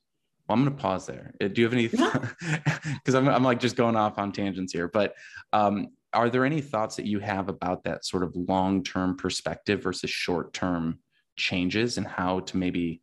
well, 0.47 0.57
I'm 0.57 0.63
going 0.63 0.75
to 0.75 0.81
pause 0.81 1.05
there. 1.05 1.33
Uh, 1.41 1.47
do 1.47 1.61
you 1.61 1.65
have 1.65 1.73
any? 1.73 1.87
Because 1.87 3.15
I'm, 3.15 3.27
I'm 3.27 3.43
like 3.43 3.59
just 3.59 3.75
going 3.75 3.95
off 3.95 4.17
on 4.17 4.31
tangents 4.31 4.71
here. 4.71 4.87
But 4.87 5.13
um, 5.51 5.89
are 6.13 6.29
there 6.29 6.45
any 6.45 6.61
thoughts 6.61 6.95
that 6.95 7.05
you 7.05 7.19
have 7.19 7.49
about 7.49 7.83
that 7.83 8.05
sort 8.05 8.23
of 8.23 8.33
long 8.35 8.83
term 8.83 9.17
perspective 9.17 9.83
versus 9.83 10.09
short 10.09 10.53
term 10.53 10.99
changes 11.35 11.97
and 11.97 12.07
how 12.07 12.39
to 12.41 12.57
maybe 12.57 13.01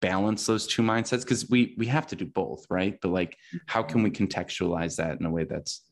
balance 0.00 0.46
those 0.46 0.66
two 0.66 0.82
mindsets? 0.82 1.22
Because 1.22 1.48
we 1.50 1.74
we 1.78 1.86
have 1.86 2.06
to 2.08 2.16
do 2.16 2.26
both, 2.26 2.64
right? 2.70 2.96
But 3.02 3.08
like, 3.08 3.36
how 3.66 3.82
can 3.82 4.02
we 4.02 4.10
contextualize 4.10 4.96
that 4.96 5.18
in 5.18 5.26
a 5.26 5.30
way 5.30 5.44
that's 5.44 5.82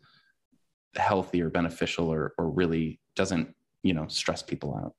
healthy 0.95 1.43
or 1.43 1.51
beneficial 1.51 2.13
or 2.13 2.33
or 2.39 2.49
really 2.49 3.01
doesn't 3.17 3.55
you 3.83 3.93
know 3.93 4.07
stress 4.07 4.43
people 4.43 4.77
out? 4.77 4.95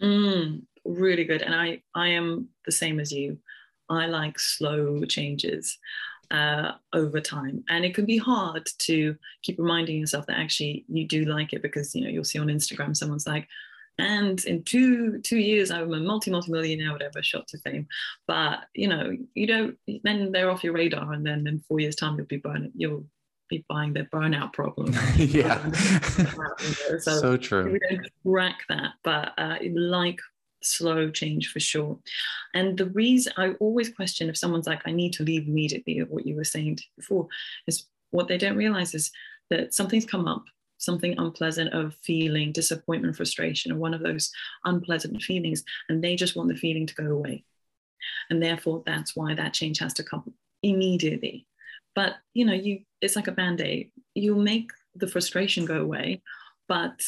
Mm, 0.00 0.62
really 0.84 1.24
good. 1.24 1.42
And 1.42 1.54
I 1.54 1.82
I 1.92 2.08
am 2.08 2.50
the 2.64 2.72
same 2.72 3.00
as 3.00 3.10
you. 3.10 3.38
I 3.88 4.06
like 4.06 4.38
slow 4.38 5.04
changes 5.04 5.78
uh, 6.30 6.72
over 6.92 7.20
time, 7.20 7.64
and 7.68 7.84
it 7.84 7.94
can 7.94 8.06
be 8.06 8.18
hard 8.18 8.68
to 8.78 9.16
keep 9.42 9.58
reminding 9.58 9.98
yourself 9.98 10.26
that 10.26 10.38
actually 10.38 10.84
you 10.88 11.06
do 11.06 11.24
like 11.24 11.52
it 11.52 11.62
because 11.62 11.94
you 11.94 12.02
know 12.02 12.10
you'll 12.10 12.24
see 12.24 12.38
on 12.38 12.48
Instagram 12.48 12.96
someone's 12.96 13.26
like, 13.26 13.48
and 13.98 14.44
in 14.44 14.62
two 14.64 15.20
two 15.20 15.38
years 15.38 15.70
I'm 15.70 15.92
a 15.92 16.00
multi 16.00 16.30
multi 16.30 16.50
millionaire, 16.50 16.92
whatever, 16.92 17.22
shot 17.22 17.46
to 17.48 17.58
fame. 17.58 17.86
But 18.26 18.60
you 18.74 18.88
know 18.88 19.16
you 19.34 19.46
don't 19.46 19.78
then 20.02 20.32
they're 20.32 20.50
off 20.50 20.64
your 20.64 20.72
radar, 20.72 21.12
and 21.12 21.24
then 21.24 21.46
in 21.46 21.62
four 21.68 21.80
years 21.80 21.96
time 21.96 22.16
you'll 22.16 22.26
be 22.26 22.38
burning 22.38 22.72
you'll 22.74 23.04
be 23.48 23.64
buying 23.68 23.92
their 23.92 24.04
burnout 24.06 24.52
problem. 24.52 24.92
yeah, 25.16 25.70
so, 27.00 27.20
so 27.20 27.36
true. 27.36 27.72
We 27.72 27.78
don't 27.78 28.08
track 28.26 28.64
that, 28.68 28.92
but 29.02 29.32
uh, 29.38 29.56
like 29.74 30.18
slow 30.64 31.10
change 31.10 31.52
for 31.52 31.60
sure. 31.60 31.98
And 32.54 32.76
the 32.78 32.86
reason 32.86 33.32
I 33.36 33.50
always 33.60 33.88
question 33.88 34.28
if 34.28 34.36
someone's 34.36 34.66
like, 34.66 34.82
I 34.86 34.92
need 34.92 35.12
to 35.14 35.24
leave 35.24 35.46
immediately, 35.46 36.00
what 36.00 36.26
you 36.26 36.36
were 36.36 36.44
saying 36.44 36.78
before, 36.96 37.28
is 37.66 37.86
what 38.10 38.28
they 38.28 38.38
don't 38.38 38.56
realize 38.56 38.94
is 38.94 39.10
that 39.50 39.74
something's 39.74 40.06
come 40.06 40.26
up, 40.26 40.44
something 40.78 41.18
unpleasant 41.18 41.72
of 41.74 41.94
feeling 42.02 42.52
disappointment, 42.52 43.16
frustration, 43.16 43.72
or 43.72 43.76
one 43.76 43.94
of 43.94 44.02
those 44.02 44.30
unpleasant 44.64 45.20
feelings, 45.22 45.64
and 45.88 46.02
they 46.02 46.16
just 46.16 46.36
want 46.36 46.48
the 46.48 46.56
feeling 46.56 46.86
to 46.86 46.94
go 46.94 47.10
away. 47.10 47.44
And 48.30 48.42
therefore, 48.42 48.82
that's 48.84 49.16
why 49.16 49.34
that 49.34 49.54
change 49.54 49.78
has 49.78 49.94
to 49.94 50.04
come 50.04 50.34
immediately. 50.62 51.46
But 51.94 52.14
you 52.32 52.44
know, 52.44 52.52
you 52.52 52.80
it's 53.00 53.16
like 53.16 53.28
a 53.28 53.32
band-aid. 53.32 53.90
You'll 54.14 54.42
make 54.42 54.70
the 54.94 55.08
frustration 55.08 55.64
go 55.64 55.80
away, 55.80 56.22
but 56.68 57.00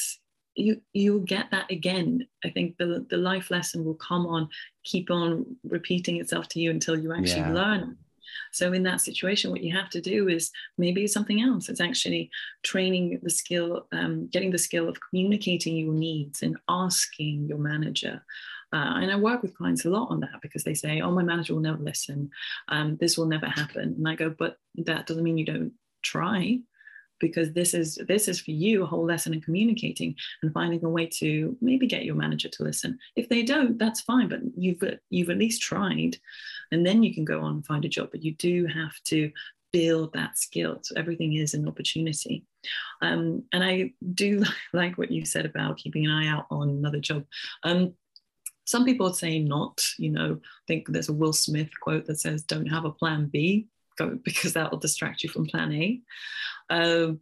you 0.57 0.81
you'll 0.93 1.21
get 1.21 1.51
that 1.51 1.71
again 1.71 2.27
i 2.45 2.51
think 2.51 2.77
the 2.79 3.07
the 3.11 3.17
life 3.17 3.51
lesson 3.51 3.85
will 3.85 3.95
come 3.95 4.27
on 4.27 4.49
keep 4.85 5.11
on 5.11 5.45
repeating 5.65 6.17
itself 6.17 6.49
to 6.49 6.61
you 6.61 6.71
until 6.71 6.99
you 6.99 7.13
actually 7.13 7.41
yeah. 7.41 7.53
learn 7.53 7.97
so 8.53 8.73
in 8.73 8.83
that 8.83 9.01
situation 9.01 9.51
what 9.51 9.63
you 9.63 9.77
have 9.77 9.91
to 9.91 10.01
do 10.01 10.29
is 10.29 10.51
maybe 10.79 11.05
it's 11.05 11.13
something 11.13 11.43
else 11.43 11.69
it's 11.69 11.81
actually 11.81 12.31
training 12.63 13.21
the 13.23 13.31
skill 13.31 13.87
um, 13.93 14.27
getting 14.29 14.51
the 14.51 14.59
skill 14.59 14.89
of 14.89 14.99
communicating 15.11 15.77
your 15.77 15.95
needs 15.95 16.43
and 16.43 16.57
asking 16.69 17.47
your 17.47 17.59
manager 17.59 18.25
uh, 18.73 18.99
and 19.01 19.13
I 19.13 19.17
work 19.17 19.43
with 19.43 19.57
clients 19.57 19.85
a 19.85 19.91
lot 19.91 20.11
on 20.11 20.19
that 20.21 20.43
because 20.43 20.65
they 20.65 20.75
say, 20.75 21.01
"Oh, 21.01 21.13
my 21.13 21.23
manager 21.23 21.55
will 21.55 21.61
never 21.61 21.79
listen. 21.79 22.31
Um, 22.67 22.97
this 22.97 23.17
will 23.17 23.27
never 23.27 23.47
happen." 23.47 23.95
And 23.97 24.09
I 24.09 24.17
go, 24.17 24.29
"But 24.29 24.59
that 24.75 25.07
doesn't 25.07 25.23
mean 25.23 25.39
you 25.39 25.45
don't 25.45 25.73
try 26.03 26.59
because 27.21 27.53
this 27.53 27.75
is 27.75 27.99
this 28.09 28.29
is 28.29 28.41
for 28.41 28.51
you 28.51 28.83
a 28.83 28.87
whole 28.87 29.05
lesson 29.05 29.35
in 29.35 29.41
communicating 29.41 30.14
and 30.43 30.53
finding 30.53 30.85
a 30.85 30.89
way 30.89 31.07
to 31.07 31.57
maybe 31.61 31.87
get 31.87 32.05
your 32.05 32.14
manager 32.14 32.49
to 32.49 32.62
listen. 32.62 32.99
If 33.17 33.29
they 33.29 33.43
don't 33.43 33.79
that's 33.79 34.01
fine 34.01 34.29
but 34.29 34.41
you've 34.57 34.83
you've 35.11 35.31
at 35.31 35.39
least 35.39 35.62
tried 35.62 36.17
and 36.73 36.85
then 36.85 37.03
you 37.03 37.14
can 37.14 37.25
go 37.25 37.41
on 37.41 37.57
and 37.57 37.67
find 37.67 37.85
a 37.85 37.89
job 37.89 38.09
but 38.11 38.23
you 38.23 38.35
do 38.35 38.67
have 38.67 38.95
to 39.05 39.31
build 39.73 40.12
that 40.14 40.39
skill. 40.39 40.79
So 40.83 40.95
everything 40.97 41.35
is 41.35 41.55
an 41.55 41.69
opportunity. 41.69 42.45
Um, 43.03 43.45
and 43.53 43.62
i 43.62 43.93
do 44.14 44.43
like 44.73 44.99
what 44.99 45.11
you 45.11 45.25
said 45.25 45.47
about 45.47 45.79
keeping 45.79 46.07
an 46.07 46.12
eye 46.12 46.29
out 46.29 46.47
on 46.51 46.69
another 46.69 47.01
job. 47.01 47.25
Um, 47.62 47.95
some 48.67 48.85
people 48.85 49.12
say 49.12 49.39
not 49.39 49.81
you 49.97 50.11
know 50.11 50.41
i 50.43 50.62
think 50.67 50.89
there's 50.89 51.09
a 51.09 51.12
will 51.12 51.33
smith 51.33 51.71
quote 51.81 52.05
that 52.07 52.21
says 52.21 52.43
don't 52.43 52.67
have 52.67 52.85
a 52.85 52.91
plan 52.91 53.27
b 53.27 53.69
because 54.24 54.53
that 54.55 54.70
will 54.70 54.78
distract 54.78 55.22
you 55.22 55.28
from 55.28 55.47
plan 55.47 55.72
A. 55.72 56.01
Uh, 56.70 57.12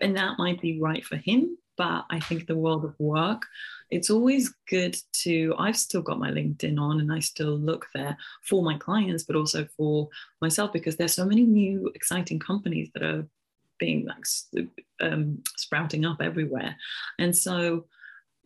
and 0.00 0.16
that 0.16 0.38
might 0.38 0.60
be 0.60 0.80
right 0.80 1.04
for 1.04 1.16
him. 1.16 1.56
But 1.76 2.04
I 2.10 2.20
think 2.20 2.46
the 2.46 2.56
world 2.56 2.84
of 2.84 2.94
work, 2.98 3.46
it's 3.90 4.10
always 4.10 4.54
good 4.68 4.96
to. 5.22 5.54
I've 5.58 5.76
still 5.76 6.02
got 6.02 6.18
my 6.18 6.30
LinkedIn 6.30 6.78
on 6.78 7.00
and 7.00 7.12
I 7.12 7.20
still 7.20 7.58
look 7.58 7.86
there 7.94 8.16
for 8.42 8.62
my 8.62 8.76
clients, 8.76 9.24
but 9.24 9.36
also 9.36 9.66
for 9.76 10.08
myself 10.40 10.72
because 10.72 10.96
there's 10.96 11.14
so 11.14 11.24
many 11.24 11.44
new 11.44 11.90
exciting 11.94 12.38
companies 12.38 12.90
that 12.94 13.02
are 13.02 13.26
being 13.78 14.06
like 14.06 14.68
um, 15.00 15.42
sprouting 15.56 16.04
up 16.04 16.20
everywhere. 16.20 16.76
And 17.18 17.36
so, 17.36 17.86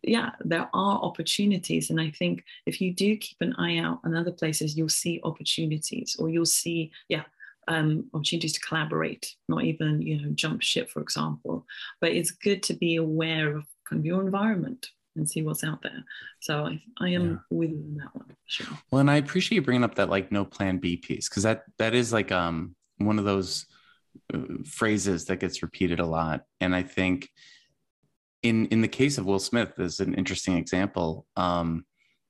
yeah, 0.03 0.31
there 0.39 0.69
are 0.73 0.99
opportunities. 0.99 1.89
And 1.89 1.99
I 1.99 2.11
think 2.11 2.43
if 2.65 2.79
you 2.79 2.93
do 2.93 3.17
keep 3.17 3.37
an 3.41 3.53
eye 3.57 3.77
out 3.77 3.99
on 4.05 4.15
other 4.15 4.31
places, 4.31 4.77
you'll 4.77 4.89
see 4.89 5.19
opportunities 5.23 6.15
or 6.17 6.29
you'll 6.29 6.45
see, 6.45 6.91
yeah, 7.09 7.23
um, 7.67 8.05
opportunities 8.13 8.53
to 8.53 8.59
collaborate, 8.59 9.33
not 9.47 9.63
even 9.63 10.01
you 10.01 10.21
know 10.21 10.29
jump 10.33 10.61
ship, 10.61 10.89
for 10.89 11.01
example. 11.01 11.65
But 12.01 12.11
it's 12.11 12.31
good 12.31 12.63
to 12.63 12.73
be 12.73 12.95
aware 12.95 13.55
of 13.55 13.65
kind 13.87 13.99
of 13.99 14.05
your 14.05 14.21
environment 14.21 14.87
and 15.15 15.29
see 15.29 15.41
what's 15.41 15.63
out 15.63 15.81
there. 15.81 16.03
So 16.39 16.65
I, 16.65 16.81
I 16.99 17.09
am 17.09 17.29
yeah. 17.29 17.57
with 17.57 17.97
that 17.97 18.15
one. 18.15 18.35
Sure. 18.45 18.67
Well, 18.91 19.01
and 19.01 19.11
I 19.11 19.15
appreciate 19.15 19.55
you 19.57 19.61
bringing 19.61 19.83
up 19.83 19.95
that 19.95 20.09
like 20.09 20.31
no 20.31 20.45
plan 20.45 20.77
B 20.77 20.97
piece 20.97 21.27
because 21.27 21.43
that 21.43 21.63
that 21.77 21.93
is 21.93 22.13
like 22.13 22.31
um 22.31 22.75
one 22.97 23.19
of 23.19 23.25
those 23.25 23.65
uh, 24.33 24.39
phrases 24.65 25.25
that 25.25 25.39
gets 25.39 25.61
repeated 25.61 25.99
a 25.99 26.05
lot, 26.05 26.43
and 26.61 26.75
I 26.75 26.83
think 26.83 27.29
in 28.43 28.67
in 28.67 28.81
the 28.81 28.87
case 28.87 29.17
of 29.17 29.25
Will 29.25 29.39
Smith 29.39 29.73
is 29.79 29.99
an 29.99 30.13
interesting 30.13 30.57
example. 30.57 31.25
Um, 31.35 31.85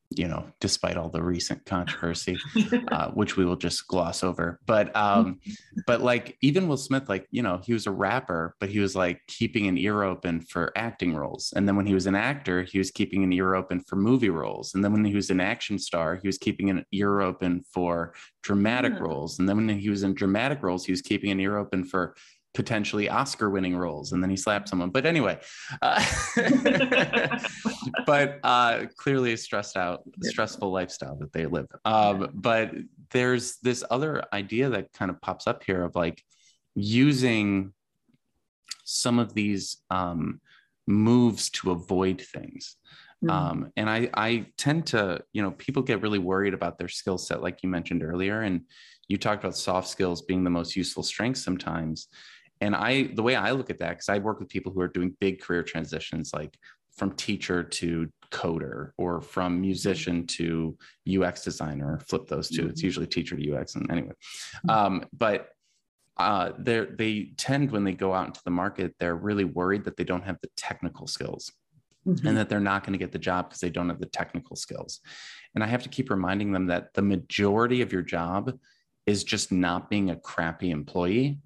you 0.09 0.27
know, 0.27 0.45
despite 0.61 0.95
all 0.95 1.09
the 1.09 1.21
recent 1.21 1.65
controversy, 1.65 2.37
uh, 2.91 3.11
which 3.11 3.35
we 3.35 3.43
will 3.43 3.57
just 3.57 3.87
gloss 3.87 4.23
over. 4.23 4.59
But 4.65 4.95
um, 4.95 5.39
but 5.85 6.01
like 6.01 6.37
even 6.41 6.67
Will 6.67 6.77
Smith, 6.77 7.09
like 7.09 7.27
you 7.29 7.41
know, 7.41 7.59
he 7.63 7.73
was 7.73 7.87
a 7.87 7.91
rapper, 7.91 8.55
but 8.59 8.69
he 8.69 8.79
was 8.79 8.95
like 8.95 9.21
keeping 9.27 9.67
an 9.67 9.77
ear 9.77 10.03
open 10.03 10.41
for 10.41 10.71
acting 10.77 11.13
roles. 11.13 11.53
And 11.55 11.67
then 11.67 11.75
when 11.75 11.85
he 11.85 11.93
was 11.93 12.07
an 12.07 12.15
actor, 12.15 12.63
he 12.63 12.77
was 12.77 12.89
keeping 12.89 13.23
an 13.23 13.33
ear 13.33 13.55
open 13.55 13.81
for 13.81 13.97
movie 13.97 14.29
roles. 14.29 14.73
And 14.75 14.83
then 14.83 14.93
when 14.93 15.03
he 15.03 15.15
was 15.15 15.29
an 15.29 15.41
action 15.41 15.77
star, 15.77 16.15
he 16.15 16.27
was 16.27 16.37
keeping 16.37 16.69
an 16.69 16.85
ear 16.93 17.19
open 17.19 17.63
for 17.71 18.13
dramatic 18.43 18.93
yeah. 18.93 18.99
roles. 18.99 19.39
And 19.39 19.49
then 19.49 19.57
when 19.57 19.69
he 19.77 19.89
was 19.89 20.03
in 20.03 20.13
dramatic 20.13 20.63
roles, 20.63 20.85
he 20.85 20.93
was 20.93 21.01
keeping 21.01 21.31
an 21.31 21.39
ear 21.39 21.57
open 21.57 21.83
for 21.83 22.15
potentially 22.57 23.07
Oscar 23.07 23.51
winning 23.51 23.77
roles. 23.77 24.13
And 24.13 24.23
then 24.23 24.31
he 24.31 24.35
slapped 24.35 24.67
someone. 24.67 24.89
But 24.89 25.05
anyway, 25.05 25.39
uh, 25.79 26.03
but 28.07 28.39
uh, 28.43 28.85
clearly 28.97 29.33
a 29.33 29.37
stressed 29.37 29.77
out, 29.77 30.01
stressful 30.23 30.71
lifestyle 30.71 31.15
that 31.17 31.31
they 31.31 31.45
live. 31.45 31.67
Um, 31.85 32.31
but 32.33 32.71
there's 33.11 33.57
this 33.57 33.83
other 33.91 34.23
idea 34.33 34.69
that 34.69 34.91
kind 34.91 35.11
of 35.11 35.21
pops 35.21 35.45
up 35.45 35.63
here 35.63 35.83
of 35.83 35.95
like 35.95 36.23
using 36.73 37.73
some 38.85 39.19
of 39.19 39.35
these 39.35 39.77
um, 39.91 40.41
moves 40.87 41.51
to 41.51 41.69
avoid 41.69 42.19
things. 42.19 42.75
Mm-hmm. 43.23 43.29
Um, 43.29 43.71
and 43.77 43.87
I, 43.87 44.09
I 44.15 44.47
tend 44.57 44.87
to, 44.87 45.21
you 45.31 45.43
know, 45.43 45.51
people 45.51 45.83
get 45.83 46.01
really 46.01 46.17
worried 46.17 46.55
about 46.55 46.79
their 46.79 46.87
skill 46.87 47.19
set, 47.19 47.43
like 47.43 47.61
you 47.61 47.69
mentioned 47.69 48.01
earlier. 48.01 48.41
And 48.41 48.61
you 49.07 49.17
talked 49.17 49.43
about 49.43 49.55
soft 49.55 49.89
skills 49.89 50.23
being 50.23 50.43
the 50.43 50.49
most 50.49 50.75
useful 50.75 51.03
strength 51.03 51.37
sometimes 51.37 52.07
and 52.61 52.75
i 52.75 53.03
the 53.15 53.23
way 53.23 53.35
i 53.35 53.51
look 53.51 53.69
at 53.69 53.79
that 53.79 53.91
because 53.91 54.09
i 54.09 54.17
work 54.17 54.39
with 54.39 54.49
people 54.49 54.71
who 54.71 54.81
are 54.81 54.87
doing 54.87 55.15
big 55.19 55.41
career 55.41 55.63
transitions 55.63 56.31
like 56.33 56.57
from 56.95 57.11
teacher 57.11 57.63
to 57.63 58.09
coder 58.31 58.91
or 58.97 59.21
from 59.21 59.61
musician 59.61 60.25
to 60.25 60.77
ux 61.19 61.43
designer 61.43 61.99
flip 62.07 62.27
those 62.27 62.49
2 62.49 62.61
mm-hmm. 62.61 62.69
it's 62.69 62.83
usually 62.83 63.07
teacher 63.07 63.35
to 63.35 63.55
ux 63.55 63.75
and 63.75 63.89
anyway 63.91 64.13
mm-hmm. 64.67 64.69
um, 64.69 65.05
but 65.13 65.49
uh, 66.17 66.51
they 66.57 66.83
they 66.97 67.31
tend 67.37 67.69
when 67.69 67.83
they 67.83 67.91
go 67.91 68.11
out 68.11 68.25
into 68.25 68.41
the 68.43 68.51
market 68.51 68.95
they're 68.99 69.15
really 69.15 69.43
worried 69.45 69.83
that 69.83 69.95
they 69.97 70.03
don't 70.03 70.23
have 70.23 70.37
the 70.41 70.49
technical 70.57 71.05
skills 71.05 71.51
mm-hmm. 72.07 72.25
and 72.27 72.35
that 72.35 72.49
they're 72.49 72.59
not 72.59 72.83
going 72.83 72.93
to 72.93 72.97
get 72.97 73.11
the 73.11 73.19
job 73.19 73.47
because 73.47 73.59
they 73.59 73.69
don't 73.69 73.87
have 73.87 73.99
the 73.99 74.07
technical 74.07 74.55
skills 74.55 74.99
and 75.53 75.63
i 75.63 75.67
have 75.67 75.83
to 75.83 75.89
keep 75.89 76.09
reminding 76.09 76.51
them 76.51 76.65
that 76.65 76.91
the 76.95 77.03
majority 77.03 77.81
of 77.81 77.93
your 77.93 78.01
job 78.01 78.51
is 79.05 79.23
just 79.23 79.51
not 79.51 79.91
being 79.91 80.09
a 80.09 80.15
crappy 80.15 80.71
employee 80.71 81.37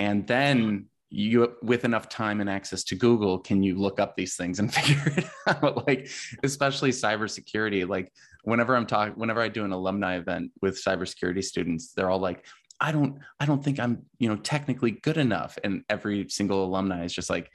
and 0.00 0.26
then 0.26 0.86
you 1.10 1.52
with 1.62 1.84
enough 1.84 2.08
time 2.08 2.40
and 2.40 2.48
access 2.48 2.82
to 2.84 2.94
google 2.94 3.38
can 3.38 3.62
you 3.62 3.76
look 3.76 4.00
up 4.00 4.16
these 4.16 4.36
things 4.36 4.58
and 4.58 4.72
figure 4.78 5.12
it 5.16 5.26
out 5.46 5.86
like 5.86 6.08
especially 6.42 6.90
cybersecurity 6.90 7.86
like 7.86 8.12
whenever 8.44 8.74
i'm 8.74 8.86
talking 8.86 9.14
whenever 9.14 9.40
i 9.40 9.48
do 9.48 9.64
an 9.64 9.72
alumni 9.72 10.16
event 10.16 10.50
with 10.62 10.82
cybersecurity 10.82 11.44
students 11.44 11.92
they're 11.92 12.10
all 12.10 12.18
like 12.20 12.44
I 12.82 12.92
don't, 12.92 13.18
I 13.38 13.44
don't 13.44 13.62
think 13.62 13.78
I'm, 13.78 14.06
you 14.18 14.30
know, 14.30 14.36
technically 14.36 14.92
good 14.92 15.18
enough. 15.18 15.58
And 15.62 15.84
every 15.90 16.30
single 16.30 16.64
alumni 16.64 17.04
is 17.04 17.12
just 17.12 17.28
like, 17.28 17.50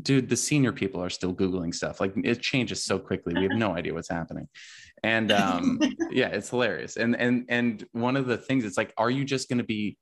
dude, 0.00 0.30
the 0.30 0.36
senior 0.36 0.72
people 0.72 1.02
are 1.02 1.10
still 1.10 1.34
Googling 1.34 1.74
stuff. 1.74 2.00
Like 2.00 2.14
it 2.24 2.40
changes 2.40 2.82
so 2.82 2.98
quickly. 2.98 3.34
We 3.34 3.42
have 3.42 3.52
no 3.58 3.76
idea 3.76 3.92
what's 3.92 4.08
happening. 4.08 4.48
And 5.02 5.30
um, 5.30 5.78
yeah, 6.10 6.28
it's 6.28 6.48
hilarious. 6.48 6.96
And 6.96 7.14
and 7.16 7.44
and 7.50 7.84
one 7.92 8.16
of 8.16 8.26
the 8.26 8.38
things 8.38 8.64
it's 8.64 8.78
like, 8.78 8.94
are 8.96 9.10
you 9.10 9.26
just 9.26 9.50
gonna 9.50 9.62
be 9.62 9.98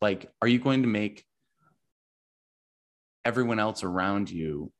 like, 0.00 0.30
are 0.40 0.48
you 0.48 0.58
going 0.58 0.82
to 0.82 0.88
make 0.88 1.24
everyone 3.24 3.58
else 3.58 3.84
around 3.84 4.30
you? 4.30 4.72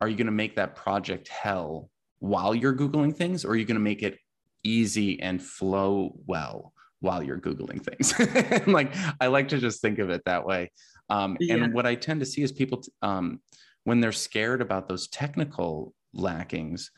Are 0.00 0.08
you 0.08 0.16
gonna 0.16 0.30
make 0.30 0.56
that 0.56 0.76
project 0.76 1.28
hell 1.28 1.90
while 2.20 2.54
you're 2.54 2.74
Googling 2.74 3.14
things, 3.14 3.44
or 3.44 3.50
are 3.50 3.56
you 3.56 3.64
gonna 3.64 3.80
make 3.80 4.02
it 4.02 4.18
easy 4.64 5.20
and 5.20 5.42
flow 5.42 6.18
well 6.26 6.72
while 7.00 7.22
you're 7.22 7.40
Googling 7.40 7.82
things? 7.82 8.66
like 8.66 8.94
I 9.20 9.26
like 9.28 9.48
to 9.48 9.58
just 9.58 9.82
think 9.82 9.98
of 9.98 10.10
it 10.10 10.22
that 10.26 10.44
way. 10.44 10.70
Um, 11.10 11.36
yeah. 11.40 11.56
And 11.56 11.72
what 11.72 11.86
I 11.86 11.94
tend 11.94 12.20
to 12.20 12.26
see 12.26 12.42
is 12.42 12.52
people 12.52 12.82
um, 13.02 13.40
when 13.84 14.00
they're 14.00 14.12
scared 14.12 14.60
about 14.60 14.88
those 14.88 15.08
technical 15.08 15.94
lackings, 16.12 16.90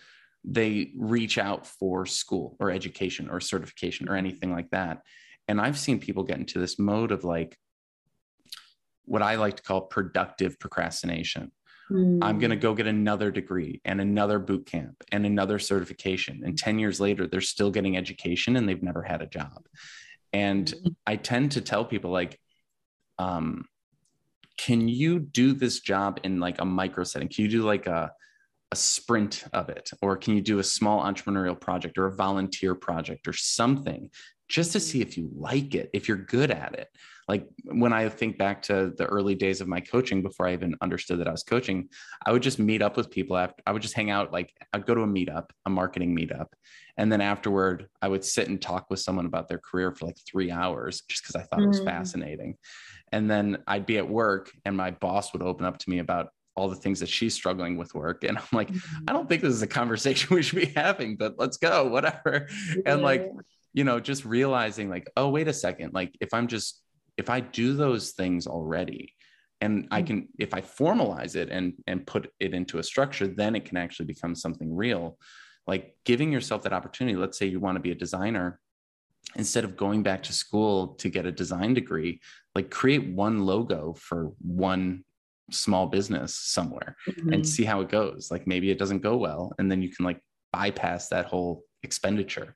they 0.45 0.93
reach 0.97 1.39
out 1.39 1.67
for 1.67 2.07
school 2.07 2.57
or 2.61 2.71
education 2.71 3.29
or 3.31 3.41
certification 3.41 4.09
or 4.09 4.17
anything 4.17 4.53
like 4.53 4.71
that. 4.71 5.03
And 5.49 5.61
I've 5.61 5.79
seen 5.79 5.99
people 5.99 6.23
get 6.23 6.39
into 6.39 6.59
this 6.59 6.79
mode 6.79 7.13
of 7.13 7.25
like 7.25 7.57
what 9.05 9.23
I 9.23 9.37
like 9.37 9.57
to 9.57 9.63
call 9.63 9.83
productive 9.83 10.59
procrastination. 10.59 11.53
Mm. 11.91 12.21
I'm 12.23 12.39
going 12.39 12.51
to 12.51 12.57
go 12.57 12.75
get 12.75 12.87
another 12.87 13.31
degree 13.31 13.81
and 13.85 14.01
another 14.01 14.39
boot 14.39 14.67
camp 14.67 15.03
and 15.11 15.27
another 15.27 15.59
certification. 15.59 16.43
And 16.45 16.57
10 16.57 16.79
years 16.79 17.01
later, 17.01 17.27
they're 17.27 17.41
still 17.41 17.71
getting 17.71 17.97
education 17.97 18.57
and 18.57 18.69
they've 18.69 18.83
never 18.83 19.03
had 19.03 19.23
a 19.23 19.27
job. 19.27 19.67
And 20.33 20.67
mm. 20.67 20.95
I 21.07 21.17
tend 21.17 21.53
to 21.53 21.61
tell 21.61 21.85
people, 21.85 22.11
like, 22.11 22.39
um, 23.19 23.65
can 24.57 24.89
you 24.89 25.19
do 25.19 25.53
this 25.53 25.81
job 25.81 26.21
in 26.23 26.39
like 26.39 26.61
a 26.61 26.65
micro 26.65 27.05
setting? 27.05 27.29
Can 27.29 27.45
you 27.45 27.51
do 27.51 27.63
like 27.63 27.87
a, 27.87 28.13
a 28.71 28.77
sprint 28.77 29.45
of 29.53 29.69
it? 29.69 29.91
Or 30.03 30.17
can 30.17 30.35
you 30.35 30.43
do 30.43 30.59
a 30.59 30.65
small 30.65 31.03
entrepreneurial 31.03 31.59
project 31.59 31.99
or 31.99 32.07
a 32.07 32.15
volunteer 32.15 32.75
project 32.75 33.27
or 33.27 33.33
something 33.33 34.11
just 34.49 34.73
to 34.73 34.81
see 34.81 35.01
if 35.01 35.17
you 35.17 35.31
like 35.35 35.75
it, 35.75 35.91
if 35.93 36.09
you're 36.09 36.17
good 36.17 36.51
at 36.51 36.75
it? 36.75 36.89
Like 37.31 37.47
when 37.63 37.93
I 37.93 38.09
think 38.09 38.39
back 38.39 38.61
to 38.63 38.93
the 38.99 39.07
early 39.07 39.37
days 39.37 39.61
of 39.61 39.69
my 39.69 39.79
coaching 39.79 40.21
before 40.21 40.49
I 40.49 40.53
even 40.53 40.75
understood 40.81 41.21
that 41.21 41.29
I 41.29 41.31
was 41.31 41.45
coaching, 41.45 41.89
I 42.27 42.33
would 42.33 42.43
just 42.43 42.59
meet 42.59 42.83
up 42.83 42.97
with 42.97 43.09
people 43.09 43.37
after 43.37 43.63
I 43.65 43.71
would 43.71 43.83
just 43.83 43.95
hang 43.95 44.11
out, 44.11 44.33
like 44.33 44.53
I'd 44.73 44.85
go 44.85 44.97
to 44.97 45.03
a 45.03 45.07
meetup, 45.07 45.51
a 45.65 45.71
marketing 45.71 46.17
meetup. 46.17 46.47
And 46.97 47.13
then 47.13 47.21
afterward, 47.21 47.87
I 48.03 48.09
would 48.09 48.25
sit 48.25 48.49
and 48.49 48.61
talk 48.61 48.87
with 48.91 48.99
someone 48.99 49.27
about 49.27 49.47
their 49.47 49.61
career 49.61 49.93
for 49.93 50.07
like 50.07 50.17
three 50.29 50.51
hours 50.51 51.03
just 51.09 51.23
because 51.23 51.37
I 51.37 51.45
thought 51.45 51.61
mm. 51.61 51.67
it 51.67 51.69
was 51.69 51.81
mm. 51.81 51.85
fascinating. 51.85 52.57
And 53.13 53.31
then 53.31 53.59
I'd 53.69 53.87
be 53.87 53.99
at 53.99 54.09
work 54.09 54.51
and 54.65 54.77
my 54.77 54.91
boss 54.91 55.33
would 55.33 55.43
open 55.43 55.65
up 55.65 55.79
to 55.79 55.89
me 55.89 56.01
about 56.01 56.31
all 56.57 56.69
the 56.69 56.75
things 56.75 56.99
that 56.99 57.09
she's 57.09 57.33
struggling 57.33 57.77
with 57.77 57.95
work. 57.95 58.25
And 58.25 58.39
I'm 58.39 58.45
like, 58.53 58.73
mm-hmm. 58.73 59.05
I 59.07 59.13
don't 59.13 59.29
think 59.29 59.43
this 59.43 59.55
is 59.55 59.63
a 59.63 59.69
conversation 59.69 60.35
we 60.35 60.43
should 60.43 60.59
be 60.59 60.73
having, 60.75 61.15
but 61.15 61.37
let's 61.39 61.59
go, 61.59 61.87
whatever. 61.87 62.49
Yeah. 62.71 62.83
And 62.87 63.03
like, 63.03 63.31
you 63.73 63.85
know, 63.85 64.01
just 64.01 64.25
realizing 64.25 64.91
like, 64.91 65.09
oh, 65.17 65.29
wait 65.29 65.47
a 65.47 65.53
second. 65.53 65.95
Like 65.95 66.17
if 66.21 66.35
I'm 66.35 66.49
just, 66.49 66.83
if 67.21 67.31
I 67.31 67.41
do 67.41 67.75
those 67.75 68.11
things 68.11 68.47
already, 68.47 69.15
and 69.61 69.87
I 69.91 70.01
mm-hmm. 70.01 70.07
can, 70.07 70.29
if 70.39 70.55
I 70.55 70.63
formalize 70.63 71.37
it 71.37 71.51
and 71.51 71.75
and 71.87 72.07
put 72.07 72.33
it 72.41 72.55
into 72.55 72.79
a 72.79 72.83
structure, 72.83 73.29
then 73.29 73.55
it 73.55 73.65
can 73.67 73.77
actually 73.77 74.07
become 74.07 74.35
something 74.35 74.75
real. 74.75 75.19
Like 75.67 75.95
giving 76.05 76.33
yourself 76.33 76.63
that 76.63 76.73
opportunity. 76.73 77.17
Let's 77.17 77.39
say 77.39 77.47
you 77.47 77.61
want 77.61 77.77
to 77.77 77.81
be 77.81 77.93
a 77.93 77.95
designer 77.95 78.59
instead 79.37 79.65
of 79.65 79.77
going 79.77 80.03
back 80.03 80.23
to 80.25 80.33
school 80.33 80.89
to 80.95 81.09
get 81.09 81.27
a 81.27 81.33
design 81.33 81.75
degree 81.75 82.21
like 82.55 82.71
create 82.71 83.07
one 83.13 83.47
logo 83.47 83.95
for 83.97 84.33
one 84.41 85.05
small 85.51 85.87
business 85.87 86.35
somewhere 86.35 86.97
mm-hmm. 87.09 87.33
and 87.33 87.47
see 87.47 87.65
how 87.65 87.81
it 87.81 87.89
goes 87.89 88.31
like 88.31 88.47
maybe 88.47 88.71
it 88.71 88.79
doesn't 88.79 89.03
go 89.03 89.17
well 89.17 89.53
and 89.59 89.71
then 89.71 89.83
you 89.83 89.89
can 89.89 90.05
like 90.05 90.21
bypass 90.53 91.09
that 91.09 91.27
whole 91.27 91.63
expenditure 91.83 92.55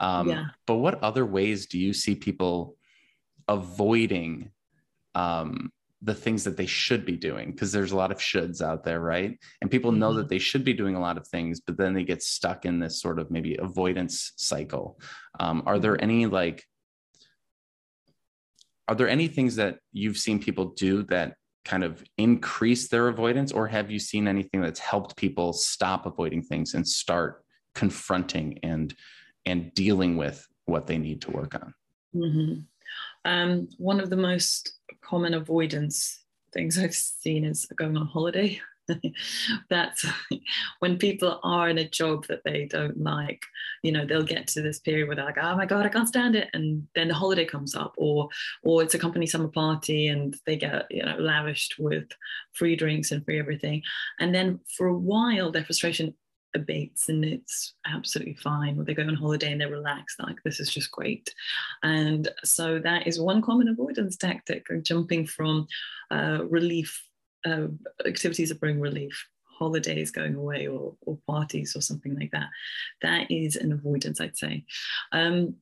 um, 0.00 0.28
yeah. 0.28 0.46
but 0.66 0.76
what 0.76 1.02
other 1.02 1.26
ways 1.26 1.66
do 1.66 1.78
you 1.78 1.92
see 1.92 2.14
people 2.14 2.76
avoiding 3.48 4.50
um, 5.14 5.70
the 6.04 6.14
things 6.14 6.44
that 6.44 6.56
they 6.56 6.66
should 6.66 7.06
be 7.06 7.16
doing 7.16 7.50
because 7.50 7.72
there's 7.72 7.92
a 7.92 7.96
lot 7.96 8.12
of 8.12 8.18
shoulds 8.18 8.60
out 8.60 8.84
there 8.84 9.00
right 9.00 9.38
and 9.62 9.70
people 9.70 9.90
know 9.90 10.10
mm-hmm. 10.10 10.18
that 10.18 10.28
they 10.28 10.38
should 10.38 10.64
be 10.64 10.74
doing 10.74 10.94
a 10.94 11.00
lot 11.00 11.16
of 11.16 11.26
things 11.28 11.60
but 11.60 11.78
then 11.78 11.94
they 11.94 12.04
get 12.04 12.22
stuck 12.22 12.66
in 12.66 12.78
this 12.78 13.00
sort 13.00 13.18
of 13.18 13.30
maybe 13.30 13.56
avoidance 13.56 14.32
cycle 14.36 15.00
um, 15.40 15.62
are 15.64 15.78
there 15.78 15.94
mm-hmm. 15.94 16.04
any 16.04 16.26
like 16.26 16.62
are 18.86 18.94
there 18.94 19.08
any 19.08 19.28
things 19.28 19.56
that 19.56 19.78
you've 19.92 20.18
seen 20.18 20.38
people 20.38 20.74
do 20.76 21.02
that 21.04 21.36
kind 21.64 21.82
of 21.82 22.04
increase 22.18 22.88
their 22.88 23.08
avoidance 23.08 23.50
or 23.50 23.66
have 23.66 23.90
you 23.90 23.98
seen 23.98 24.28
anything 24.28 24.60
that's 24.60 24.80
helped 24.80 25.16
people 25.16 25.54
stop 25.54 26.04
avoiding 26.04 26.42
things 26.42 26.74
and 26.74 26.86
start 26.86 27.42
confronting 27.74 28.58
and 28.62 28.94
and 29.46 29.72
dealing 29.72 30.18
with 30.18 30.46
what 30.66 30.86
they 30.86 30.98
need 30.98 31.22
to 31.22 31.30
work 31.30 31.54
on 31.54 31.72
mm-hmm. 32.14 32.60
Um, 33.24 33.68
one 33.78 34.00
of 34.00 34.10
the 34.10 34.16
most 34.16 34.72
common 35.02 35.34
avoidance 35.34 36.24
things 36.52 36.78
I've 36.78 36.94
seen 36.94 37.44
is 37.44 37.66
going 37.76 37.96
on 37.96 38.06
holiday. 38.06 38.60
That's 39.70 40.06
when 40.78 40.98
people 40.98 41.40
are 41.42 41.68
in 41.68 41.78
a 41.78 41.88
job 41.88 42.26
that 42.26 42.42
they 42.44 42.66
don't 42.66 43.02
like, 43.02 43.42
you 43.82 43.92
know, 43.92 44.06
they'll 44.06 44.22
get 44.22 44.46
to 44.48 44.62
this 44.62 44.78
period 44.78 45.06
where 45.06 45.16
they're 45.16 45.24
like, 45.24 45.38
oh 45.40 45.56
my 45.56 45.66
God, 45.66 45.86
I 45.86 45.88
can't 45.88 46.08
stand 46.08 46.36
it. 46.36 46.48
And 46.52 46.86
then 46.94 47.08
the 47.08 47.14
holiday 47.14 47.44
comes 47.44 47.74
up, 47.74 47.94
or 47.96 48.28
or 48.62 48.82
it's 48.82 48.94
a 48.94 48.98
company 48.98 49.26
summer 49.26 49.48
party 49.48 50.08
and 50.08 50.36
they 50.46 50.56
get, 50.56 50.86
you 50.90 51.02
know, 51.02 51.16
lavished 51.18 51.76
with 51.78 52.08
free 52.52 52.76
drinks 52.76 53.10
and 53.10 53.24
free 53.24 53.38
everything. 53.38 53.82
And 54.20 54.34
then 54.34 54.60
for 54.76 54.86
a 54.86 54.96
while, 54.96 55.50
their 55.50 55.64
frustration 55.64 56.14
abates 56.54 57.08
and 57.08 57.24
it's 57.24 57.74
absolutely 57.86 58.34
fine. 58.34 58.78
Or 58.78 58.84
they 58.84 58.94
go 58.94 59.02
on 59.02 59.14
holiday 59.14 59.52
and 59.52 59.60
they're 59.60 59.70
relaxed, 59.70 60.20
like 60.20 60.42
this 60.44 60.60
is 60.60 60.72
just 60.72 60.90
great. 60.90 61.34
And 61.82 62.28
so 62.44 62.78
that 62.78 63.06
is 63.06 63.20
one 63.20 63.42
common 63.42 63.68
avoidance 63.68 64.16
tactic, 64.16 64.66
jumping 64.82 65.26
from 65.26 65.66
uh, 66.10 66.40
relief 66.48 67.02
uh, 67.44 67.66
activities 68.06 68.48
that 68.48 68.60
bring 68.60 68.80
relief 68.80 69.26
holidays 69.44 70.10
going 70.10 70.34
away 70.34 70.66
or, 70.66 70.94
or 71.02 71.18
parties 71.28 71.76
or 71.76 71.80
something 71.80 72.18
like 72.18 72.30
that. 72.32 72.48
That 73.02 73.30
is 73.30 73.56
an 73.56 73.72
avoidance, 73.72 74.20
I'd 74.20 74.36
say. 74.36 74.64
Um, 75.12 75.56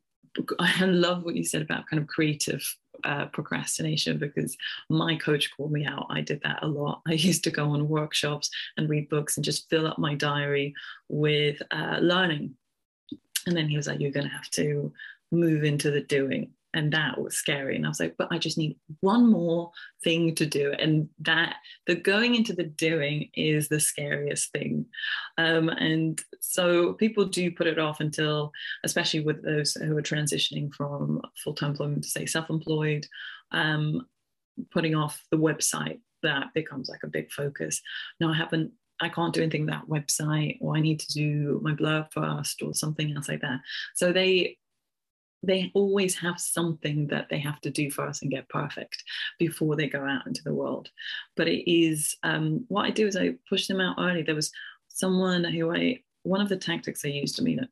I 0.59 0.85
love 0.87 1.25
what 1.25 1.37
you 1.37 1.45
said 1.45 1.63
about 1.63 1.87
kind 1.87 2.01
of 2.01 2.09
creative 2.09 2.65
uh, 3.05 3.27
procrastination 3.27 4.19
because 4.19 4.57
my 4.89 5.17
coach 5.17 5.51
called 5.57 5.73
me 5.73 5.85
out. 5.85 6.07
I 6.11 6.21
did 6.21 6.41
that 6.43 6.61
a 6.63 6.69
lot. 6.69 7.03
I 7.07 7.13
used 7.13 7.45
to 7.45 7.51
go 7.51 7.71
on 7.71 7.89
workshops 7.89 8.51
and 8.77 8.89
read 8.89 9.09
books 9.09 9.37
and 9.37 9.45
just 9.45 9.69
fill 9.69 9.87
up 9.87 9.99
my 9.99 10.15
diary 10.15 10.75
with 11.09 11.61
uh, 11.71 11.99
learning. 12.01 12.55
And 13.47 13.57
then 13.57 13.69
he 13.69 13.77
was 13.77 13.87
like, 13.87 14.01
You're 14.01 14.11
going 14.13 14.29
to 14.29 14.33
have 14.33 14.51
to 14.51 14.93
move 15.31 15.65
into 15.65 15.91
the 15.91 16.03
doing 16.03 16.51
and 16.75 16.93
that 16.93 17.21
was 17.21 17.37
scary. 17.37 17.77
And 17.77 17.85
i 17.85 17.89
was 17.89 18.01
like 18.01 18.15
but 18.17 18.29
i 18.31 18.39
just 18.39 18.59
need 18.59 18.77
one 19.01 19.31
more 19.31 19.71
thing 20.05 20.35
to 20.37 20.47
do. 20.47 20.73
And 20.79 21.09
that 21.21 21.57
the 21.87 21.95
going 21.95 22.35
into 22.35 22.53
the 22.53 22.65
doing 22.65 23.31
is 23.35 23.69
the 23.69 23.81
scariest 23.81 24.53
thing. 24.53 24.87
Um, 25.39 25.69
and 25.69 26.23
so 26.41 26.95
people 26.95 27.25
do 27.25 27.51
put 27.51 27.67
it 27.67 27.79
off 27.79 28.01
until 28.01 28.53
especially 28.85 29.21
with 29.21 29.43
those 29.43 29.75
who 29.75 29.97
are 29.97 30.03
transitioning 30.03 30.73
from 30.75 31.21
full-time 31.43 31.71
employment 31.71 32.05
to 32.05 32.11
say 32.11 32.27
self-employed 32.27 33.07
um, 33.53 34.07
putting 34.71 34.95
off 34.95 35.23
the 35.31 35.39
website 35.39 36.01
that 36.23 36.55
becomes 36.55 36.89
like 36.89 37.03
a 37.03 37.09
big 37.09 37.31
focus. 37.33 37.81
No 38.21 38.29
i 38.31 38.37
haven't 38.37 38.73
I 39.03 39.09
can't 39.09 39.35
do 39.35 39.43
anything 39.43 39.67
that 39.67 39.89
website, 39.89 40.59
or 40.61 40.77
I 40.77 40.81
need 40.81 41.01
to 41.01 41.13
do 41.13 41.61
my 41.63 41.73
blurb 41.73 42.13
first, 42.13 42.63
or 42.63 42.73
something 42.73 43.15
else 43.17 43.29
like 43.29 43.41
that. 43.41 43.61
So 43.95 44.13
they 44.13 44.59
they 45.43 45.71
always 45.75 46.17
have 46.17 46.39
something 46.39 47.07
that 47.09 47.29
they 47.29 47.39
have 47.39 47.61
to 47.61 47.71
do 47.71 47.91
for 47.91 48.07
us 48.07 48.23
and 48.23 48.31
get 48.31 48.49
perfect 48.49 49.03
before 49.39 49.77
they 49.77 49.89
go 49.89 50.05
out 50.05 50.27
into 50.27 50.43
the 50.45 50.55
world. 50.55 50.91
But 51.37 51.49
it 51.49 51.71
is 51.71 52.17
um, 52.23 52.65
what 52.69 52.85
I 52.85 52.91
do 52.91 53.07
is 53.07 53.17
I 53.17 53.35
push 53.49 53.67
them 53.67 53.81
out 53.81 53.97
early. 53.99 54.23
There 54.23 54.35
was 54.35 54.53
someone 54.89 55.45
who 55.45 55.75
I 55.75 56.01
one 56.23 56.41
of 56.41 56.49
the 56.49 56.57
tactics 56.57 57.05
I 57.05 57.09
used. 57.09 57.41
I 57.41 57.43
mean, 57.43 57.67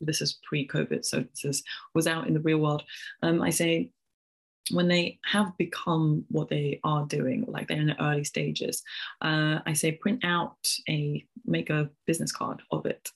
this 0.00 0.20
is 0.20 0.38
pre-COVID, 0.44 1.04
so 1.04 1.20
this 1.20 1.44
is, 1.44 1.64
was 1.94 2.06
out 2.06 2.26
in 2.28 2.34
the 2.34 2.40
real 2.40 2.58
world. 2.58 2.84
Um, 3.22 3.42
I 3.42 3.50
say 3.50 3.90
when 4.70 4.88
they 4.88 5.18
have 5.24 5.56
become 5.58 6.24
what 6.28 6.48
they 6.48 6.80
are 6.84 7.04
doing, 7.06 7.44
like 7.48 7.68
they're 7.68 7.80
in 7.80 7.88
the 7.88 8.02
early 8.02 8.24
stages, 8.24 8.82
uh, 9.20 9.58
I 9.66 9.72
say 9.72 9.92
print 9.92 10.24
out 10.24 10.56
a 10.88 11.24
make 11.44 11.70
a 11.70 11.90
business 12.06 12.32
card 12.32 12.62
of 12.70 12.86
it 12.86 13.10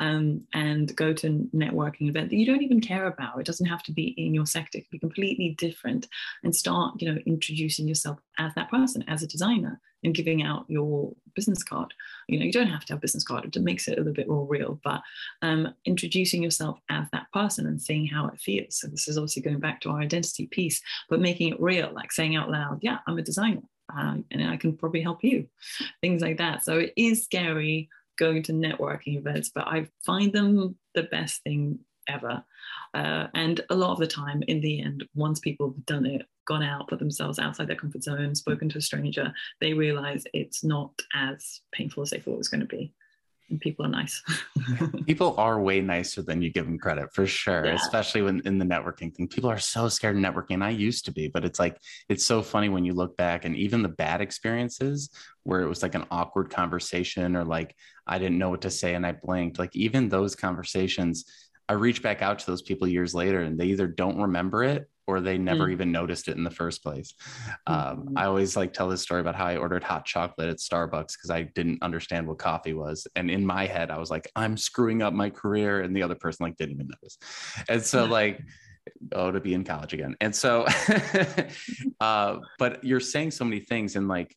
um, 0.00 0.42
and 0.54 0.94
go 0.96 1.12
to 1.12 1.26
a 1.26 1.56
networking 1.56 2.08
event 2.08 2.30
that 2.30 2.36
you 2.36 2.46
don't 2.46 2.62
even 2.62 2.80
care 2.80 3.06
about. 3.06 3.38
It 3.38 3.46
doesn't 3.46 3.66
have 3.66 3.82
to 3.84 3.92
be 3.92 4.08
in 4.16 4.34
your 4.34 4.46
sector; 4.46 4.78
it 4.78 4.82
can 4.82 4.88
be 4.92 4.98
completely 4.98 5.54
different. 5.58 6.08
And 6.42 6.54
start, 6.54 7.00
you 7.00 7.12
know, 7.12 7.20
introducing 7.26 7.88
yourself 7.88 8.18
as 8.38 8.54
that 8.54 8.70
person, 8.70 9.04
as 9.08 9.22
a 9.22 9.26
designer, 9.26 9.80
and 10.04 10.14
giving 10.14 10.42
out 10.42 10.66
your 10.68 11.12
business 11.34 11.62
card. 11.62 11.92
You 12.28 12.38
know, 12.38 12.44
you 12.44 12.52
don't 12.52 12.68
have 12.68 12.84
to 12.86 12.94
have 12.94 13.00
business 13.00 13.24
card; 13.24 13.44
it 13.44 13.62
makes 13.62 13.88
it 13.88 13.94
a 13.94 14.00
little 14.00 14.12
bit 14.12 14.28
more 14.28 14.46
real. 14.46 14.80
But 14.84 15.02
um, 15.42 15.74
introducing 15.84 16.42
yourself 16.42 16.78
as 16.88 17.06
that 17.12 17.30
person 17.32 17.66
and 17.66 17.82
seeing 17.82 18.06
how 18.06 18.28
it 18.28 18.40
feels. 18.40 18.76
So 18.76 18.88
this 18.88 19.08
is 19.08 19.18
obviously 19.18 19.42
going 19.42 19.60
back 19.60 19.80
to 19.82 19.90
our 19.90 20.00
identity 20.00 20.46
piece, 20.46 20.80
but 21.08 21.20
making 21.20 21.52
it 21.52 21.60
real, 21.60 21.90
like 21.92 22.12
saying 22.12 22.36
out 22.36 22.50
loud, 22.50 22.78
"Yeah, 22.82 22.98
I'm 23.06 23.18
a 23.18 23.22
designer." 23.22 23.62
Uh, 23.90 24.16
and 24.30 24.44
I 24.44 24.58
can 24.58 24.76
probably 24.76 25.00
help 25.00 25.24
you, 25.24 25.48
things 26.02 26.20
like 26.20 26.36
that. 26.36 26.62
So 26.62 26.78
it 26.78 26.92
is 26.94 27.24
scary 27.24 27.88
going 28.18 28.42
to 28.44 28.52
networking 28.52 29.16
events, 29.16 29.50
but 29.54 29.66
I 29.66 29.88
find 30.04 30.32
them 30.32 30.76
the 30.94 31.04
best 31.04 31.42
thing 31.42 31.78
ever. 32.08 32.42
Uh, 32.94 33.26
and 33.34 33.60
a 33.70 33.74
lot 33.74 33.92
of 33.92 33.98
the 33.98 34.06
time, 34.06 34.42
in 34.48 34.60
the 34.60 34.82
end, 34.82 35.04
once 35.14 35.40
people 35.40 35.68
have 35.70 35.86
done 35.86 36.06
it, 36.06 36.26
gone 36.46 36.62
out, 36.62 36.88
put 36.88 36.98
themselves 36.98 37.38
outside 37.38 37.68
their 37.68 37.76
comfort 37.76 38.02
zone, 38.02 38.34
spoken 38.34 38.68
to 38.70 38.78
a 38.78 38.82
stranger, 38.82 39.32
they 39.60 39.74
realize 39.74 40.24
it's 40.32 40.64
not 40.64 40.90
as 41.14 41.60
painful 41.72 42.02
as 42.02 42.10
they 42.10 42.18
thought 42.18 42.34
it 42.34 42.38
was 42.38 42.48
going 42.48 42.60
to 42.60 42.66
be 42.66 42.92
and 43.50 43.60
people 43.60 43.86
are 43.86 43.88
nice. 43.88 44.22
people 45.06 45.34
are 45.38 45.60
way 45.60 45.80
nicer 45.80 46.22
than 46.22 46.42
you 46.42 46.50
give 46.50 46.66
them 46.66 46.78
credit 46.78 47.12
for 47.14 47.26
sure, 47.26 47.66
yeah. 47.66 47.74
especially 47.74 48.22
when 48.22 48.40
in 48.44 48.58
the 48.58 48.64
networking 48.64 49.14
thing. 49.14 49.28
People 49.28 49.50
are 49.50 49.58
so 49.58 49.88
scared 49.88 50.16
of 50.16 50.22
networking. 50.22 50.62
I 50.62 50.70
used 50.70 51.04
to 51.06 51.12
be, 51.12 51.28
but 51.28 51.44
it's 51.44 51.58
like 51.58 51.78
it's 52.08 52.24
so 52.24 52.42
funny 52.42 52.68
when 52.68 52.84
you 52.84 52.92
look 52.92 53.16
back 53.16 53.44
and 53.44 53.56
even 53.56 53.82
the 53.82 53.88
bad 53.88 54.20
experiences 54.20 55.10
where 55.44 55.62
it 55.62 55.68
was 55.68 55.82
like 55.82 55.94
an 55.94 56.06
awkward 56.10 56.50
conversation 56.50 57.36
or 57.36 57.44
like 57.44 57.74
I 58.06 58.18
didn't 58.18 58.38
know 58.38 58.50
what 58.50 58.62
to 58.62 58.70
say 58.70 58.94
and 58.94 59.06
I 59.06 59.12
blinked. 59.12 59.58
Like 59.58 59.74
even 59.74 60.08
those 60.08 60.34
conversations, 60.34 61.24
I 61.68 61.74
reach 61.74 62.02
back 62.02 62.22
out 62.22 62.38
to 62.40 62.46
those 62.46 62.62
people 62.62 62.88
years 62.88 63.14
later 63.14 63.40
and 63.40 63.58
they 63.58 63.66
either 63.66 63.86
don't 63.86 64.20
remember 64.20 64.64
it 64.64 64.88
or 65.08 65.20
they 65.20 65.38
never 65.38 65.66
mm. 65.66 65.72
even 65.72 65.90
noticed 65.90 66.28
it 66.28 66.36
in 66.36 66.44
the 66.44 66.50
first 66.50 66.82
place. 66.82 67.14
Um, 67.66 68.12
I 68.14 68.26
always 68.26 68.56
like 68.56 68.74
tell 68.74 68.90
this 68.90 69.00
story 69.00 69.22
about 69.22 69.34
how 69.34 69.46
I 69.46 69.56
ordered 69.56 69.82
hot 69.82 70.04
chocolate 70.04 70.50
at 70.50 70.58
Starbucks 70.58 71.14
because 71.14 71.30
I 71.30 71.42
didn't 71.42 71.82
understand 71.82 72.28
what 72.28 72.38
coffee 72.38 72.74
was, 72.74 73.06
and 73.16 73.30
in 73.30 73.44
my 73.44 73.66
head 73.66 73.90
I 73.90 73.98
was 73.98 74.10
like, 74.10 74.30
I'm 74.36 74.56
screwing 74.56 75.02
up 75.02 75.14
my 75.14 75.30
career, 75.30 75.80
and 75.80 75.96
the 75.96 76.02
other 76.02 76.14
person 76.14 76.44
like 76.44 76.56
didn't 76.56 76.74
even 76.74 76.88
notice, 76.88 77.18
and 77.68 77.82
so 77.82 78.04
like. 78.20 78.40
Oh, 79.12 79.30
to 79.30 79.38
be 79.38 79.52
in 79.52 79.64
college 79.64 79.92
again. 79.92 80.16
And 80.22 80.34
so, 80.34 80.64
uh, 82.00 82.38
but 82.58 82.82
you're 82.82 83.00
saying 83.00 83.32
so 83.32 83.44
many 83.44 83.60
things. 83.60 83.96
And 83.96 84.08
like, 84.08 84.34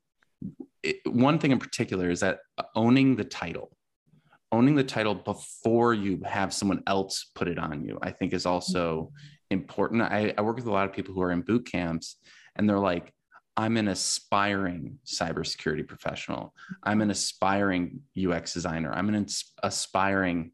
it, 0.83 0.97
one 1.05 1.39
thing 1.39 1.51
in 1.51 1.57
particular 1.57 2.09
is 2.09 2.19
that 2.19 2.39
owning 2.75 3.15
the 3.15 3.23
title, 3.23 3.71
owning 4.51 4.75
the 4.75 4.83
title 4.83 5.15
before 5.15 5.93
you 5.93 6.21
have 6.25 6.53
someone 6.53 6.83
else 6.85 7.31
put 7.33 7.47
it 7.47 7.57
on 7.57 7.85
you, 7.85 7.97
I 8.01 8.11
think 8.11 8.33
is 8.33 8.45
also 8.45 9.13
important. 9.51 10.01
I, 10.01 10.33
I 10.37 10.41
work 10.41 10.55
with 10.55 10.65
a 10.65 10.71
lot 10.71 10.85
of 10.85 10.93
people 10.93 11.13
who 11.13 11.21
are 11.21 11.31
in 11.31 11.41
boot 11.41 11.69
camps 11.69 12.17
and 12.55 12.67
they're 12.67 12.79
like, 12.79 13.13
I'm 13.57 13.77
an 13.77 13.89
aspiring 13.89 14.99
cybersecurity 15.05 15.87
professional. 15.87 16.53
I'm 16.83 17.01
an 17.01 17.11
aspiring 17.11 17.99
UX 18.17 18.53
designer. 18.53 18.91
I'm 18.93 19.09
an 19.09 19.27
aspiring, 19.61 20.51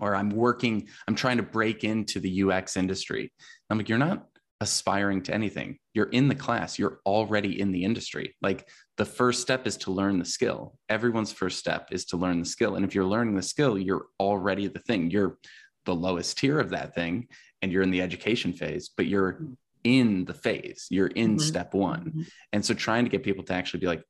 or 0.00 0.14
I'm 0.14 0.30
working, 0.30 0.88
I'm 1.06 1.14
trying 1.14 1.36
to 1.36 1.42
break 1.42 1.84
into 1.84 2.18
the 2.18 2.42
UX 2.42 2.76
industry. 2.76 3.32
I'm 3.68 3.76
like, 3.76 3.88
you're 3.88 3.98
not 3.98 4.26
aspiring 4.62 5.22
to 5.24 5.34
anything. 5.34 5.78
You're 5.92 6.08
in 6.08 6.28
the 6.28 6.34
class, 6.34 6.78
you're 6.78 7.00
already 7.04 7.60
in 7.60 7.70
the 7.70 7.84
industry. 7.84 8.34
Like 8.40 8.66
the 8.96 9.04
first 9.04 9.42
step 9.42 9.66
is 9.66 9.76
to 9.78 9.90
learn 9.90 10.18
the 10.18 10.24
skill. 10.24 10.78
Everyone's 10.88 11.32
first 11.32 11.58
step 11.58 11.88
is 11.92 12.06
to 12.06 12.16
learn 12.16 12.40
the 12.40 12.46
skill. 12.46 12.76
And 12.76 12.84
if 12.84 12.94
you're 12.94 13.04
learning 13.04 13.36
the 13.36 13.42
skill, 13.42 13.78
you're 13.78 14.06
already 14.18 14.68
the 14.68 14.78
thing. 14.78 15.10
You're 15.10 15.36
the 15.84 15.94
lowest 15.94 16.38
tier 16.38 16.58
of 16.58 16.70
that 16.70 16.94
thing 16.94 17.28
and 17.62 17.72
you're 17.72 17.82
in 17.82 17.90
the 17.90 18.02
education 18.02 18.52
phase, 18.52 18.90
but 18.96 19.06
you're 19.06 19.34
mm-hmm. 19.34 19.52
in 19.84 20.24
the 20.24 20.34
phase, 20.34 20.86
you're 20.90 21.08
in 21.08 21.36
mm-hmm. 21.36 21.46
step 21.46 21.74
one. 21.74 22.04
Mm-hmm. 22.04 22.22
And 22.52 22.64
so 22.64 22.74
trying 22.74 23.04
to 23.04 23.10
get 23.10 23.22
people 23.22 23.44
to 23.44 23.54
actually 23.54 23.80
be 23.80 23.86
like, 23.86 24.02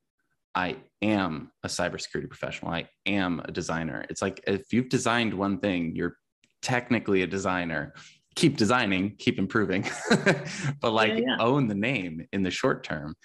I 0.57 0.77
am 1.03 1.51
a 1.63 1.67
cybersecurity 1.67 2.27
professional. 2.27 2.71
I 2.71 2.89
am 3.05 3.41
a 3.45 3.51
designer. 3.51 4.05
It's 4.09 4.23
like 4.23 4.41
if 4.47 4.73
you've 4.73 4.89
designed 4.89 5.33
one 5.33 5.59
thing, 5.59 5.95
you're 5.95 6.17
technically 6.63 7.21
a 7.21 7.27
designer. 7.27 7.93
Keep 8.35 8.57
designing, 8.57 9.15
keep 9.17 9.37
improving, 9.37 9.87
but 10.81 10.93
like 10.93 11.13
yeah, 11.13 11.19
yeah. 11.27 11.37
own 11.39 11.67
the 11.67 11.75
name 11.75 12.27
in 12.33 12.41
the 12.41 12.51
short 12.51 12.83
term. 12.83 13.15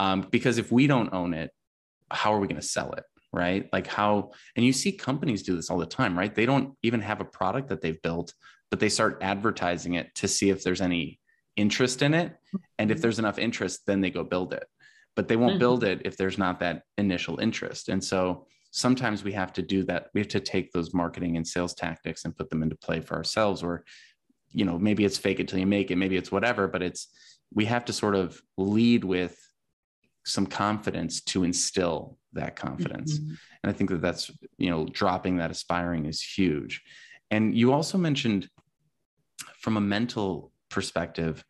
Um, 0.00 0.26
because 0.30 0.58
if 0.58 0.72
we 0.72 0.88
don't 0.88 1.12
own 1.12 1.32
it, 1.32 1.50
how 2.10 2.34
are 2.34 2.40
we 2.40 2.48
going 2.48 2.60
to 2.60 2.66
sell 2.66 2.92
it? 2.92 3.04
Right. 3.32 3.68
Like 3.72 3.86
how, 3.86 4.32
and 4.56 4.66
you 4.66 4.72
see 4.72 4.90
companies 4.90 5.44
do 5.44 5.54
this 5.54 5.70
all 5.70 5.78
the 5.78 5.86
time, 5.86 6.18
right? 6.18 6.34
They 6.34 6.46
don't 6.46 6.76
even 6.82 7.00
have 7.02 7.20
a 7.20 7.24
product 7.24 7.68
that 7.68 7.80
they've 7.80 8.02
built 8.02 8.34
but 8.70 8.80
they 8.80 8.88
start 8.88 9.18
advertising 9.20 9.94
it 9.94 10.14
to 10.16 10.28
see 10.28 10.50
if 10.50 10.62
there's 10.62 10.80
any 10.80 11.18
interest 11.56 12.02
in 12.02 12.14
it. 12.14 12.36
And 12.78 12.90
if 12.90 12.96
mm-hmm. 12.96 13.02
there's 13.02 13.18
enough 13.18 13.38
interest, 13.38 13.80
then 13.86 14.00
they 14.00 14.10
go 14.10 14.24
build 14.24 14.52
it. 14.52 14.64
But 15.16 15.28
they 15.28 15.36
won't 15.36 15.52
mm-hmm. 15.52 15.58
build 15.58 15.84
it 15.84 16.02
if 16.04 16.16
there's 16.16 16.38
not 16.38 16.60
that 16.60 16.82
initial 16.96 17.40
interest. 17.40 17.88
And 17.88 18.02
so 18.02 18.46
sometimes 18.70 19.24
we 19.24 19.32
have 19.32 19.52
to 19.54 19.62
do 19.62 19.82
that. 19.84 20.06
We 20.14 20.20
have 20.20 20.28
to 20.28 20.40
take 20.40 20.72
those 20.72 20.94
marketing 20.94 21.36
and 21.36 21.46
sales 21.46 21.74
tactics 21.74 22.24
and 22.24 22.36
put 22.36 22.48
them 22.48 22.62
into 22.62 22.76
play 22.76 23.00
for 23.00 23.16
ourselves, 23.16 23.62
or, 23.62 23.84
you 24.52 24.64
know, 24.64 24.78
maybe 24.78 25.04
it's 25.04 25.18
fake 25.18 25.40
it 25.40 25.48
till 25.48 25.58
you 25.58 25.66
make 25.66 25.90
it, 25.90 25.96
maybe 25.96 26.16
it's 26.16 26.30
whatever, 26.30 26.68
but 26.68 26.82
it's, 26.82 27.08
we 27.52 27.64
have 27.64 27.84
to 27.86 27.92
sort 27.92 28.14
of 28.14 28.40
lead 28.56 29.02
with 29.02 29.36
some 30.24 30.46
confidence 30.46 31.20
to 31.22 31.42
instill 31.42 32.16
that 32.32 32.54
confidence. 32.54 33.18
Mm-hmm. 33.18 33.34
And 33.64 33.70
I 33.70 33.72
think 33.72 33.90
that 33.90 34.00
that's, 34.00 34.30
you 34.56 34.70
know, 34.70 34.86
dropping 34.86 35.38
that 35.38 35.50
aspiring 35.50 36.06
is 36.06 36.22
huge. 36.22 36.82
And 37.32 37.56
you 37.56 37.72
also 37.72 37.98
mentioned 37.98 38.48
from 39.58 39.76
a 39.76 39.80
mental 39.80 40.52
perspective, 40.68 41.44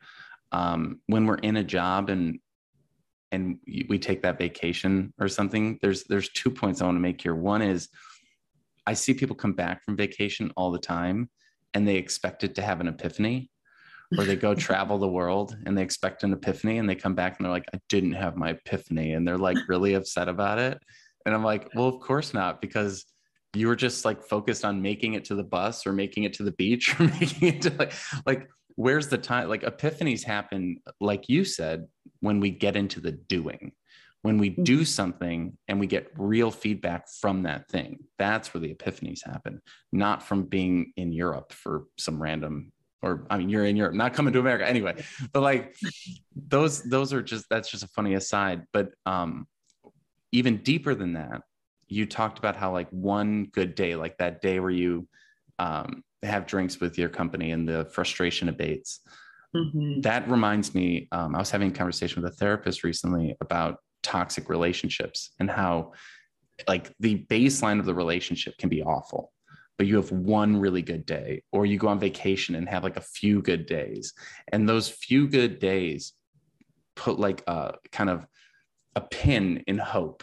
um, 0.53 1.01
when 1.07 1.27
we're 1.27 1.37
in 1.37 1.57
a 1.57 1.65
job 1.65 2.11
and 2.11 2.39
and 3.33 3.59
we 3.89 3.97
take 3.99 4.23
that 4.23 4.39
vacation 4.39 5.13
or 5.21 5.29
something, 5.29 5.79
there's 5.83 6.05
there's 6.05 6.31
two 6.31 6.51
points 6.51 6.81
I 6.81 6.87
want 6.87 6.97
to 6.97 7.01
make 7.01 7.21
here. 7.21 7.35
One 7.35 7.63
is 7.63 7.89
I 8.87 8.95
see 8.95 9.15
people 9.15 9.37
come 9.37 9.53
back 9.53 9.85
from 9.85 9.97
vacation 9.97 10.51
all 10.57 10.73
the 10.73 10.79
time 10.79 11.31
and 11.75 11.87
they 11.87 11.97
expect 11.97 12.43
it 12.43 12.57
to 12.57 12.63
have 12.63 12.81
an 12.81 12.89
epiphany 12.89 13.51
or 14.19 14.25
they 14.25 14.37
go 14.37 14.55
travel 14.57 14.99
the 14.99 15.09
world 15.09 15.57
and 15.65 15.77
they 15.77 15.83
expect 15.83 16.25
an 16.25 16.33
epiphany 16.33 16.79
and 16.79 16.89
they 16.89 16.97
come 16.97 17.15
back 17.15 17.39
and 17.39 17.45
they're 17.45 17.53
like, 17.53 17.69
I 17.73 17.79
didn't 17.89 18.15
have 18.15 18.37
my 18.37 18.51
epiphany. 18.51 19.13
And 19.13 19.27
they're 19.27 19.39
like 19.39 19.59
really 19.69 19.95
upset 19.95 20.29
about 20.29 20.59
it. 20.59 20.83
And 21.25 21.35
I'm 21.35 21.45
like, 21.45 21.69
well, 21.75 21.87
of 21.87 22.01
course 22.01 22.35
not, 22.35 22.61
because 22.61 23.05
you 23.55 23.67
were 23.67 23.77
just 23.77 24.05
like 24.05 24.23
focused 24.23 24.65
on 24.65 24.83
making 24.83 25.15
it 25.15 25.25
to 25.27 25.35
the 25.35 25.43
bus 25.43 25.87
or 25.87 25.93
making 25.93 26.25
it 26.25 26.35
to 26.35 26.43
the 26.43 26.53
beach 26.53 26.95
or 27.01 27.05
making 27.05 27.49
it 27.49 27.63
to 27.63 27.71
like 27.71 27.93
like 28.27 28.49
where's 28.77 29.09
the 29.09 29.19
time 29.19 29.49
like 29.49 29.63
epiphanies 29.63 30.25
happen 30.25 30.81
like 31.01 31.29
you 31.29 31.45
said 31.45 31.87
when 32.21 32.41
we 32.41 32.51
get 32.51 32.77
into 32.77 33.01
the 33.01 33.13
doing 33.13 33.73
when 34.23 34.37
we 34.37 34.51
do 34.51 34.77
mm-hmm. 34.77 34.85
something 34.85 35.57
and 35.67 35.81
we 35.81 35.87
get 35.87 36.13
real 36.17 36.51
feedback 36.51 37.09
from 37.21 37.43
that 37.43 37.69
thing 37.69 37.99
that's 38.19 38.55
where 38.55 38.61
the 38.61 38.75
epiphanies 38.75 39.25
happen 39.25 39.61
not 39.93 40.23
from 40.23 40.45
being 40.45 40.93
in 40.97 41.13
europe 41.13 41.53
for 41.53 41.85
some 41.99 42.23
random 42.23 42.73
or 43.03 43.27
i 43.31 43.37
mean 43.37 43.49
you're 43.49 43.65
in 43.65 43.77
europe 43.77 43.95
not 43.95 44.15
coming 44.15 44.33
to 44.33 44.41
america 44.41 44.67
anyway 44.67 44.95
but 45.33 45.41
like 45.41 45.75
those 46.35 46.83
those 46.85 47.13
are 47.13 47.23
just 47.23 47.47
that's 47.51 47.71
just 47.71 47.85
a 47.85 47.89
funny 47.89 48.15
aside 48.15 48.63
but 48.73 48.91
um 49.07 49.47
even 50.33 50.59
deeper 50.59 50.95
than 50.95 51.15
that 51.15 51.43
you 51.91 52.07
talked 52.07 52.39
about 52.39 52.57
how 52.57 52.73
like 52.73 52.89
one 52.91 53.47
good 53.53 53.75
day, 53.75 53.97
like 53.97 54.17
that 54.19 54.41
day 54.41 54.61
where 54.61 54.71
you 54.71 55.09
um, 55.59 56.03
have 56.23 56.47
drinks 56.47 56.81
with 56.81 56.97
your 56.97 57.09
company 57.09 57.51
and 57.51 57.69
the 57.69 57.85
frustration 57.93 58.49
abates. 58.49 59.01
Mm-hmm. 59.55 60.01
That 60.03 60.31
reminds 60.31 60.75
me, 60.75 61.09
um, 61.13 61.35
I 61.35 61.39
was 61.39 61.51
having 61.51 61.71
a 61.71 61.75
conversation 61.75 62.23
with 62.23 62.33
a 62.33 62.37
therapist 62.37 62.85
recently 62.85 63.37
about 63.41 63.79
toxic 64.03 64.49
relationships 64.49 65.33
and 65.41 65.51
how 65.51 65.93
like 66.69 66.95
the 67.01 67.27
baseline 67.29 67.81
of 67.81 67.87
the 67.87 67.95
relationship 67.95 68.57
can 68.59 68.69
be 68.69 68.83
awful 68.83 69.33
but 69.81 69.87
you 69.87 69.97
have 69.97 70.13
one 70.13 70.61
really 70.61 70.83
good 70.83 71.07
day 71.07 71.43
or 71.53 71.65
you 71.65 71.79
go 71.79 71.89
on 71.89 71.99
vacation 71.99 72.55
and 72.55 72.69
have 72.69 72.85
like 72.85 72.99
a 72.99 73.03
few 73.03 73.41
good 73.41 73.65
days 73.65 74.13
and 74.53 74.69
those 74.69 74.91
few 74.91 75.27
good 75.27 75.59
days 75.59 76.13
put 76.97 77.19
like 77.19 77.43
a 77.47 77.75
kind 77.91 78.11
of 78.11 78.27
a 78.95 79.01
pin 79.01 79.65
in 79.67 79.79
hope 79.79 80.23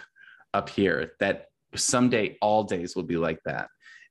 up 0.53 0.69
here 0.69 1.13
that 1.19 1.47
someday 1.77 2.37
all 2.41 2.63
days 2.63 2.95
will 2.95 3.03
be 3.03 3.17
like 3.17 3.39
that. 3.45 3.67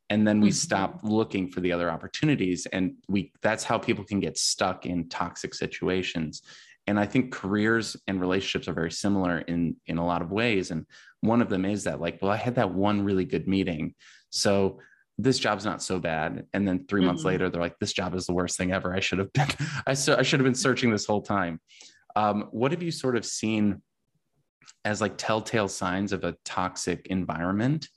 And 0.09 0.27
then 0.27 0.41
we 0.41 0.49
mm-hmm. 0.49 0.55
stop 0.55 1.01
looking 1.03 1.49
for 1.49 1.61
the 1.61 1.73
other 1.73 1.91
opportunities 1.91 2.67
and 2.67 2.95
we 3.09 3.33
that's 3.43 3.65
how 3.65 3.77
people 3.77 4.05
can 4.05 4.21
get 4.21 4.39
stuck 4.39 4.87
in 4.87 5.09
toxic 5.09 5.55
situations. 5.55 6.43
And 6.87 7.01
i 7.01 7.05
think 7.05 7.33
careers 7.33 7.97
and 8.07 8.21
relationships 8.21 8.69
are 8.69 8.73
very 8.73 8.93
similar 8.93 9.39
in 9.39 9.77
in 9.87 9.99
a 9.99 10.07
lot 10.07 10.23
of 10.23 10.31
ways. 10.31 10.71
And 10.71 10.87
one 11.23 11.43
of 11.43 11.49
them 11.49 11.65
is 11.65 11.85
that 11.85 12.01
like 12.01 12.21
well 12.23 12.31
i 12.31 12.37
had 12.37 12.55
that 12.55 12.73
one 12.73 13.03
really 13.03 13.25
good 13.25 13.49
meeting 13.49 13.95
so 14.31 14.79
this 15.19 15.39
job's 15.39 15.65
not 15.65 15.83
so 15.83 15.99
bad. 15.99 16.45
And 16.53 16.69
then 16.69 16.85
3 16.87 17.01
mm-hmm. 17.01 17.07
months 17.07 17.25
later 17.25 17.49
they're 17.49 17.61
like 17.61 17.79
this 17.79 17.93
job 17.93 18.15
is 18.15 18.27
the 18.27 18.35
worst 18.35 18.57
thing 18.59 18.73
ever. 18.73 18.95
I 18.95 19.01
should 19.01 19.19
have 19.19 19.33
been 19.33 19.49
i, 19.87 19.91
I 19.91 19.95
should 19.95 20.41
have 20.41 20.45
been 20.45 20.55
searching 20.55 20.91
this 20.91 21.07
whole 21.07 21.23
time. 21.23 21.61
Um, 22.15 22.49
what 22.51 22.71
have 22.73 22.83
you 22.83 22.91
sort 22.91 23.17
of 23.17 23.25
seen 23.25 23.83
as 24.85 25.01
like 25.01 25.17
telltale 25.17 25.69
signs 25.69 26.13
of 26.13 26.25
a 26.25 26.37
toxic 26.45 27.07
environment 27.09 27.89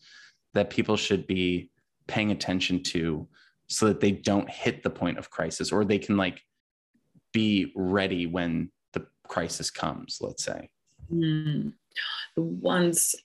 that 0.53 0.69
people 0.69 0.97
should 0.97 1.27
be 1.27 1.69
paying 2.07 2.31
attention 2.31 2.81
to 2.81 3.27
so 3.67 3.85
that 3.87 3.99
they 3.99 4.11
don't 4.11 4.49
hit 4.49 4.81
the 4.81 4.89
point 4.89 5.17
of 5.17 5.29
crisis 5.29 5.71
or 5.71 5.85
they 5.85 5.99
can 5.99 6.17
like 6.17 6.41
be 7.31 7.71
ready 7.75 8.25
when 8.25 8.71
the 8.93 9.05
crisis 9.27 9.69
comes 9.69 10.17
let's 10.21 10.43
say. 10.43 10.69
Mm. 11.11 11.73
the 12.35 12.41
ones 12.41 13.15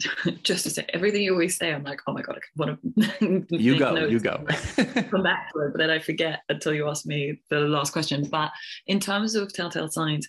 just 0.42 0.64
to 0.64 0.70
say 0.70 0.86
everything 0.90 1.22
you 1.22 1.32
always 1.32 1.56
say 1.56 1.74
i'm 1.74 1.82
like 1.82 2.00
oh 2.06 2.12
my 2.12 2.22
god 2.22 2.36
i 2.36 2.40
want 2.56 2.78
to 3.20 3.44
you 3.50 3.78
go 3.78 3.94
you 4.06 4.20
go. 4.20 4.44
come 4.76 5.22
back 5.22 5.52
to 5.52 5.60
it 5.60 5.72
but 5.72 5.78
then 5.78 5.90
i 5.90 5.98
forget 5.98 6.40
until 6.48 6.72
you 6.72 6.88
ask 6.88 7.04
me 7.04 7.40
the 7.50 7.60
last 7.60 7.92
question. 7.92 8.26
But 8.30 8.50
in 8.86 9.00
terms 9.00 9.34
of 9.34 9.52
telltale 9.52 9.88
signs 9.88 10.28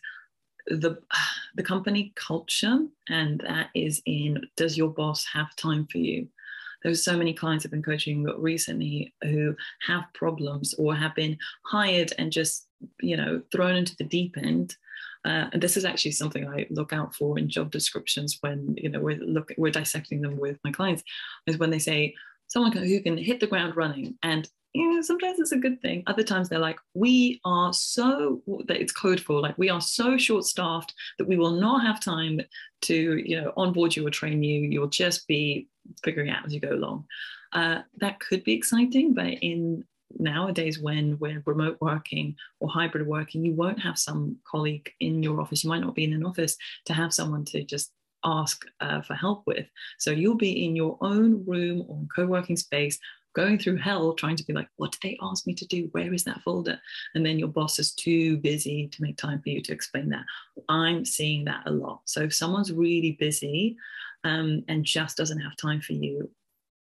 the 0.67 0.97
the 1.55 1.63
company 1.63 2.11
culture 2.15 2.79
and 3.09 3.41
that 3.41 3.69
is 3.75 4.01
in 4.05 4.41
does 4.55 4.77
your 4.77 4.89
boss 4.89 5.25
have 5.25 5.55
time 5.55 5.87
for 5.91 5.97
you? 5.97 6.27
There's 6.83 7.03
so 7.03 7.17
many 7.17 7.33
clients 7.33 7.65
I've 7.65 7.71
been 7.71 7.81
coaching 7.81 8.23
recently 8.37 9.13
who 9.23 9.55
have 9.87 10.03
problems 10.13 10.73
or 10.73 10.93
have 10.93 11.15
been 11.15 11.37
hired 11.65 12.13
and 12.17 12.31
just 12.31 12.67
you 13.01 13.17
know 13.17 13.41
thrown 13.51 13.75
into 13.75 13.95
the 13.95 14.03
deep 14.03 14.37
end. 14.37 14.75
Uh, 15.25 15.47
and 15.53 15.63
this 15.63 15.77
is 15.77 15.85
actually 15.85 16.11
something 16.11 16.45
I 16.45 16.67
look 16.69 16.91
out 16.91 17.15
for 17.15 17.39
in 17.39 17.47
job 17.47 17.71
descriptions 17.71 18.37
when 18.41 18.75
you 18.77 18.89
know 18.89 18.99
we're 18.99 19.17
look 19.17 19.53
we're 19.57 19.71
dissecting 19.71 20.21
them 20.21 20.37
with 20.37 20.57
my 20.65 20.71
clients 20.71 21.03
is 21.47 21.57
when 21.57 21.69
they 21.69 21.79
say 21.79 22.13
someone 22.47 22.71
who 22.71 23.01
can 23.01 23.17
hit 23.17 23.39
the 23.39 23.47
ground 23.47 23.75
running? 23.75 24.17
And 24.21 24.47
you 24.73 24.91
know, 24.91 25.01
sometimes 25.01 25.39
it's 25.39 25.51
a 25.51 25.57
good 25.57 25.81
thing. 25.81 26.03
Other 26.07 26.23
times 26.23 26.49
they're 26.49 26.57
like, 26.57 26.79
we 26.95 27.39
are 27.45 27.71
so 27.73 28.41
that 28.65 28.81
it's 28.81 28.91
code 28.91 29.19
for 29.19 29.39
like 29.39 29.57
we 29.57 29.69
are 29.69 29.81
so 29.81 30.17
short 30.17 30.45
staffed 30.45 30.93
that 31.19 31.27
we 31.27 31.37
will 31.37 31.51
not 31.51 31.85
have 31.85 31.99
time 31.99 32.41
to 32.81 33.17
you 33.17 33.39
know 33.39 33.53
onboard 33.55 33.95
you 33.95 34.05
or 34.05 34.09
train 34.09 34.41
you. 34.41 34.61
You'll 34.61 34.87
just 34.87 35.27
be 35.27 35.67
figuring 36.03 36.31
out 36.31 36.45
as 36.45 36.53
you 36.53 36.59
go 36.59 36.73
along. 36.73 37.05
Uh, 37.53 37.81
that 37.99 38.19
could 38.19 38.43
be 38.43 38.53
exciting, 38.53 39.13
but 39.13 39.27
in 39.27 39.85
nowadays 40.19 40.79
when 40.79 41.17
we're 41.19 41.43
remote 41.45 41.77
working 41.79 42.35
or 42.59 42.69
hybrid 42.69 43.05
working, 43.05 43.45
you 43.45 43.53
won't 43.53 43.79
have 43.79 43.97
some 43.97 44.37
colleague 44.43 44.91
in 44.99 45.21
your 45.21 45.39
office. 45.39 45.63
You 45.63 45.69
might 45.69 45.81
not 45.81 45.95
be 45.95 46.03
in 46.03 46.13
an 46.13 46.25
office 46.25 46.57
to 46.85 46.93
have 46.93 47.13
someone 47.13 47.45
to 47.45 47.63
just 47.63 47.91
ask 48.25 48.65
uh, 48.79 49.01
for 49.01 49.13
help 49.13 49.43
with. 49.45 49.67
So 49.99 50.11
you'll 50.11 50.35
be 50.35 50.65
in 50.65 50.75
your 50.75 50.97
own 51.01 51.43
room 51.45 51.85
or 51.87 52.05
co-working 52.15 52.55
space 52.55 52.97
going 53.33 53.57
through 53.57 53.77
hell 53.77 54.13
trying 54.13 54.35
to 54.35 54.45
be 54.45 54.53
like, 54.53 54.67
what 54.77 54.91
did 54.91 55.01
they 55.01 55.17
ask 55.21 55.45
me 55.47 55.53
to 55.55 55.67
do? 55.67 55.89
Where 55.91 56.13
is 56.13 56.23
that 56.23 56.41
folder? 56.41 56.79
And 57.15 57.25
then 57.25 57.39
your 57.39 57.47
boss 57.47 57.79
is 57.79 57.93
too 57.93 58.37
busy 58.37 58.87
to 58.87 59.01
make 59.01 59.17
time 59.17 59.41
for 59.41 59.49
you 59.49 59.61
to 59.61 59.73
explain 59.73 60.09
that. 60.09 60.25
I'm 60.69 61.03
seeing 61.03 61.45
that 61.45 61.63
a 61.65 61.71
lot. 61.71 62.01
So 62.05 62.21
if 62.21 62.33
someone's 62.33 62.71
really 62.71 63.13
busy 63.19 63.75
um, 64.23 64.63
and 64.67 64.85
just 64.85 65.17
doesn't 65.17 65.39
have 65.39 65.57
time 65.57 65.81
for 65.81 65.93
you, 65.93 66.29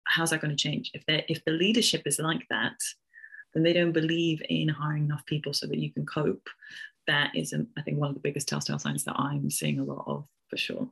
how's 0.07 0.30
that 0.30 0.41
going 0.41 0.55
to 0.55 0.62
change? 0.62 0.91
If 0.95 1.05
if 1.09 1.45
the 1.45 1.53
leadership 1.53 2.03
is 2.07 2.18
like 2.18 2.47
that, 2.51 2.76
then 3.55 3.62
they 3.62 3.72
don't 3.72 3.93
believe 3.93 4.43
in 4.49 4.68
hiring 4.68 5.05
enough 5.05 5.24
people 5.26 5.55
so 5.55 5.66
that 5.66 5.78
you 5.78 5.93
can 5.93 6.05
cope. 6.05 6.49
That 7.07 7.35
is, 7.35 7.53
um, 7.53 7.68
I 7.78 7.82
think, 7.82 7.99
one 7.99 8.09
of 8.09 8.14
the 8.14 8.20
biggest 8.20 8.49
telltale 8.49 8.78
signs 8.78 9.05
that 9.05 9.18
I'm 9.18 9.51
seeing 9.51 9.78
a 9.78 9.85
lot 9.85 10.05
of 10.07 10.26
for 10.49 10.57
sure. 10.57 10.89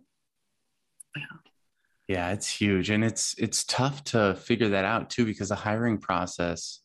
Yeah. 1.16 1.51
Yeah, 2.13 2.33
it's 2.33 2.47
huge. 2.47 2.91
And 2.91 3.03
it's 3.03 3.35
it's 3.39 3.65
tough 3.65 4.05
to 4.05 4.35
figure 4.35 4.69
that 4.69 4.85
out 4.85 5.09
too, 5.09 5.25
because 5.25 5.49
the 5.49 5.55
hiring 5.55 5.97
process 5.97 6.81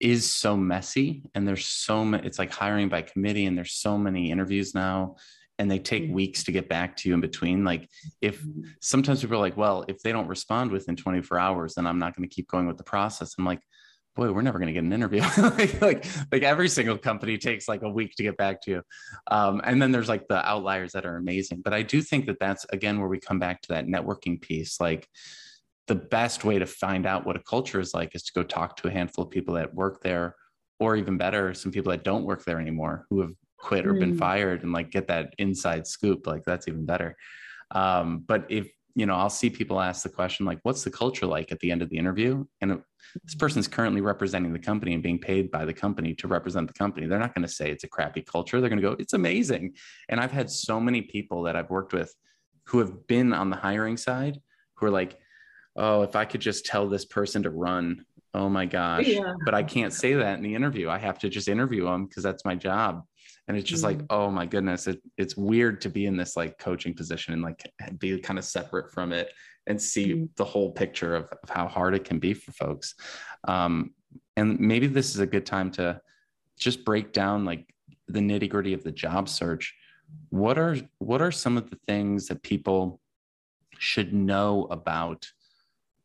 is 0.00 0.28
so 0.28 0.56
messy 0.56 1.22
and 1.36 1.46
there's 1.46 1.64
so 1.64 2.04
many 2.04 2.26
it's 2.26 2.40
like 2.40 2.52
hiring 2.52 2.88
by 2.88 3.02
committee 3.02 3.46
and 3.46 3.56
there's 3.56 3.74
so 3.74 3.96
many 3.96 4.32
interviews 4.32 4.74
now 4.74 5.14
and 5.60 5.70
they 5.70 5.78
take 5.78 6.02
mm-hmm. 6.02 6.14
weeks 6.14 6.42
to 6.42 6.50
get 6.50 6.68
back 6.68 6.96
to 6.96 7.08
you 7.08 7.14
in 7.14 7.20
between 7.20 7.64
like 7.64 7.88
if 8.20 8.42
mm-hmm. 8.42 8.62
sometimes 8.80 9.20
people 9.20 9.36
are 9.36 9.40
like 9.40 9.56
well 9.56 9.84
if 9.86 10.00
they 10.00 10.10
don't 10.10 10.26
respond 10.26 10.72
within 10.72 10.96
24 10.96 11.38
hours 11.38 11.74
then 11.74 11.86
i'm 11.86 12.00
not 12.00 12.16
going 12.16 12.28
to 12.28 12.34
keep 12.34 12.48
going 12.48 12.66
with 12.66 12.78
the 12.78 12.82
process 12.82 13.36
i'm 13.38 13.44
like 13.44 13.62
boy, 14.14 14.30
we're 14.30 14.42
never 14.42 14.58
going 14.58 14.66
to 14.68 14.72
get 14.72 14.84
an 14.84 14.92
interview. 14.92 15.22
like, 15.38 15.80
like, 15.80 16.06
like 16.30 16.42
every 16.42 16.68
single 16.68 16.98
company 16.98 17.38
takes 17.38 17.68
like 17.68 17.82
a 17.82 17.88
week 17.88 18.14
to 18.16 18.22
get 18.22 18.36
back 18.36 18.60
to 18.62 18.70
you. 18.70 18.82
Um, 19.30 19.60
and 19.64 19.80
then 19.80 19.92
there's 19.92 20.08
like 20.08 20.28
the 20.28 20.46
outliers 20.46 20.92
that 20.92 21.06
are 21.06 21.16
amazing. 21.16 21.62
But 21.62 21.72
I 21.72 21.82
do 21.82 22.02
think 22.02 22.26
that 22.26 22.38
that's 22.38 22.66
again 22.72 22.98
where 22.98 23.08
we 23.08 23.18
come 23.18 23.38
back 23.38 23.62
to 23.62 23.68
that 23.68 23.86
networking 23.86 24.40
piece. 24.40 24.80
Like 24.80 25.08
the 25.86 25.94
best 25.94 26.44
way 26.44 26.58
to 26.58 26.66
find 26.66 27.06
out 27.06 27.26
what 27.26 27.36
a 27.36 27.42
culture 27.42 27.80
is 27.80 27.94
like 27.94 28.14
is 28.14 28.22
to 28.24 28.32
go 28.34 28.42
talk 28.42 28.76
to 28.78 28.88
a 28.88 28.90
handful 28.90 29.24
of 29.24 29.30
people 29.30 29.54
that 29.54 29.74
work 29.74 30.02
there, 30.02 30.36
or 30.78 30.96
even 30.96 31.16
better, 31.16 31.54
some 31.54 31.72
people 31.72 31.90
that 31.90 32.04
don't 32.04 32.24
work 32.24 32.44
there 32.44 32.60
anymore 32.60 33.06
who 33.08 33.20
have 33.20 33.32
quit 33.58 33.86
or 33.86 33.94
mm. 33.94 34.00
been 34.00 34.18
fired 34.18 34.62
and 34.62 34.72
like 34.72 34.90
get 34.90 35.06
that 35.06 35.34
inside 35.38 35.86
scoop. 35.86 36.26
Like 36.26 36.42
that's 36.44 36.68
even 36.68 36.84
better. 36.84 37.16
Um, 37.70 38.24
but 38.26 38.46
if 38.50 38.70
you 38.94 39.06
know, 39.06 39.14
I'll 39.14 39.30
see 39.30 39.50
people 39.50 39.80
ask 39.80 40.02
the 40.02 40.08
question 40.08 40.46
like, 40.46 40.58
"What's 40.62 40.84
the 40.84 40.90
culture 40.90 41.26
like?" 41.26 41.52
at 41.52 41.58
the 41.60 41.70
end 41.70 41.82
of 41.82 41.88
the 41.88 41.98
interview, 41.98 42.44
and 42.60 42.70
this 42.70 42.78
mm-hmm. 43.34 43.38
person 43.38 43.60
is 43.60 43.68
currently 43.68 44.00
representing 44.00 44.52
the 44.52 44.58
company 44.58 44.94
and 44.94 45.02
being 45.02 45.18
paid 45.18 45.50
by 45.50 45.64
the 45.64 45.72
company 45.72 46.14
to 46.14 46.28
represent 46.28 46.66
the 46.68 46.74
company. 46.74 47.06
They're 47.06 47.18
not 47.18 47.34
going 47.34 47.46
to 47.46 47.52
say 47.52 47.70
it's 47.70 47.84
a 47.84 47.88
crappy 47.88 48.22
culture. 48.22 48.60
They're 48.60 48.70
going 48.70 48.80
to 48.80 48.88
go, 48.88 48.96
it's 48.98 49.12
amazing. 49.12 49.74
And 50.08 50.20
I've 50.20 50.32
had 50.32 50.50
so 50.50 50.80
many 50.80 51.02
people 51.02 51.42
that 51.44 51.56
I've 51.56 51.70
worked 51.70 51.92
with 51.92 52.14
who 52.66 52.78
have 52.78 53.06
been 53.06 53.32
on 53.32 53.50
the 53.50 53.56
hiring 53.56 53.96
side 53.96 54.40
who 54.76 54.86
are 54.86 54.90
like, 54.90 55.18
oh, 55.76 56.02
if 56.02 56.16
I 56.16 56.24
could 56.24 56.40
just 56.40 56.66
tell 56.66 56.88
this 56.88 57.04
person 57.04 57.42
to 57.42 57.50
run, 57.50 58.04
oh 58.34 58.48
my 58.48 58.66
gosh. 58.66 59.06
Yeah. 59.06 59.34
But 59.44 59.54
I 59.54 59.62
can't 59.62 59.92
say 59.92 60.14
that 60.14 60.36
in 60.36 60.42
the 60.42 60.54
interview. 60.54 60.88
I 60.88 60.98
have 60.98 61.18
to 61.20 61.28
just 61.28 61.48
interview 61.48 61.84
them 61.84 62.06
because 62.06 62.22
that's 62.22 62.44
my 62.44 62.54
job. 62.54 63.02
And 63.48 63.56
it's 63.56 63.68
just 63.68 63.84
mm-hmm. 63.84 64.00
like, 64.00 64.06
oh 64.10 64.30
my 64.30 64.46
goodness, 64.46 64.86
it, 64.86 65.00
it's 65.16 65.36
weird 65.36 65.80
to 65.82 65.88
be 65.88 66.06
in 66.06 66.16
this 66.16 66.36
like 66.36 66.58
coaching 66.58 66.94
position 66.94 67.34
and 67.34 67.42
like 67.42 67.70
be 67.98 68.18
kind 68.18 68.38
of 68.38 68.44
separate 68.44 68.92
from 68.92 69.12
it 69.12 69.32
and 69.66 69.80
see 69.80 70.14
mm-hmm. 70.14 70.24
the 70.36 70.44
whole 70.44 70.70
picture 70.70 71.14
of, 71.14 71.24
of, 71.42 71.50
how 71.50 71.66
hard 71.66 71.94
it 71.94 72.04
can 72.04 72.18
be 72.18 72.34
for 72.34 72.52
folks. 72.52 72.94
Um, 73.46 73.92
and 74.36 74.58
maybe 74.60 74.86
this 74.86 75.10
is 75.10 75.20
a 75.20 75.26
good 75.26 75.46
time 75.46 75.70
to 75.72 76.00
just 76.58 76.84
break 76.84 77.12
down 77.12 77.44
like 77.44 77.72
the 78.08 78.20
nitty 78.20 78.48
gritty 78.48 78.72
of 78.72 78.84
the 78.84 78.92
job 78.92 79.28
search. 79.28 79.74
What 80.30 80.58
are 80.58 80.76
what 80.98 81.22
are 81.22 81.32
some 81.32 81.56
of 81.56 81.70
the 81.70 81.78
things 81.86 82.28
that 82.28 82.42
people 82.42 83.00
should 83.78 84.12
know 84.12 84.66
about 84.70 85.26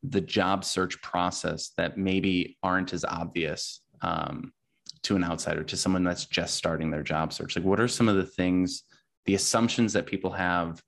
the 0.04 0.22
job 0.22 0.64
search 0.64 1.02
process 1.02 1.72
that 1.78 1.98
maybe 1.98 2.58
aren't 2.64 2.94
as 2.94 3.04
obvious 3.04 3.82
um, 4.02 4.54
to 5.08 5.16
an 5.16 5.24
outsider, 5.24 5.64
to 5.64 5.78
someone 5.78 6.03
that's 6.03 6.26
just 6.26 6.55
starting 6.55 6.91
their 6.91 7.03
job 7.03 7.32
search? 7.32 7.55
Like, 7.55 7.64
what 7.64 7.80
are 7.80 7.88
some 7.88 8.10
of 8.10 8.18
the 8.18 8.26
things, 8.26 8.84
the 9.26 9.36
assumptions 9.36 9.93
that 9.93 10.05
people 10.05 10.32
have 10.32 10.82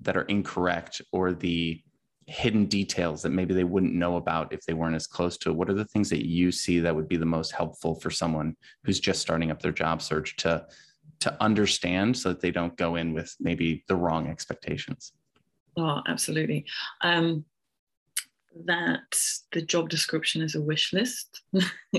that 0.00 0.16
are 0.16 0.22
incorrect, 0.22 1.02
or 1.12 1.32
the 1.32 1.82
hidden 2.26 2.64
details 2.64 3.22
that 3.22 3.30
maybe 3.30 3.52
they 3.52 3.64
wouldn't 3.64 3.94
know 3.94 4.16
about 4.16 4.52
if 4.52 4.64
they 4.64 4.72
weren't 4.72 4.96
as 4.96 5.06
close 5.06 5.36
to 5.38 5.50
it? 5.50 5.56
What 5.56 5.68
are 5.68 5.74
the 5.74 5.84
things 5.84 6.08
that 6.08 6.26
you 6.26 6.50
see 6.50 6.80
that 6.80 6.96
would 6.96 7.08
be 7.08 7.18
the 7.18 7.26
most 7.26 7.52
helpful 7.52 7.94
for 7.94 8.10
someone 8.10 8.56
who's 8.84 9.00
just 9.00 9.20
starting 9.20 9.50
up 9.50 9.60
their 9.60 9.72
job 9.72 10.02
search 10.02 10.36
to 10.36 10.66
to 11.20 11.36
understand 11.42 12.16
so 12.16 12.28
that 12.28 12.40
they 12.40 12.52
don't 12.52 12.76
go 12.76 12.94
in 12.94 13.12
with 13.12 13.34
maybe 13.40 13.84
the 13.88 13.96
wrong 13.96 14.28
expectations? 14.28 15.12
Oh, 15.76 16.00
absolutely. 16.06 16.64
Um, 17.00 17.44
that 18.64 19.16
the 19.52 19.62
job 19.62 19.88
description 19.88 20.42
is 20.42 20.54
a 20.54 20.60
wish 20.60 20.92
list. 20.92 21.42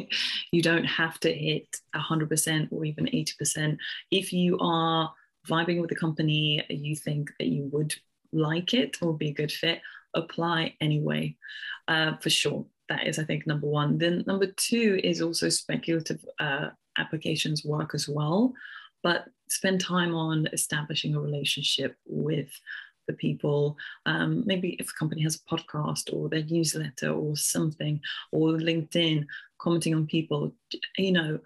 you 0.51 0.61
don't 0.61 0.85
have 0.85 1.19
to 1.21 1.33
hit 1.33 1.67
100% 1.95 2.67
or 2.71 2.85
even 2.85 3.05
80%. 3.05 3.77
If 4.11 4.33
you 4.33 4.57
are 4.59 5.13
vibing 5.47 5.81
with 5.81 5.89
the 5.89 5.95
company, 5.95 6.63
you 6.69 6.95
think 6.95 7.31
that 7.39 7.47
you 7.47 7.69
would 7.71 7.95
like 8.31 8.73
it 8.73 8.97
or 9.01 9.15
be 9.15 9.29
a 9.29 9.33
good 9.33 9.51
fit, 9.51 9.81
apply 10.13 10.75
anyway, 10.81 11.35
uh, 11.87 12.17
for 12.17 12.29
sure. 12.29 12.65
That 12.89 13.05
is, 13.05 13.19
I 13.19 13.23
think, 13.23 13.45
number 13.45 13.67
one. 13.67 13.99
Then 13.99 14.23
number 14.25 14.47
two 14.47 14.99
is 15.03 15.21
also 15.21 15.49
speculative 15.49 16.25
uh, 16.39 16.69
applications 16.97 17.63
work 17.63 17.93
as 17.93 18.09
well, 18.09 18.53
but 19.03 19.25
spend 19.47 19.81
time 19.81 20.15
on 20.15 20.47
establishing 20.53 21.15
a 21.15 21.19
relationship 21.19 21.95
with 22.07 22.49
the 23.09 23.13
people. 23.13 23.75
Um, 24.05 24.43
maybe 24.45 24.77
if 24.79 24.91
a 24.91 24.93
company 24.93 25.21
has 25.23 25.35
a 25.35 25.55
podcast 25.55 26.13
or 26.13 26.29
their 26.29 26.43
newsletter 26.43 27.11
or 27.11 27.35
something, 27.35 27.99
or 28.31 28.51
LinkedIn, 28.51 29.25
commenting 29.57 29.95
on 29.95 30.05
people, 30.05 30.53
you 30.97 31.11
know, 31.11 31.39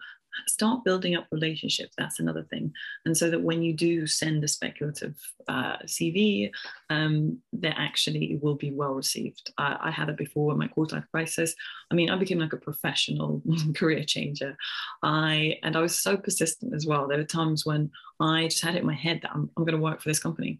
start 0.47 0.83
building 0.83 1.15
up 1.15 1.27
relationships 1.31 1.93
that's 1.97 2.19
another 2.19 2.43
thing. 2.43 2.73
And 3.05 3.15
so 3.15 3.29
that 3.29 3.41
when 3.41 3.61
you 3.61 3.73
do 3.73 4.07
send 4.07 4.43
a 4.43 4.47
speculative 4.47 5.15
uh, 5.47 5.77
cv 5.85 6.51
um, 6.89 7.39
that 7.53 7.75
actually 7.77 8.39
will 8.41 8.55
be 8.55 8.71
well 8.71 8.93
received. 8.93 9.51
I, 9.57 9.77
I 9.81 9.91
had 9.91 10.09
it 10.09 10.17
before 10.17 10.51
in 10.51 10.59
my 10.59 10.67
quarter 10.67 10.97
life 10.97 11.05
crisis. 11.11 11.55
I 11.91 11.95
mean 11.95 12.09
i 12.09 12.15
became 12.15 12.39
like 12.39 12.53
a 12.53 12.57
professional 12.57 13.41
career 13.75 14.03
changer. 14.03 14.55
I 15.01 15.57
and 15.63 15.75
i 15.75 15.81
was 15.81 15.99
so 15.99 16.17
persistent 16.17 16.73
as 16.73 16.85
well. 16.85 17.07
There 17.07 17.17
were 17.17 17.23
times 17.23 17.65
when 17.65 17.91
i 18.19 18.47
just 18.47 18.63
had 18.63 18.75
it 18.75 18.79
in 18.79 18.85
my 18.85 18.93
head 18.93 19.19
that 19.21 19.31
i'm, 19.33 19.49
I'm 19.57 19.65
going 19.65 19.75
to 19.75 19.83
work 19.83 20.01
for 20.01 20.09
this 20.09 20.19
company. 20.19 20.59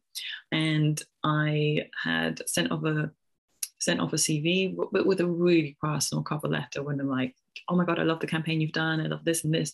And 0.52 1.02
i 1.24 1.88
had 2.04 2.48
sent 2.48 2.72
off 2.72 2.84
a 2.84 3.12
sent 3.80 4.00
off 4.00 4.14
a 4.14 4.18
cv 4.18 4.76
but 4.92 5.06
with 5.06 5.20
a 5.20 5.28
really 5.28 5.78
personal 5.82 6.24
cover 6.24 6.48
letter 6.48 6.82
when 6.82 7.02
i'm 7.02 7.10
like 7.10 7.36
oh 7.70 7.76
my 7.76 7.86
god 7.86 8.00
i 8.00 8.04
love 8.04 8.20
the 8.20 8.28
campaign 8.28 8.62
you've 8.62 8.72
done 8.72 9.00
i 9.00 9.06
love 9.06 9.24
this 9.26 9.44
and 9.44 9.54
this 9.54 9.74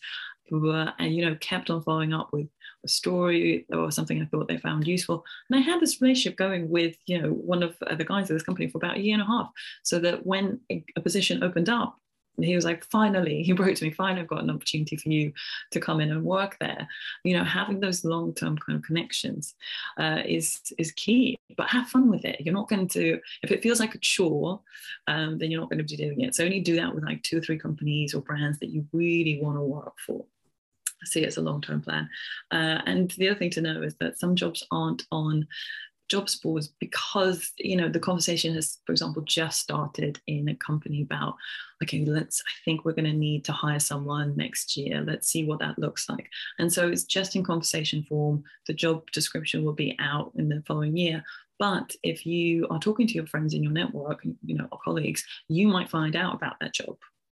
and 0.51 1.15
you 1.15 1.25
know 1.25 1.35
kept 1.39 1.69
on 1.69 1.81
following 1.83 2.13
up 2.13 2.29
with 2.31 2.47
a 2.83 2.87
story 2.87 3.65
or 3.71 3.91
something 3.91 4.21
I 4.21 4.25
thought 4.25 4.47
they 4.47 4.57
found 4.57 4.87
useful. 4.87 5.25
And 5.49 5.59
I 5.59 5.61
had 5.61 5.81
this 5.81 6.01
relationship 6.01 6.37
going 6.37 6.69
with, 6.69 6.95
you 7.05 7.21
know, 7.21 7.29
one 7.29 7.63
of 7.63 7.75
the 7.79 8.05
guys 8.05 8.29
at 8.29 8.35
this 8.35 8.43
company 8.43 8.69
for 8.69 8.77
about 8.77 8.97
a 8.97 9.01
year 9.01 9.13
and 9.13 9.21
a 9.21 9.25
half, 9.25 9.49
so 9.83 9.99
that 9.99 10.25
when 10.25 10.59
a 10.69 11.01
position 11.01 11.43
opened 11.43 11.69
up, 11.69 11.97
he 12.43 12.55
was 12.55 12.65
like, 12.65 12.83
finally, 12.85 13.43
he 13.43 13.53
wrote 13.59 13.77
to 13.77 13.85
me, 13.85 13.91
finally, 13.91 14.21
I've 14.21 14.27
got 14.27 14.43
an 14.43 14.49
opportunity 14.49 14.95
for 14.97 15.09
you 15.09 15.33
to 15.71 15.79
come 15.79 15.99
in 15.99 16.11
and 16.11 16.23
work 16.23 16.57
there. 16.59 16.87
You 17.23 17.37
know, 17.37 17.43
having 17.43 17.79
those 17.79 18.05
long-term 18.05 18.57
kind 18.57 18.77
of 18.77 18.83
connections 18.83 19.55
uh, 19.97 20.21
is 20.25 20.59
is 20.77 20.91
key. 20.93 21.39
But 21.57 21.69
have 21.69 21.87
fun 21.87 22.09
with 22.09 22.25
it. 22.25 22.41
You're 22.41 22.53
not 22.53 22.69
going 22.69 22.87
to, 22.89 23.19
if 23.43 23.51
it 23.51 23.61
feels 23.61 23.79
like 23.79 23.95
a 23.95 23.99
chore, 23.99 24.61
um, 25.07 25.37
then 25.37 25.51
you're 25.51 25.59
not 25.59 25.69
going 25.69 25.85
to 25.85 25.95
be 25.95 26.01
doing 26.01 26.21
it. 26.21 26.35
So 26.35 26.45
only 26.45 26.61
do 26.61 26.75
that 26.75 26.93
with 26.93 27.03
like 27.03 27.23
two 27.23 27.37
or 27.37 27.41
three 27.41 27.59
companies 27.59 28.13
or 28.13 28.21
brands 28.21 28.59
that 28.59 28.69
you 28.69 28.85
really 28.93 29.39
want 29.41 29.57
to 29.57 29.61
work 29.61 29.95
for. 30.05 30.25
See 31.05 31.23
it 31.23 31.27
as 31.27 31.37
a 31.37 31.41
long-term 31.41 31.81
plan. 31.81 32.09
Uh, 32.51 32.81
and 32.85 33.11
the 33.11 33.29
other 33.29 33.39
thing 33.39 33.49
to 33.51 33.61
know 33.61 33.81
is 33.81 33.95
that 33.95 34.19
some 34.19 34.35
jobs 34.35 34.65
aren't 34.71 35.03
on 35.11 35.47
jobs 36.09 36.35
boards 36.35 36.69
because 36.79 37.51
you 37.57 37.75
know 37.75 37.87
the 37.87 37.99
conversation 37.99 38.53
has 38.55 38.79
for 38.85 38.91
example 38.91 39.21
just 39.23 39.59
started 39.59 40.19
in 40.27 40.49
a 40.49 40.55
company 40.55 41.03
about 41.03 41.35
okay 41.83 42.03
let's 42.03 42.41
i 42.47 42.53
think 42.65 42.83
we're 42.83 42.93
going 42.93 43.05
to 43.05 43.13
need 43.13 43.45
to 43.45 43.51
hire 43.51 43.79
someone 43.79 44.35
next 44.35 44.75
year. 44.77 45.01
Let's 45.01 45.29
see 45.29 45.45
what 45.45 45.59
that 45.59 45.77
looks 45.79 46.09
like. 46.09 46.29
And 46.57 46.71
so 46.71 46.87
it's 46.87 47.03
just 47.03 47.35
in 47.35 47.43
conversation 47.43 48.03
form. 48.03 48.43
The 48.67 48.73
job 48.73 49.09
description 49.11 49.63
will 49.63 49.73
be 49.73 49.95
out 49.99 50.31
in 50.35 50.49
the 50.49 50.63
following 50.67 50.95
year. 50.97 51.23
But 51.57 51.95
if 52.03 52.25
you 52.25 52.67
are 52.69 52.79
talking 52.79 53.07
to 53.07 53.13
your 53.13 53.27
friends 53.27 53.53
in 53.53 53.63
your 53.63 53.71
network 53.71 54.23
you 54.23 54.55
know 54.55 54.67
or 54.71 54.79
colleagues 54.83 55.25
you 55.47 55.67
might 55.67 55.89
find 55.89 56.15
out 56.15 56.35
about 56.35 56.59
that 56.61 56.73
job 56.73 56.97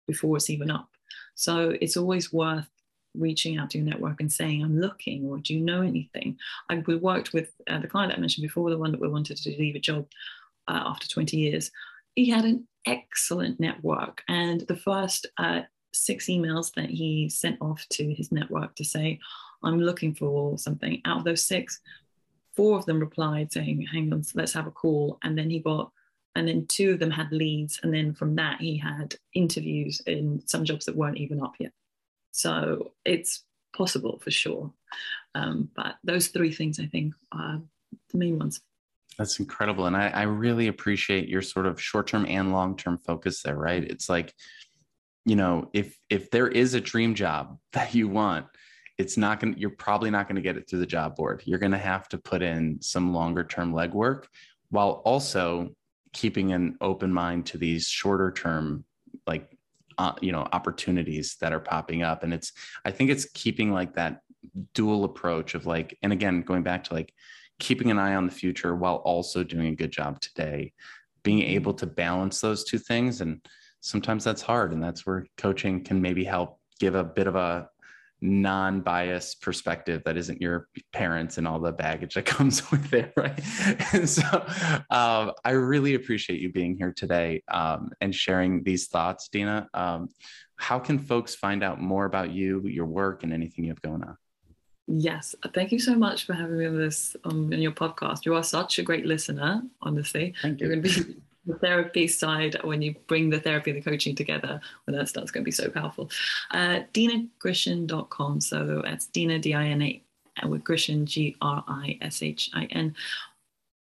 before 0.08 0.38
it's 0.38 0.50
even 0.50 0.72
up. 0.72 0.90
So 1.36 1.76
it's 1.82 1.98
always 1.98 2.34
worth 2.34 2.70
reaching 3.16 3.58
out 3.58 3.70
to 3.72 3.78
your 3.78 3.88
network 3.88 4.20
and 4.20 4.32
saying, 4.32 4.64
I'm 4.64 4.80
looking, 4.80 5.26
or 5.26 5.38
do 5.38 5.54
you 5.54 5.60
know 5.60 5.82
anything? 5.82 6.38
I, 6.70 6.84
we 6.86 6.96
worked 6.96 7.34
with 7.34 7.52
uh, 7.68 7.80
the 7.80 7.88
client 7.88 8.14
I 8.16 8.20
mentioned 8.20 8.44
before, 8.44 8.70
the 8.70 8.78
one 8.78 8.92
that 8.92 9.02
we 9.02 9.08
wanted 9.08 9.38
to 9.38 9.50
leave 9.58 9.76
a 9.76 9.80
job 9.80 10.08
uh, 10.68 10.84
after 10.86 11.08
20 11.08 11.38
years. 11.38 11.72
He 12.16 12.30
had 12.30 12.46
an 12.46 12.68
excellent 12.86 13.60
network. 13.60 14.24
And 14.28 14.62
the 14.62 14.76
first 14.76 15.28
uh, 15.38 15.62
six 15.94 16.28
emails 16.28 16.74
that 16.76 16.90
he 16.90 17.30
sent 17.30 17.58
off 17.62 17.86
to 17.92 18.14
his 18.14 18.32
network 18.32 18.76
to 18.76 18.86
say, 18.86 19.20
I'm 19.64 19.80
looking 19.80 20.14
for 20.14 20.58
something, 20.58 21.02
out 21.06 21.20
of 21.20 21.24
those 21.24 21.44
six, 21.44 21.80
four 22.56 22.78
of 22.78 22.86
them 22.86 23.00
replied 23.00 23.52
saying, 23.52 23.88
Hang 23.92 24.14
on, 24.14 24.24
let's 24.36 24.54
have 24.54 24.68
a 24.68 24.72
call. 24.72 25.18
And 25.24 25.38
then 25.38 25.50
he 25.50 25.60
got 25.60 25.92
and 26.36 26.48
then 26.48 26.66
two 26.68 26.92
of 26.92 27.00
them 27.00 27.12
had 27.12 27.32
leads 27.32 27.80
and 27.84 27.94
then 27.94 28.14
from 28.14 28.36
that 28.36 28.62
he 28.62 28.78
had 28.78 29.16
interviews 29.34 30.02
in 30.06 30.42
some 30.46 30.64
jobs 30.64 30.86
that 30.86 30.96
weren't 30.96 31.18
even 31.18 31.42
up 31.42 31.54
yet 31.60 31.72
so 32.32 32.92
it's 33.06 33.44
possible 33.76 34.20
for 34.24 34.32
sure. 34.32 34.72
Um, 35.36 35.70
but 35.76 35.96
those 36.04 36.28
three 36.28 36.52
things, 36.52 36.80
I 36.80 36.86
think, 36.86 37.14
are 37.32 37.62
the 38.12 38.18
main 38.18 38.40
ones. 38.40 38.62
That's 39.18 39.40
incredible. 39.40 39.86
And 39.86 39.98
I, 39.98 40.08
I 40.08 40.22
really 40.24 40.68
appreciate 40.68 41.28
your 41.28 41.42
sort 41.42 41.66
of 41.66 41.82
short 41.82 42.08
term 42.08 42.26
and 42.26 42.52
long 42.52 42.78
term 42.78 42.98
focus 42.98 43.44
there, 43.44 43.58
right? 43.58 43.84
It's 43.84 44.10
like, 44.10 44.34
you 45.26 45.36
know, 45.36 45.70
if 45.74 45.98
if 46.10 46.32
there 46.32 46.48
is 46.48 46.74
a 46.74 46.82
dream 46.82 47.16
job 47.16 47.58
that 47.74 47.94
you 47.94 48.08
want, 48.08 48.48
it's 48.98 49.18
not 49.18 49.40
going 49.40 49.54
to, 49.54 49.60
you're 49.60 49.70
probably 49.72 50.10
not 50.10 50.28
going 50.28 50.36
to 50.36 50.42
get 50.42 50.58
it 50.58 50.70
through 50.70 50.80
the 50.80 50.86
job 50.86 51.16
board. 51.16 51.42
You're 51.46 51.60
going 51.60 51.72
to 51.74 51.78
have 51.78 52.08
to 52.10 52.18
put 52.18 52.42
in 52.42 52.82
some 52.82 53.14
longer 53.14 53.44
term 53.44 53.74
legwork 53.74 54.26
while 54.70 55.02
also 55.06 55.70
keeping 56.14 56.54
an 56.54 56.78
open 56.82 57.14
mind 57.14 57.46
to 57.48 57.58
these 57.58 57.88
shorter 57.88 58.32
term 58.32 58.84
like 59.28 59.50
uh, 60.00 60.14
you 60.22 60.32
know 60.32 60.48
opportunities 60.52 61.36
that 61.40 61.54
are 61.54 61.60
popping 61.60 62.02
up. 62.02 62.24
And 62.24 62.34
it's 62.34 62.52
i 62.86 62.92
think 62.92 63.12
it's 63.12 63.26
keeping 63.26 63.72
like 63.72 63.94
that 63.94 64.22
dual 64.74 65.04
approach 65.04 65.54
of 65.54 65.66
like 65.66 65.98
and 66.02 66.12
again 66.12 66.42
going 66.42 66.64
back 66.64 66.86
to 66.86 66.94
like 66.94 67.14
keeping 67.60 67.92
an 67.92 68.00
eye 68.00 68.16
on 68.16 68.26
the 68.26 68.32
future 68.32 68.74
while 68.76 68.96
also 68.98 69.44
doing 69.44 69.68
a 69.68 69.76
good 69.76 69.92
job 69.92 70.20
today 70.22 70.74
being 71.24 71.42
able 71.42 71.74
to 71.74 71.86
balance 71.86 72.42
those 72.42 72.64
two 72.64 72.78
things. 72.78 73.22
And 73.22 73.46
sometimes 73.82 74.24
that's 74.24 74.42
hard 74.42 74.74
and 74.74 74.84
that's 74.84 75.06
where 75.06 75.26
coaching 75.38 75.84
can 75.84 76.02
maybe 76.02 76.24
help 76.24 76.60
give 76.80 76.96
a 76.96 77.04
bit 77.04 77.28
of 77.28 77.36
a 77.36 77.70
non-biased 78.22 79.42
perspective 79.42 80.02
that 80.06 80.18
isn't 80.18 80.42
your 80.42 80.68
parents 80.92 81.38
and 81.38 81.48
all 81.48 81.60
the 81.60 81.72
baggage 81.72 82.16
that 82.16 82.26
comes 82.38 82.70
with 82.72 82.94
it 82.94 83.14
right 83.16 83.40
and 83.94 84.10
so 84.10 84.24
um, 84.90 85.32
i 85.46 85.52
really 85.52 85.96
appreciate 85.96 86.40
you 86.40 86.52
being 86.52 86.78
here 86.78 86.94
today 86.96 87.42
um, 87.50 87.90
and 88.02 88.14
sharing 88.14 88.64
these 88.64 88.88
thoughts 88.88 89.30
dina 89.30 89.68
um, 89.74 90.10
how 90.58 90.78
can 90.80 91.00
folks 91.00 91.36
find 91.36 91.64
out 91.64 91.82
more 91.82 92.06
about 92.06 92.32
you 92.32 92.62
your 92.66 92.86
work 92.86 93.24
and 93.24 93.34
anything 93.34 93.66
you 93.66 93.72
have 93.72 93.82
going 93.82 94.04
on 94.04 94.18
Yes, 94.92 95.36
thank 95.54 95.72
you 95.72 95.78
so 95.78 95.94
much 95.94 96.26
for 96.26 96.34
having 96.34 96.58
me 96.58 96.66
on 96.66 96.76
this 96.76 97.16
um, 97.24 97.54
on 97.54 97.62
your 97.62 97.72
podcast. 97.72 98.26
You 98.26 98.34
are 98.34 98.44
such 98.44 98.80
a 98.80 98.82
great 98.82 99.06
listener, 99.06 99.62
honestly. 99.84 100.34
Thank 100.42 100.60
you. 100.60 100.66
You're 100.66 100.78
going 100.78 100.92
to 100.92 101.04
be 101.04 101.22
the 101.46 101.56
therapy 101.56 102.08
side 102.08 102.58
when 102.64 102.82
you 102.82 102.96
bring 103.08 103.30
the 103.30 103.40
therapy 103.40 103.72
and 103.72 103.82
the 103.82 103.90
coaching 103.90 104.16
together 104.16 104.60
when 104.86 104.96
that's, 104.96 105.10
starts 105.10 105.32
going 105.32 105.44
to 105.44 105.46
be 105.46 105.52
so 105.52 105.70
powerful. 105.70 106.10
Uh, 106.52 106.82
dinagrishin.com 106.94 108.42
so 108.42 108.82
that's 108.84 109.08
dina 109.08 109.40
d-i-n-a 109.40 110.02
and 110.38 110.52
with 110.52 110.64
grishin 110.64 111.06
g-r-i-s-h-i-n 111.06 112.96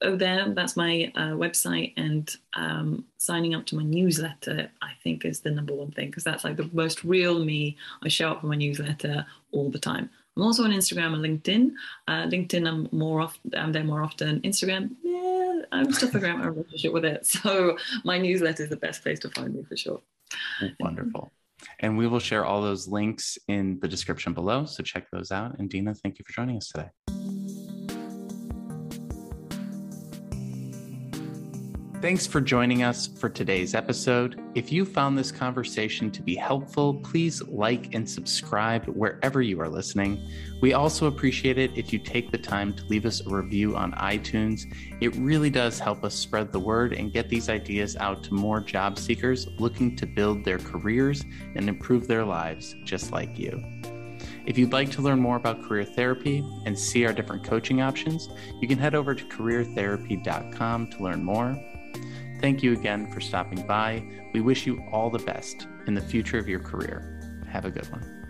oh 0.03 0.16
there 0.16 0.48
that's 0.50 0.76
my 0.76 1.11
uh, 1.14 1.30
website 1.30 1.92
and 1.96 2.36
um, 2.55 3.05
signing 3.18 3.55
up 3.55 3.64
to 3.66 3.76
my 3.76 3.82
newsletter 3.82 4.70
i 4.82 4.90
think 5.03 5.24
is 5.24 5.40
the 5.40 5.50
number 5.50 5.74
one 5.74 5.90
thing 5.92 6.09
because 6.09 6.24
that's 6.24 6.44
like 6.44 6.57
the 6.57 6.68
most 6.72 7.05
real 7.05 7.44
me. 7.44 7.76
I 8.03 8.09
show 8.09 8.30
up 8.30 8.40
for 8.40 8.48
my 8.48 8.57
newsletter 8.57 9.24
all 9.53 9.70
the 9.70 9.78
time 9.78 10.11
i'm 10.36 10.42
also 10.42 10.64
on 10.64 10.70
instagram 10.70 11.14
and 11.14 11.24
linkedin 11.24 11.72
uh, 12.08 12.24
linkedin 12.26 12.68
i'm 12.68 12.88
more 12.92 13.20
often 13.20 13.54
i'm 13.56 13.72
there 13.72 13.84
more 13.84 14.02
often 14.02 14.40
instagram 14.40 14.90
yeah, 15.02 15.32
I'm 15.72 15.92
still 15.92 16.08
figuring 16.08 16.34
out 16.34 16.40
my 16.40 16.46
relationship 16.46 16.92
with 16.92 17.04
it. 17.04 17.26
So 17.42 17.76
my 18.04 18.18
newsletter 18.18 18.62
is 18.64 18.68
the 18.68 18.76
best 18.76 19.02
place 19.02 19.18
to 19.20 19.30
find 19.30 19.54
me 19.54 19.64
for 19.64 19.76
sure. 19.76 20.00
Wonderful. 20.80 21.32
And 21.80 21.96
we 21.96 22.06
will 22.06 22.18
share 22.18 22.44
all 22.44 22.62
those 22.62 22.88
links 22.88 23.38
in 23.48 23.78
the 23.80 23.88
description 23.88 24.32
below. 24.32 24.64
So 24.64 24.82
check 24.82 25.10
those 25.10 25.30
out. 25.30 25.58
And 25.58 25.68
Dina, 25.70 25.94
thank 25.94 26.18
you 26.18 26.24
for 26.24 26.32
joining 26.32 26.56
us 26.56 26.68
today. 26.68 27.21
Thanks 32.03 32.26
for 32.26 32.40
joining 32.40 32.82
us 32.82 33.07
for 33.07 33.28
today's 33.28 33.76
episode. 33.76 34.42
If 34.57 34.72
you 34.72 34.84
found 34.84 35.16
this 35.16 35.30
conversation 35.30 36.11
to 36.11 36.20
be 36.20 36.34
helpful, 36.34 36.94
please 36.94 37.40
like 37.42 37.94
and 37.94 38.11
subscribe 38.11 38.86
wherever 38.86 39.40
you 39.40 39.61
are 39.61 39.68
listening. 39.68 40.20
We 40.61 40.72
also 40.72 41.07
appreciate 41.07 41.59
it 41.59 41.78
if 41.78 41.92
you 41.92 42.00
take 42.00 42.32
the 42.32 42.38
time 42.38 42.74
to 42.74 42.84
leave 42.86 43.07
us 43.07 43.24
a 43.24 43.30
review 43.30 43.76
on 43.76 43.92
iTunes. 43.92 44.62
It 45.00 45.14
really 45.14 45.48
does 45.48 45.78
help 45.78 46.03
us 46.03 46.16
spread 46.16 46.50
the 46.50 46.59
word 46.59 46.92
and 46.92 47.12
get 47.12 47.28
these 47.28 47.48
ideas 47.48 47.94
out 47.94 48.24
to 48.24 48.34
more 48.34 48.59
job 48.59 48.98
seekers 48.98 49.46
looking 49.61 49.94
to 49.94 50.05
build 50.05 50.44
their 50.44 50.59
careers 50.59 51.24
and 51.55 51.68
improve 51.68 52.09
their 52.09 52.24
lives 52.24 52.74
just 52.82 53.12
like 53.12 53.38
you. 53.38 53.62
If 54.44 54.59
you'd 54.59 54.72
like 54.72 54.90
to 54.90 55.03
learn 55.03 55.20
more 55.20 55.36
about 55.36 55.62
career 55.62 55.84
therapy 55.84 56.44
and 56.66 56.76
see 56.76 57.07
our 57.07 57.12
different 57.12 57.44
coaching 57.44 57.80
options, 57.80 58.28
you 58.61 58.66
can 58.66 58.78
head 58.78 58.96
over 58.96 59.14
to 59.14 59.24
careertherapy.com 59.26 60.88
to 60.88 61.00
learn 61.00 61.22
more. 61.22 61.57
Thank 62.43 62.61
you 62.61 62.72
again 62.72 63.07
for 63.07 63.20
stopping 63.20 63.64
by. 63.68 64.03
We 64.34 64.40
wish 64.40 64.66
you 64.66 64.82
all 64.90 65.11
the 65.11 65.20
best 65.20 65.68
in 65.86 65.95
the 65.95 66.01
future 66.01 66.38
of 66.38 66.49
your 66.49 66.59
career. 66.59 67.20
Have 67.47 67.66
a 67.66 67.70
good 67.70 67.88
one. 67.93 68.21